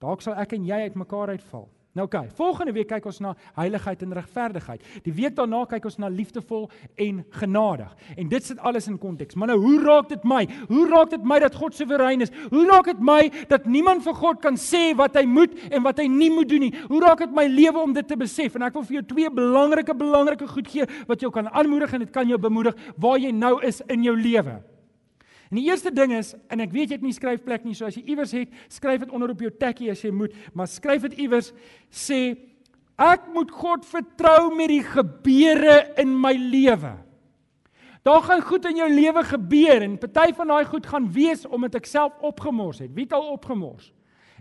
Dalk 0.00 0.22
sal 0.22 0.34
ek 0.34 0.52
en 0.52 0.64
jy 0.64 0.80
uitmekaar 0.88 1.28
uitval. 1.28 1.68
Nou 1.94 2.06
oké, 2.06 2.16
okay, 2.16 2.30
volgende 2.34 2.72
week 2.74 2.88
kyk 2.90 3.04
ons 3.06 3.20
na 3.22 3.36
heiligheid 3.54 4.00
en 4.02 4.14
regverdigheid. 4.16 4.86
Die 5.04 5.12
week 5.14 5.36
daarna 5.36 5.60
kyk 5.70 5.84
ons 5.86 6.00
na 6.02 6.08
liefdevol 6.10 6.64
en 6.98 7.20
genadig. 7.38 7.92
En 8.18 8.32
dit 8.32 8.48
sit 8.50 8.58
alles 8.58 8.88
in 8.90 8.96
konteks. 8.98 9.38
Maar 9.38 9.52
nou, 9.52 9.60
hoe 9.62 9.76
raak 9.84 10.08
dit 10.10 10.26
my? 10.26 10.40
Hoe 10.72 10.88
raak 10.90 11.14
dit 11.14 11.30
my 11.30 11.38
dat 11.46 11.54
God 11.54 11.78
soewerein 11.78 12.26
is? 12.26 12.34
Hoe 12.50 12.66
raak 12.66 12.90
dit 12.90 12.98
my 12.98 13.30
dat 13.46 13.70
niemand 13.70 14.02
vir 14.02 14.18
God 14.18 14.42
kan 14.42 14.58
sê 14.58 14.90
wat 14.98 15.14
hy 15.20 15.22
moet 15.22 15.54
en 15.70 15.86
wat 15.86 16.02
hy 16.02 16.08
nie 16.10 16.32
moet 16.34 16.50
doen 16.50 16.66
nie? 16.66 16.74
Hoe 16.90 16.98
raak 17.06 17.22
dit 17.22 17.38
my 17.38 17.46
lewe 17.46 17.86
om 17.86 17.94
dit 17.94 18.10
te 18.10 18.18
besef? 18.18 18.58
En 18.58 18.66
ek 18.66 18.74
wil 18.74 18.88
vir 18.90 18.98
jou 18.98 19.06
twee 19.14 19.34
belangrike 19.38 19.94
belangrike 19.94 20.50
goed 20.50 20.74
gee 20.74 20.90
wat 21.06 21.22
jou 21.22 21.30
kan 21.30 21.46
aanmoedig 21.46 21.94
en 21.94 22.08
dit 22.08 22.14
kan 22.18 22.26
jou 22.26 22.42
bemoedig 22.42 22.74
waar 22.98 23.22
jy 23.22 23.30
nou 23.30 23.60
is 23.62 23.84
in 23.86 24.02
jou 24.02 24.18
lewe. 24.18 24.58
En 25.54 25.60
die 25.60 25.68
eerste 25.70 25.92
ding 25.94 26.10
is 26.18 26.32
en 26.50 26.64
ek 26.64 26.72
weet 26.74 26.90
jy 26.90 26.96
het 26.96 27.04
nie 27.06 27.14
skryfplek 27.14 27.62
nie, 27.62 27.76
so 27.78 27.86
as 27.86 27.94
jy 27.94 28.00
iewers 28.10 28.32
het, 28.34 28.50
skryf 28.74 29.04
dit 29.04 29.12
onder 29.14 29.30
op 29.30 29.44
jou 29.44 29.52
tekkie 29.54 29.92
as 29.92 30.00
jy 30.02 30.10
moet, 30.10 30.32
maar 30.50 30.66
skryf 30.66 31.04
dit 31.06 31.14
iewers 31.22 31.52
sê 31.94 32.34
ek 32.98 33.28
moet 33.30 33.52
God 33.54 33.86
vertrou 33.86 34.50
met 34.58 34.72
die 34.72 34.82
gebeure 34.82 35.76
in 36.02 36.10
my 36.18 36.32
lewe. 36.34 36.90
Daar 38.02 38.26
gaan 38.26 38.42
goed 38.42 38.66
in 38.66 38.82
jou 38.82 38.90
lewe 38.90 39.22
gebeur 39.30 39.86
en 39.86 39.94
party 40.02 40.34
van 40.40 40.50
daai 40.56 40.66
goed 40.72 40.90
gaan 40.90 41.06
wees 41.14 41.46
omdat 41.46 41.78
ek 41.78 41.86
self 41.86 42.18
opgemors 42.26 42.82
het. 42.82 42.90
Wie 42.90 43.06
het 43.06 43.14
al 43.14 43.30
opgemors? 43.36 43.92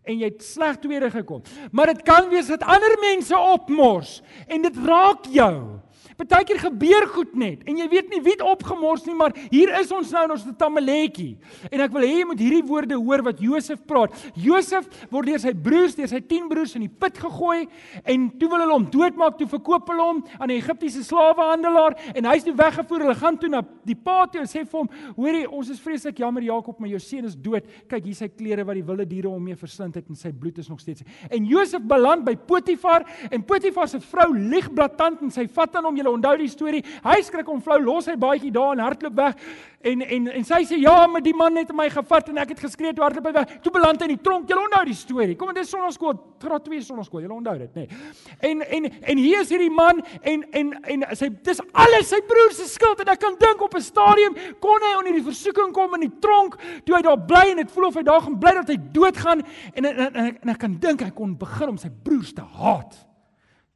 En 0.01 0.17
jy 0.17 0.33
het 0.33 0.41
sleg 0.41 0.81
tweede 0.81 1.13
gekom. 1.13 1.45
Maar 1.69 1.93
dit 1.93 2.01
kan 2.09 2.25
wees 2.33 2.49
dat 2.49 2.65
ander 2.65 2.97
mense 3.05 3.37
opmors 3.37 4.17
en 4.49 4.65
dit 4.65 4.81
raak 4.89 5.29
jou. 5.29 5.77
Partykeer 6.17 6.59
gebeur 6.65 7.07
goed 7.13 7.35
net 7.39 7.63
en 7.69 7.77
jy 7.79 7.87
weet 7.91 8.09
nie 8.11 8.21
wie 8.25 8.33
het 8.35 8.43
opgemors 8.45 9.05
nie, 9.07 9.15
maar 9.17 9.35
hier 9.51 9.71
is 9.79 9.91
ons 9.95 10.11
nou 10.11 10.23
in 10.27 10.33
ons 10.35 10.45
tamaletjie. 10.59 11.37
En 11.71 11.83
ek 11.85 11.93
wil 11.93 12.05
hê 12.07 12.19
jy 12.19 12.27
moet 12.29 12.43
hierdie 12.43 12.63
woorde 12.67 12.97
hoor 12.97 13.23
wat 13.29 13.41
Josef 13.43 13.83
praat. 13.87 14.15
Josef 14.35 14.89
word 15.11 15.31
deur 15.31 15.43
sy 15.43 15.53
broers, 15.53 15.95
deur 15.95 16.11
sy 16.11 16.19
10 16.19 16.49
broers 16.51 16.75
in 16.75 16.87
die 16.87 16.91
put 16.91 17.17
gegooi 17.21 17.67
en 18.03 18.27
toe 18.39 18.49
wil 18.49 18.63
hulle 18.65 18.77
hom 18.77 18.89
doodmaak, 18.91 19.37
toe 19.37 19.47
verkoop 19.47 19.93
hulle 19.93 20.09
hom 20.09 20.23
aan 20.39 20.49
'n 20.49 20.57
Egiptiese 20.57 21.03
slawehandelaar 21.03 21.97
en 22.15 22.25
hy's 22.25 22.43
toe 22.43 22.55
weggevoer. 22.55 23.07
Hulle 23.07 23.15
gaan 23.15 23.37
toe 23.37 23.49
na 23.49 23.61
die 23.85 23.95
pa 23.95 24.25
toe 24.25 24.41
en 24.41 24.47
sê 24.47 24.65
vir 24.65 24.79
hom: 24.79 24.89
"Hoorie, 25.15 25.49
ons 25.49 25.69
is 25.69 25.79
vreeslik 25.79 26.17
jammer 26.17 26.43
Jakob, 26.43 26.79
maar 26.79 26.89
jou 26.89 26.99
seun 26.99 27.25
is 27.25 27.35
dood. 27.35 27.63
Kyk, 27.87 28.03
hier 28.03 28.15
sy 28.15 28.27
klere 28.27 28.65
wat 28.65 28.75
die 28.75 28.83
wilde 28.83 29.05
diere 29.05 29.27
hom 29.29 29.43
mee 29.43 29.55
verslind 29.55 29.93
gesindheid 29.93 30.09
en 30.09 30.17
sy 30.17 30.31
bloed 30.31 30.59
is 30.61 30.69
nog 30.69 30.79
steeds. 30.81 31.03
En 31.29 31.45
Josef 31.45 31.83
beland 31.87 32.25
by 32.25 32.35
Potifar 32.35 33.05
en 33.29 33.43
Potifar 33.43 33.87
se 33.89 33.99
vrou 33.99 34.31
lieg 34.35 34.69
blaatant 34.73 35.21
en 35.21 35.31
sy 35.33 35.45
vat 35.47 35.75
aan 35.75 35.87
hom, 35.89 35.97
jy 36.03 36.13
onthou 36.13 36.37
die 36.37 36.49
storie. 36.51 36.83
Hy 37.03 37.19
skrik 37.21 37.49
om 37.49 37.61
flou, 37.61 37.79
los 37.83 38.09
hy 38.11 38.17
baadjie 38.19 38.51
daar 38.51 38.73
en 38.75 38.83
hardloop 38.83 39.15
weg. 39.15 39.45
En 39.83 40.01
en 40.01 40.27
en 40.31 40.45
sy 40.47 40.61
sê 40.63 40.77
ja, 40.79 40.95
maar 41.11 41.21
die 41.21 41.35
man 41.35 41.57
het 41.59 41.73
my 41.75 41.89
gevat 41.91 42.29
en 42.31 42.37
ek 42.39 42.53
het 42.53 42.61
geskree 42.63 42.93
toe 42.95 43.03
hardloop 43.03 43.25
hy 43.27 43.33
weg. 43.35 43.57
Toe 43.63 43.73
beland 43.75 43.99
hy 43.99 44.07
in 44.07 44.15
die 44.15 44.23
tronk. 44.23 44.49
Jy 44.49 44.59
onthou 44.59 44.83
die 44.87 44.95
storie. 44.95 45.35
Kom, 45.35 45.51
dit 45.53 45.63
is 45.63 45.73
sonnaskool, 45.73 46.15
graad 46.39 46.63
2 46.63 46.81
sonnaskool. 46.87 47.23
Jy 47.25 47.31
onthou 47.35 47.57
dit, 47.59 47.75
nê? 47.75 47.87
Nee. 47.87 48.13
En 48.51 48.63
en 48.63 48.89
en 48.91 49.23
hier 49.23 49.43
is 49.43 49.51
hierdie 49.51 49.71
man 49.73 49.99
en 50.21 50.45
en 50.51 50.73
en 50.95 51.05
sy 51.19 51.29
dis 51.43 51.59
alles 51.71 52.09
sy 52.09 52.21
broer 52.27 52.55
se 52.55 52.67
skuld 52.71 53.03
en 53.03 53.11
ek 53.11 53.19
kan 53.19 53.35
dink 53.39 53.61
op 53.61 53.75
'n 53.75 53.81
stadium 53.83 54.35
kon 54.59 54.79
hy 54.87 54.95
onder 54.97 55.13
die 55.13 55.23
versoeking 55.23 55.73
kom 55.73 55.93
in 55.95 56.07
die 56.07 56.19
tronk 56.19 56.57
toe 56.85 56.95
hy 56.95 57.01
daar 57.01 57.19
bly 57.19 57.51
en 57.51 57.57
dit 57.57 57.71
voel 57.71 57.87
of 57.87 57.95
hy 57.95 58.03
daar 58.03 58.21
gaan 58.21 58.39
bly 58.39 58.53
dat 58.53 58.67
hy 58.67 58.77
doodgaan 58.91 59.43
en 59.73 59.83
en, 59.85 59.97
en, 59.97 60.13
en, 60.13 60.37
en 60.41 60.53
ek 60.53 60.59
kan 60.63 60.79
dink 60.79 61.03
hy 61.03 61.11
kon 61.15 61.35
begin 61.39 61.73
om 61.73 61.77
sy 61.81 61.91
broers 62.03 62.33
te 62.35 62.45
haat. 62.59 62.95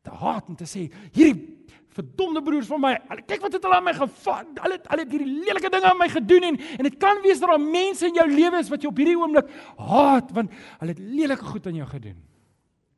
Te 0.06 0.14
haat 0.22 0.50
en 0.50 0.56
te 0.60 0.68
sê 0.70 0.88
hierdie 1.12 1.57
verdomde 1.98 2.44
broers 2.46 2.70
van 2.70 2.82
my, 2.84 2.94
kyk 3.28 3.44
wat 3.44 3.58
het 3.58 3.66
hulle 3.66 3.80
aan 3.80 3.86
my 3.88 3.94
gevat. 3.98 4.54
Hulle 4.64 4.78
het 4.78 4.88
hulle 4.92 5.04
het 5.06 5.14
hierdie 5.16 5.34
lelike 5.48 5.72
dinge 5.74 5.90
aan 5.90 6.00
my 6.00 6.08
gedoen 6.14 6.48
en 6.52 6.60
en 6.78 6.90
dit 6.90 6.98
kan 7.02 7.22
wees 7.26 7.42
dat 7.42 7.52
daar 7.54 7.64
mense 7.64 8.08
in 8.08 8.18
jou 8.20 8.28
lewe 8.32 8.62
is 8.62 8.72
wat 8.74 8.84
jy 8.84 8.92
op 8.92 9.02
hierdie 9.02 9.18
oomblik 9.18 9.52
haat 9.90 10.34
want 10.38 10.56
hulle 10.80 10.96
het 10.96 11.02
lelike 11.02 11.50
goed 11.52 11.68
aan 11.70 11.80
jou 11.82 11.90
gedoen. 11.90 12.18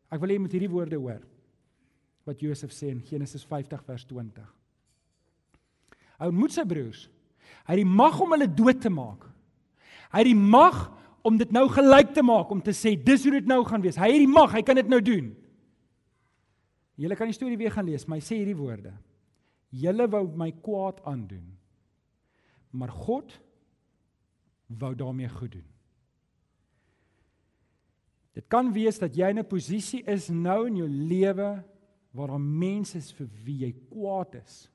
Ek 0.09 0.21
wil 0.21 0.31
hê 0.31 0.37
jy 0.37 0.43
moet 0.45 0.55
hierdie 0.57 0.71
woorde 0.71 0.99
hoor 0.99 1.19
wat 2.29 2.43
Josef 2.45 2.73
sê 2.75 2.91
in 2.93 3.01
Genesis 3.01 3.45
50 3.47 3.81
vers 3.87 4.05
20. 4.05 4.45
Hy 6.19 6.29
ontmoet 6.29 6.53
sy 6.53 6.65
broers. 6.67 7.07
Hy 7.65 7.73
het 7.73 7.81
die 7.81 7.97
mag 7.97 8.19
om 8.21 8.33
hulle 8.35 8.49
dood 8.51 8.81
te 8.83 8.91
maak. 8.93 9.25
Hy 10.11 10.21
het 10.21 10.29
die 10.29 10.37
mag 10.37 10.89
om 11.25 11.37
dit 11.39 11.51
nou 11.53 11.65
gelyk 11.71 12.13
te 12.15 12.23
maak 12.25 12.51
om 12.53 12.61
te 12.63 12.73
sê 12.75 12.95
dis 12.95 13.23
hoe 13.25 13.37
dit 13.39 13.49
nou 13.49 13.63
gaan 13.67 13.81
wees. 13.83 13.97
Hy 13.99 14.11
het 14.11 14.23
die 14.23 14.29
mag, 14.29 14.53
hy 14.55 14.61
kan 14.65 14.77
dit 14.79 14.89
nou 14.91 15.01
doen. 15.03 15.31
Julle 16.99 17.15
kan 17.15 17.29
die 17.31 17.37
storie 17.37 17.57
weer 17.59 17.71
gaan 17.71 17.87
lees, 17.87 18.05
maar 18.05 18.19
hy 18.19 18.25
sê 18.25 18.41
hierdie 18.41 18.57
woorde. 18.59 18.91
Julle 19.71 20.07
wou 20.11 20.25
my 20.35 20.51
kwaad 20.59 20.99
aandoen. 21.07 21.45
Maar 22.75 22.91
God 22.91 23.33
wou 24.79 24.91
daarmee 24.97 25.29
goed 25.31 25.53
doen. 25.55 25.67
Dit 28.37 28.47
kan 28.51 28.69
wees 28.73 28.99
dat 28.99 29.15
jy 29.15 29.29
in 29.31 29.39
'n 29.39 29.47
posisie 29.47 30.03
is 30.05 30.29
nou 30.29 30.67
in 30.67 30.75
jou 30.75 30.87
lewe 30.87 31.63
waar 32.11 32.27
daar 32.27 32.41
mense 32.41 32.97
is 32.97 33.11
vir 33.11 33.27
wie 33.43 33.65
jy 33.65 33.73
kwaad 33.89 34.35
is. 34.35 34.69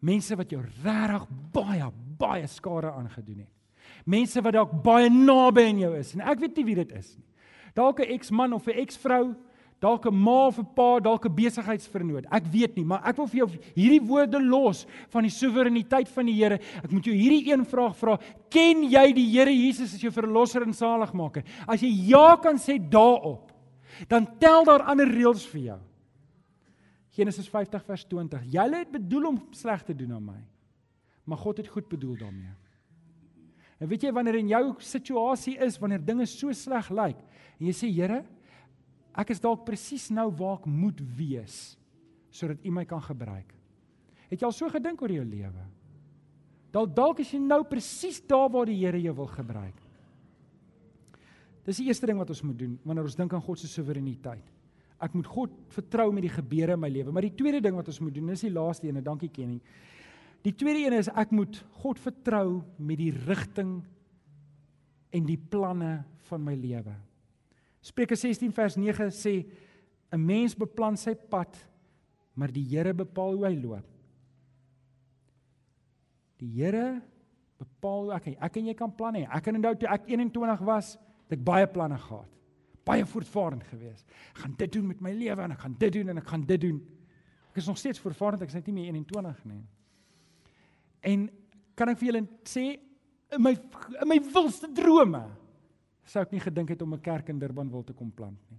Mense 0.00 0.36
wat 0.36 0.50
jou 0.50 0.62
regtig 0.84 1.26
baie 1.52 1.90
baie 2.18 2.46
skade 2.46 2.92
aangedoen 2.92 3.38
het. 3.38 3.54
Mense 4.04 4.42
wat 4.42 4.52
dalk 4.52 4.82
baie 4.82 5.10
naby 5.10 5.62
aan 5.68 5.78
jou 5.78 5.96
is 5.96 6.14
en 6.14 6.20
ek 6.20 6.40
weet 6.40 6.56
nie 6.56 6.64
wie 6.64 6.74
dit 6.74 6.92
is 6.92 7.16
nie. 7.16 7.26
Dalk 7.74 8.00
'n 8.00 8.12
eksman 8.12 8.52
of 8.52 8.66
'n 8.66 8.78
eksvrou, 8.78 9.34
dalk 9.80 10.06
'n 10.06 10.14
ma 10.14 10.46
of 10.46 10.58
'n 10.58 10.66
pa, 10.74 11.00
dalk 11.00 11.24
'n 11.24 11.34
besigheidsvernoot. 11.34 12.26
Ek 12.30 12.44
weet 12.46 12.76
nie, 12.76 12.84
maar 12.84 13.02
ek 13.04 13.16
wil 13.16 13.26
vir 13.26 13.38
jou 13.38 13.48
hierdie 13.74 14.06
woorde 14.06 14.40
los 14.40 14.86
van 15.08 15.22
die 15.22 15.30
soewereiniteit 15.30 16.08
van 16.08 16.26
die 16.26 16.34
Here. 16.34 16.60
Ek 16.84 16.92
moet 16.92 17.04
jou 17.04 17.14
hierdie 17.14 17.52
een 17.52 17.64
vraag 17.64 17.96
vra: 17.96 18.18
Ken 18.50 18.82
jy 18.84 19.12
die 19.12 19.30
Here 19.30 19.50
Jesus 19.50 19.94
as 19.94 20.00
jou 20.00 20.12
verlosser 20.12 20.62
en 20.62 20.72
saligmaker? 20.72 21.44
As 21.66 21.80
jy 21.80 22.08
ja 22.08 22.36
kan 22.36 22.56
sê 22.56 22.78
daarop, 22.78 23.52
dan 24.08 24.26
tel 24.38 24.64
daar 24.64 24.82
ander 24.82 25.06
reëls 25.06 25.46
vir 25.46 25.60
jou. 25.60 25.80
Genesis 27.10 27.48
50 27.48 27.84
vers 27.84 28.04
20. 28.04 28.44
Julle 28.44 28.76
het 28.76 28.90
bedoel 28.90 29.26
om 29.26 29.42
sleg 29.52 29.82
te 29.82 29.94
doen 29.94 30.12
aan 30.12 30.24
my. 30.24 30.40
Maar 31.24 31.38
God 31.38 31.56
het 31.56 31.68
goed 31.68 31.88
bedoel 31.88 32.16
daarmee. 32.16 32.54
En 33.80 33.88
weet 33.88 34.02
jy 34.02 34.12
wanneer 34.12 34.34
in 34.34 34.48
jou 34.48 34.74
situasie 34.78 35.56
is 35.58 35.78
wanneer 35.80 36.04
dinge 36.04 36.26
so 36.26 36.52
sleg 36.52 36.90
lyk 36.90 37.16
en 37.58 37.66
jy 37.66 37.72
sê 37.76 37.88
Here, 37.88 38.24
ek 39.18 39.32
is 39.34 39.42
dalk 39.42 39.64
presies 39.66 40.08
nou 40.14 40.28
waar 40.38 40.60
ek 40.60 40.68
moet 40.70 41.00
wees 41.16 41.76
sodat 42.30 42.62
U 42.62 42.70
my 42.70 42.84
kan 42.86 43.02
gebruik. 43.02 43.54
Het 44.30 44.42
jy 44.42 44.46
al 44.46 44.54
so 44.54 44.70
gedink 44.70 45.00
oor 45.02 45.10
jou 45.10 45.24
lewe? 45.26 45.64
Dalk 46.70 46.92
dalk 46.94 47.22
is 47.24 47.32
jy 47.34 47.40
nou 47.42 47.64
presies 47.66 48.20
daar 48.22 48.46
waar 48.52 48.70
die 48.70 48.78
Here 48.78 49.00
jou 49.02 49.14
wil 49.18 49.30
gebruik. 49.32 49.80
Dis 51.66 51.80
die 51.82 51.88
eerste 51.90 52.06
ding 52.06 52.20
wat 52.20 52.30
ons 52.30 52.44
moet 52.46 52.58
doen 52.58 52.78
wanneer 52.86 53.08
ons 53.10 53.18
dink 53.18 53.34
aan 53.34 53.44
God 53.44 53.58
se 53.58 53.68
soewereiniteit. 53.70 54.46
Ek 55.00 55.14
moet 55.16 55.28
God 55.32 55.52
vertrou 55.72 56.10
met 56.12 56.26
die 56.26 56.32
gebeure 56.32 56.76
in 56.76 56.82
my 56.82 56.90
lewe. 56.92 57.12
Maar 57.12 57.26
die 57.26 57.36
tweede 57.36 57.62
ding 57.64 57.76
wat 57.76 57.88
ons 57.88 58.00
moet 58.04 58.14
doen, 58.14 58.32
is 58.34 58.44
die 58.44 58.52
laaste 58.52 58.88
een, 58.88 59.00
en 59.00 59.06
dankie 59.06 59.30
Kenny. 59.32 59.58
Die 60.44 60.54
tweede 60.56 60.86
een 60.86 60.98
is 61.00 61.10
ek 61.10 61.32
moet 61.36 61.58
God 61.82 62.00
vertrou 62.00 62.60
met 62.78 63.00
die 63.00 63.12
rigting 63.26 63.80
en 65.10 65.26
die 65.26 65.40
planne 65.40 66.02
van 66.28 66.44
my 66.44 66.54
lewe. 66.56 66.94
Spreuke 67.80 68.16
16 68.16 68.52
vers 68.52 68.76
9 68.76 69.10
sê 69.10 69.46
'n 70.12 70.20
mens 70.20 70.54
beplan 70.54 70.96
sy 70.96 71.14
pad, 71.14 71.56
maar 72.34 72.52
die 72.52 72.64
Here 72.64 72.94
bepaal 72.94 73.36
hoe 73.36 73.46
hy 73.46 73.56
loop. 73.56 73.86
Die 76.38 76.50
Here 76.56 77.00
bepaal 77.58 78.04
hoe 78.04 78.14
ek 78.14 78.36
ek 78.40 78.56
en 78.56 78.66
jy 78.66 78.74
kan 78.74 78.96
planne 78.96 79.24
hê. 79.24 79.28
Ek 79.30 79.44
kan 79.44 79.56
onthou 79.56 79.74
toe 79.74 79.88
ek 79.88 80.06
21 80.06 80.60
was, 80.60 80.98
het 81.28 81.38
ek 81.38 81.44
baie 81.44 81.66
planne 81.66 81.98
gehad 81.98 82.40
baie 82.90 83.06
voortvarend 83.06 83.64
geweest. 83.70 84.06
Ek 84.34 84.44
gaan 84.44 84.54
dit 84.58 84.72
doen 84.72 84.86
met 84.90 85.02
my 85.04 85.12
lewe 85.14 85.44
en 85.44 85.54
ek 85.54 85.64
gaan 85.64 85.76
dit 85.78 85.98
doen 85.98 86.12
en 86.12 86.20
ek 86.22 86.30
gaan 86.32 86.46
dit 86.48 86.62
doen. 86.62 86.78
Ek 87.50 87.60
is 87.62 87.68
nog 87.68 87.78
steeds 87.80 88.00
voortvarend, 88.02 88.42
ek 88.44 88.52
is 88.52 88.58
net 88.58 88.70
nie 88.70 88.76
meer 88.78 88.94
21 88.94 89.42
nie. 89.50 89.62
En 91.12 91.26
kan 91.78 91.92
ek 91.92 92.00
vir 92.00 92.10
julle 92.10 92.24
sê 92.48 92.64
in 93.30 93.44
my 93.44 93.54
in 94.00 94.10
my 94.10 94.18
wilste 94.34 94.70
drome 94.74 95.22
sou 96.10 96.24
ek 96.24 96.34
nie 96.34 96.42
gedink 96.42 96.72
het 96.74 96.82
om 96.82 96.94
'n 96.94 97.00
kerk 97.00 97.28
in 97.28 97.38
Durban 97.38 97.70
wil 97.70 97.84
te 97.84 97.92
kom 97.92 98.10
plant 98.10 98.38
nie. 98.50 98.58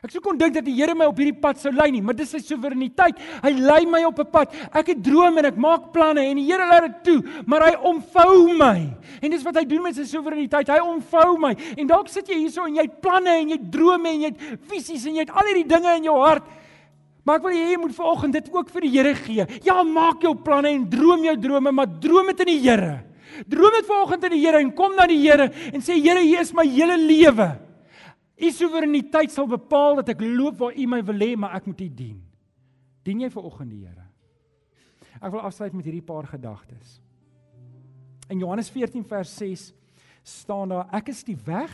Ek 0.00 0.14
sou 0.14 0.20
kon 0.24 0.38
dink 0.38 0.54
dat 0.54 0.64
die 0.64 0.72
Here 0.72 0.94
my 0.96 1.04
op 1.10 1.18
hierdie 1.20 1.36
pad 1.36 1.58
sou 1.60 1.70
lei 1.76 1.90
nie, 1.92 2.00
maar 2.00 2.16
dis 2.16 2.30
sy 2.32 2.38
soewereiniteit. 2.40 3.18
Hy 3.44 3.50
lei 3.52 3.84
my 3.84 4.00
op 4.08 4.18
'n 4.18 4.30
pad. 4.32 4.54
Ek 4.72 4.86
het 4.86 5.02
drome 5.04 5.38
en 5.40 5.44
ek 5.44 5.56
maak 5.56 5.92
planne 5.92 6.24
en 6.24 6.36
die 6.36 6.46
Here 6.46 6.64
laat 6.66 6.86
dit 6.88 7.04
toe, 7.04 7.44
maar 7.44 7.60
hy 7.68 7.76
omvou 7.84 8.56
my. 8.56 8.96
En 9.20 9.30
dis 9.30 9.42
wat 9.42 9.56
hy 9.56 9.64
doen 9.64 9.82
met 9.82 9.94
sy 9.94 10.04
soewereiniteit. 10.04 10.68
Hy 10.68 10.80
omvou 10.80 11.38
my. 11.38 11.54
En 11.76 11.86
dalk 11.86 12.08
sit 12.08 12.26
jy 12.26 12.38
hierso 12.38 12.64
en 12.64 12.74
jy 12.74 12.82
het 12.82 13.00
planne 13.02 13.28
en 13.28 13.48
jy 13.48 13.58
het 13.58 13.70
drome 13.70 14.08
en 14.08 14.20
jy 14.20 14.26
het 14.32 14.40
visies 14.62 15.04
en 15.04 15.14
jy 15.14 15.20
het 15.20 15.30
al 15.30 15.46
hierdie 15.46 15.68
dinge 15.68 15.96
in 15.96 16.04
jou 16.04 16.16
hart. 16.16 16.44
Maar 17.24 17.36
ek 17.36 17.42
wil 17.42 17.52
hê 17.52 17.70
jy 17.72 17.78
moet 17.78 17.94
vanoggend 17.94 18.32
dit 18.32 18.54
ook 18.54 18.70
vir 18.70 18.80
die 18.80 18.90
Here 18.90 19.14
gee. 19.14 19.46
Ja, 19.62 19.82
maak 19.82 20.22
jou 20.22 20.34
planne 20.34 20.68
en 20.68 20.88
droom 20.88 21.24
jou 21.24 21.36
drome, 21.36 21.72
maar 21.72 22.00
droom 22.00 22.26
dit 22.26 22.40
in 22.40 22.46
die 22.46 22.70
Here. 22.70 23.09
Droom 23.48 23.76
dit 23.78 23.88
vanoggend 23.88 24.26
in 24.28 24.36
die 24.36 24.42
Here 24.44 24.60
en 24.62 24.72
kom 24.76 24.96
na 24.98 25.06
die 25.10 25.20
Here 25.22 25.50
en 25.70 25.84
sê 25.84 25.96
Here, 25.98 26.22
hier 26.24 26.42
is 26.44 26.54
my 26.56 26.66
hele 26.68 26.98
lewe. 27.00 27.50
U 28.40 28.50
soewereiniteit 28.56 29.32
sal 29.34 29.48
bepaal 29.50 30.00
dat 30.00 30.14
ek 30.14 30.24
loop 30.24 30.60
waar 30.62 30.76
U 30.76 30.86
my 30.88 31.02
wil 31.04 31.26
hê, 31.26 31.34
maar 31.36 31.58
ek 31.58 31.68
moet 31.68 31.82
U 31.84 31.88
dien. 31.88 32.18
Dien 33.04 33.20
jy 33.24 33.30
ver 33.32 33.46
oggend 33.48 33.72
die 33.72 33.84
Here? 33.84 34.06
Ek 35.20 35.32
wil 35.34 35.44
afsluit 35.44 35.76
met 35.76 35.84
hierdie 35.84 36.04
paar 36.04 36.28
gedagtes. 36.30 36.98
In 38.32 38.40
Johannes 38.40 38.70
14 38.72 39.04
vers 39.04 39.32
6 39.36 39.70
staan 40.24 40.72
daar 40.72 40.88
ek 40.96 41.10
is 41.12 41.24
die 41.26 41.36
weg 41.44 41.72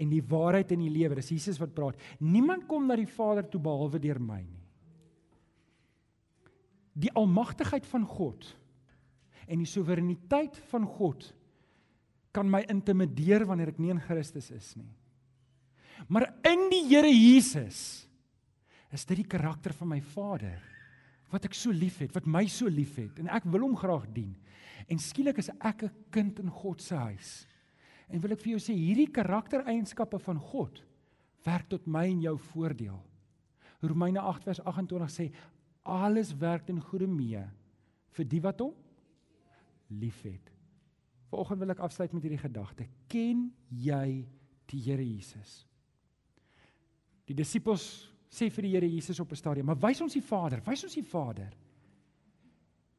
en 0.00 0.10
die 0.12 0.22
waarheid 0.24 0.72
en 0.74 0.82
die 0.84 0.92
lewe. 0.92 1.18
Dis 1.18 1.32
Jesus 1.34 1.60
wat 1.60 1.74
praat. 1.76 1.98
Niemand 2.18 2.66
kom 2.68 2.86
na 2.88 2.96
die 2.98 3.08
Vader 3.08 3.46
toe 3.48 3.60
behalwe 3.62 4.00
deur 4.02 4.20
my 4.20 4.40
nie. 4.42 4.62
Die 6.96 7.12
almagtigheid 7.12 7.84
van 7.90 8.06
God 8.08 8.48
en 9.46 9.62
die 9.62 9.68
soewereiniteit 9.68 10.58
van 10.70 10.86
God 10.86 11.28
kan 12.36 12.48
my 12.50 12.62
intimideer 12.68 13.46
wanneer 13.48 13.72
ek 13.72 13.80
nie 13.80 13.92
in 13.94 14.02
Christus 14.02 14.50
is 14.52 14.74
nie. 14.76 14.92
Maar 16.12 16.28
in 16.44 16.66
die 16.72 16.84
Here 16.90 17.10
Jesus 17.10 18.06
is 18.92 19.06
dit 19.08 19.22
die 19.22 19.30
karakter 19.30 19.74
van 19.76 19.94
my 19.94 20.00
Vader 20.12 20.60
wat 21.32 21.48
ek 21.48 21.56
so 21.58 21.72
liefhet, 21.74 22.12
wat 22.14 22.28
my 22.28 22.44
so 22.50 22.70
liefhet 22.70 23.18
en 23.22 23.30
ek 23.34 23.48
wil 23.50 23.64
hom 23.66 23.76
graag 23.78 24.06
dien. 24.14 24.34
En 24.86 25.00
skielik 25.02 25.40
is 25.42 25.50
ek 25.58 25.82
'n 25.84 25.94
kind 26.10 26.38
in 26.38 26.50
God 26.50 26.82
se 26.82 26.94
huis. 26.94 27.46
En 28.08 28.20
wil 28.20 28.32
ek 28.32 28.40
vir 28.40 28.52
jou 28.54 28.60
sê 28.60 28.74
hierdie 28.76 29.10
karaktereienskappe 29.10 30.18
van 30.18 30.38
God 30.38 30.82
werk 31.44 31.68
tot 31.68 31.86
my 31.86 32.06
en 32.06 32.20
jou 32.20 32.36
voordeel. 32.38 33.00
Romeine 33.82 34.20
8 34.20 34.44
vers 34.44 34.60
28 34.60 35.10
sê 35.10 35.32
alles 35.82 36.32
werk 36.38 36.66
ten 36.66 36.80
goeie 36.80 37.06
mee 37.06 37.42
vir 38.16 38.24
die 38.24 38.40
wat 38.40 38.60
hom 38.60 38.74
liefhet. 39.88 40.52
Vanoggend 41.30 41.60
wil 41.62 41.74
ek 41.74 41.82
afsluit 41.84 42.12
met 42.14 42.26
hierdie 42.26 42.42
gedagte. 42.42 42.86
Ken 43.10 43.48
jy 43.68 44.26
die 44.70 44.82
Here 44.82 45.04
Jesus? 45.04 45.64
Die 47.26 47.34
disippels 47.34 47.86
sê 48.30 48.48
vir 48.52 48.66
die 48.66 48.74
Here 48.74 48.90
Jesus 48.90 49.20
op 49.20 49.32
'n 49.32 49.36
stadium: 49.36 49.66
"Maar 49.66 49.80
wys 49.88 50.00
ons 50.00 50.12
die 50.12 50.22
Vader, 50.22 50.62
wys 50.64 50.84
ons 50.84 50.94
die 50.94 51.02
Vader." 51.02 51.52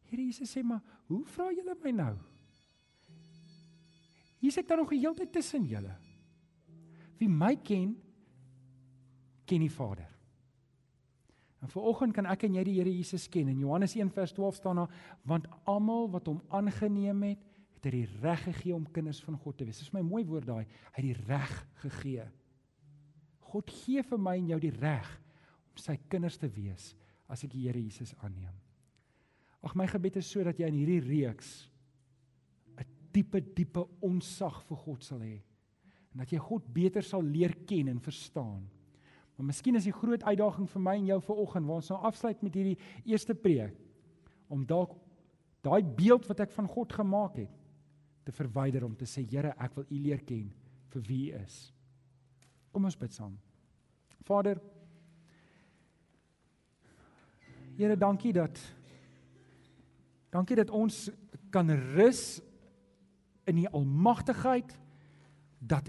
Here 0.09 0.21
Jesus 0.21 0.51
sê: 0.51 0.63
"Maar 0.63 0.81
hoe 1.07 1.23
vra 1.25 1.51
julle 1.51 1.75
my 1.83 1.91
nou? 1.91 2.17
Hier 4.39 4.51
sit 4.51 4.67
daar 4.67 4.77
nog 4.77 4.91
'n 4.91 4.99
heeltyd 4.99 5.31
tussen 5.31 5.65
julle. 5.65 5.95
Wie 7.17 7.29
my 7.29 7.55
ken, 7.55 7.97
ken 9.45 9.59
die 9.59 9.71
Vader." 9.71 10.16
En 11.61 11.69
vanoggend 11.69 12.13
kan 12.13 12.25
ek 12.29 12.43
en 12.43 12.55
jy 12.55 12.63
die 12.63 12.77
Here 12.77 12.91
Jesus 12.93 13.27
ken. 13.29 13.49
In 13.49 13.59
Johannes 13.59 13.95
1:12 13.95 14.55
staan 14.55 14.75
daar: 14.75 14.91
"Want 15.23 15.47
almal 15.65 16.09
wat 16.09 16.27
hom 16.27 16.41
aangeneem 16.49 17.23
het, 17.23 17.39
het 17.73 17.83
hy 17.85 17.91
die 17.91 18.19
reg 18.21 18.43
gegee 18.43 18.75
om 18.75 18.91
kinders 18.91 19.23
van 19.23 19.37
God 19.37 19.57
te 19.57 19.65
wees." 19.65 19.79
Dis 19.79 19.93
my 19.93 20.01
mooi 20.01 20.25
woord 20.25 20.45
daai. 20.45 20.65
Hy 20.65 21.01
het 21.01 21.03
die 21.03 21.25
reg 21.25 21.67
gegee 21.81 22.27
God 23.47 23.71
gee 23.71 24.03
vir 24.03 24.21
my 24.21 24.35
en 24.39 24.51
jou 24.51 24.59
die 24.61 24.73
reg 24.75 25.07
om 25.71 25.79
sy 25.81 25.97
kinders 26.11 26.39
te 26.39 26.49
wees 26.51 26.91
as 27.31 27.43
ek 27.45 27.53
die 27.53 27.65
Here 27.67 27.79
Jesus 27.79 28.13
aanneem. 28.23 28.55
Ag 29.65 29.75
my 29.75 29.87
gebed 29.89 30.19
is 30.21 30.29
sodat 30.29 30.59
jy 30.59 30.69
in 30.69 30.79
hierdie 30.79 31.03
reeks 31.03 31.69
'n 32.77 32.85
diepe 33.13 33.41
diepe 33.41 33.83
onsag 34.01 34.63
vir 34.67 34.77
God 34.77 35.03
sal 35.03 35.19
hê 35.19 35.41
en 36.13 36.19
dat 36.19 36.31
jy 36.31 36.39
God 36.39 36.67
beter 36.73 37.03
sal 37.03 37.21
leer 37.21 37.53
ken 37.67 37.87
en 37.87 37.99
verstaan. 37.99 38.67
Maar 39.37 39.51
miskien 39.51 39.77
is 39.77 39.85
die 39.85 39.93
groot 39.93 40.23
uitdaging 40.25 40.69
vir 40.71 40.81
my 40.81 40.95
en 40.97 41.09
jou 41.11 41.19
vanoggend 41.21 41.67
waar 41.69 41.81
ons 41.81 41.91
nou 41.93 41.99
afsluit 42.09 42.39
met 42.41 42.55
hierdie 42.57 42.77
eerste 43.05 43.35
preek 43.37 43.75
om 44.49 44.63
dalk 44.65 44.95
daai 45.65 45.83
beeld 45.83 46.25
wat 46.29 46.41
ek 46.47 46.55
van 46.55 46.69
God 46.71 46.95
gemaak 46.97 47.37
het 47.37 47.53
te 48.25 48.33
verwyder 48.33 48.85
om 48.87 48.95
te 48.97 49.05
sê 49.05 49.23
Here, 49.29 49.53
ek 49.61 49.75
wil 49.77 49.85
U 49.85 49.99
leer 50.01 50.23
ken 50.25 50.49
vir 50.93 51.05
wie 51.05 51.21
U 51.29 51.37
is. 51.43 51.59
Kom 52.73 52.87
ons 52.89 52.97
bid 52.97 53.13
saam. 53.13 53.37
Vader, 54.25 54.59
Here, 57.77 57.95
dankie 57.95 58.33
dat 58.33 58.57
dankie 60.33 60.57
dat 60.57 60.73
ons 60.73 61.07
kan 61.53 61.69
rus 61.95 62.39
in 63.47 63.61
die 63.61 63.69
almagtigheid 63.69 64.73
dat 65.61 65.87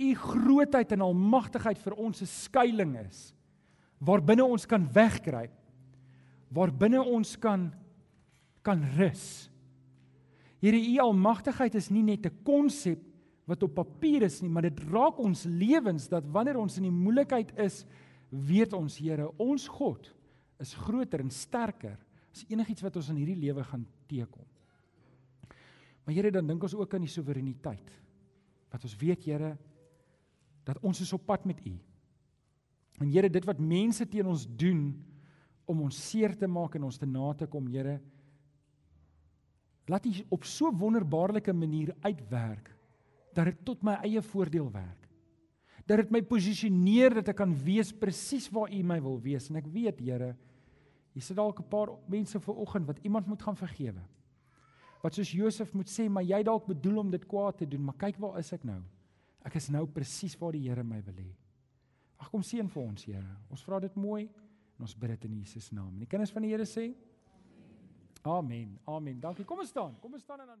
u 0.00 0.14
grootheid 0.14 0.92
en 0.92 1.04
almagtigheid 1.04 1.78
vir 1.78 1.94
ons 1.94 2.22
'n 2.22 2.26
skuilings 2.26 3.06
is 3.08 3.34
waarbinne 4.00 4.44
ons 4.44 4.66
kan 4.66 4.88
wegkruip 4.92 5.52
waarbinne 6.50 7.02
ons 7.02 7.36
kan 7.38 7.70
kan 8.62 8.82
rus. 8.96 9.48
Here, 10.60 10.76
u 10.76 10.98
almagtigheid 11.00 11.74
is 11.74 11.88
nie 11.90 12.02
net 12.02 12.26
'n 12.26 12.42
konsep 12.44 13.00
wat 13.46 13.62
op 13.62 13.74
papier 13.74 14.22
is 14.22 14.42
nie, 14.42 14.50
maar 14.50 14.62
dit 14.62 14.80
raak 14.90 15.18
ons 15.18 15.44
lewens 15.44 16.08
dat 16.08 16.24
wanneer 16.24 16.56
ons 16.56 16.76
in 16.76 16.82
die 16.82 16.90
moeilikheid 16.90 17.58
is, 17.58 17.86
weet 18.28 18.72
ons 18.72 18.98
Here, 18.98 19.32
ons 19.38 19.66
God 19.68 20.14
is 20.60 20.74
groter 20.74 21.20
en 21.20 21.30
sterker 21.30 21.98
as 22.32 22.44
enigiets 22.48 22.82
wat 22.82 22.96
ons 22.96 23.08
in 23.08 23.16
hierdie 23.16 23.40
lewe 23.40 23.64
gaan 23.64 23.86
teekom. 24.06 24.44
Maar 26.04 26.14
Here, 26.14 26.30
dan 26.30 26.46
dink 26.46 26.62
ons 26.62 26.74
ook 26.74 26.94
aan 26.94 27.00
die 27.00 27.08
soewereiniteit. 27.08 27.90
Wat 28.70 28.84
ons 28.84 28.96
weet, 28.96 29.24
Here, 29.24 29.56
dat 30.70 30.82
ons 30.86 31.00
is 31.02 31.12
op 31.16 31.26
pad 31.26 31.46
met 31.48 31.60
U. 31.66 31.74
En 33.00 33.08
Here, 33.10 33.30
dit 33.32 33.46
wat 33.48 33.58
mense 33.58 34.06
teen 34.08 34.28
ons 34.28 34.46
doen 34.46 34.90
om 35.70 35.84
ons 35.86 36.00
seer 36.10 36.34
te 36.36 36.48
maak 36.50 36.76
en 36.76 36.88
ons 36.88 36.98
te 36.98 37.08
na 37.08 37.32
te 37.34 37.48
kom, 37.50 37.68
Here, 37.72 37.98
laat 39.90 40.06
U 40.06 40.12
op 40.36 40.46
so 40.46 40.70
wonderbaarlike 40.70 41.52
manier 41.56 41.94
uitwerk 42.04 42.70
dat 43.34 43.50
dit 43.50 43.64
tot 43.66 43.82
my 43.86 43.96
eie 44.04 44.22
voordeel 44.22 44.68
werk. 44.74 45.08
Dat 45.86 46.02
dit 46.02 46.12
my 46.14 46.20
posisioneer 46.22 47.16
dat 47.18 47.30
ek 47.32 47.38
kan 47.40 47.52
wees 47.64 47.90
presies 47.94 48.48
waar 48.52 48.70
U 48.70 48.82
my 48.86 49.00
wil 49.02 49.18
wees 49.22 49.48
en 49.50 49.58
ek 49.62 49.70
weet, 49.70 50.02
Here, 50.04 50.36
Hier 51.10 51.24
sit 51.26 51.34
dalk 51.34 51.58
'n 51.58 51.66
paar 51.66 51.90
mense 52.06 52.38
ver 52.38 52.54
oggend 52.54 52.86
wat 52.86 52.98
iemand 53.02 53.26
moet 53.26 53.42
gaan 53.42 53.56
vergewe. 53.56 54.02
Wat 55.02 55.14
soos 55.14 55.32
Josef 55.32 55.72
moet 55.74 55.88
sê, 55.88 56.08
maar 56.08 56.22
jy 56.22 56.42
dalk 56.42 56.66
bedoel 56.66 56.98
om 56.98 57.10
dit 57.10 57.26
kwaad 57.26 57.58
te 57.58 57.66
doen, 57.66 57.84
maar 57.84 57.96
kyk 57.96 58.16
waar 58.18 58.38
is 58.38 58.52
ek 58.52 58.62
nou? 58.64 58.80
Ek 59.46 59.56
is 59.56 59.70
nou 59.72 59.86
presies 59.88 60.36
waar 60.40 60.56
die 60.56 60.66
Here 60.68 60.84
my 60.84 61.00
wil 61.06 61.20
hê. 61.22 61.30
Ag 62.20 62.28
kom 62.32 62.42
seën 62.44 62.68
vir 62.68 62.82
ons, 62.82 63.06
Here. 63.08 63.36
Ons 63.50 63.64
vra 63.64 63.80
dit 63.80 63.94
mooi 63.96 64.26
en 64.26 64.84
ons 64.84 64.96
bid 64.96 65.14
dit 65.14 65.28
in 65.30 65.38
Jesus 65.40 65.70
naam. 65.72 65.94
En 65.94 66.04
die 66.04 66.10
kinders 66.10 66.32
van 66.34 66.44
die 66.44 66.52
Here 66.52 66.68
sê 66.68 66.90
Amen. 68.20 68.76
Amen. 68.84 69.20
Dankie. 69.20 69.46
Kom 69.48 69.62
ons 69.62 69.70
staan. 69.72 69.94
Kom 70.02 70.12
ons 70.12 70.22
staan 70.22 70.42
en 70.44 70.52
dan 70.52 70.60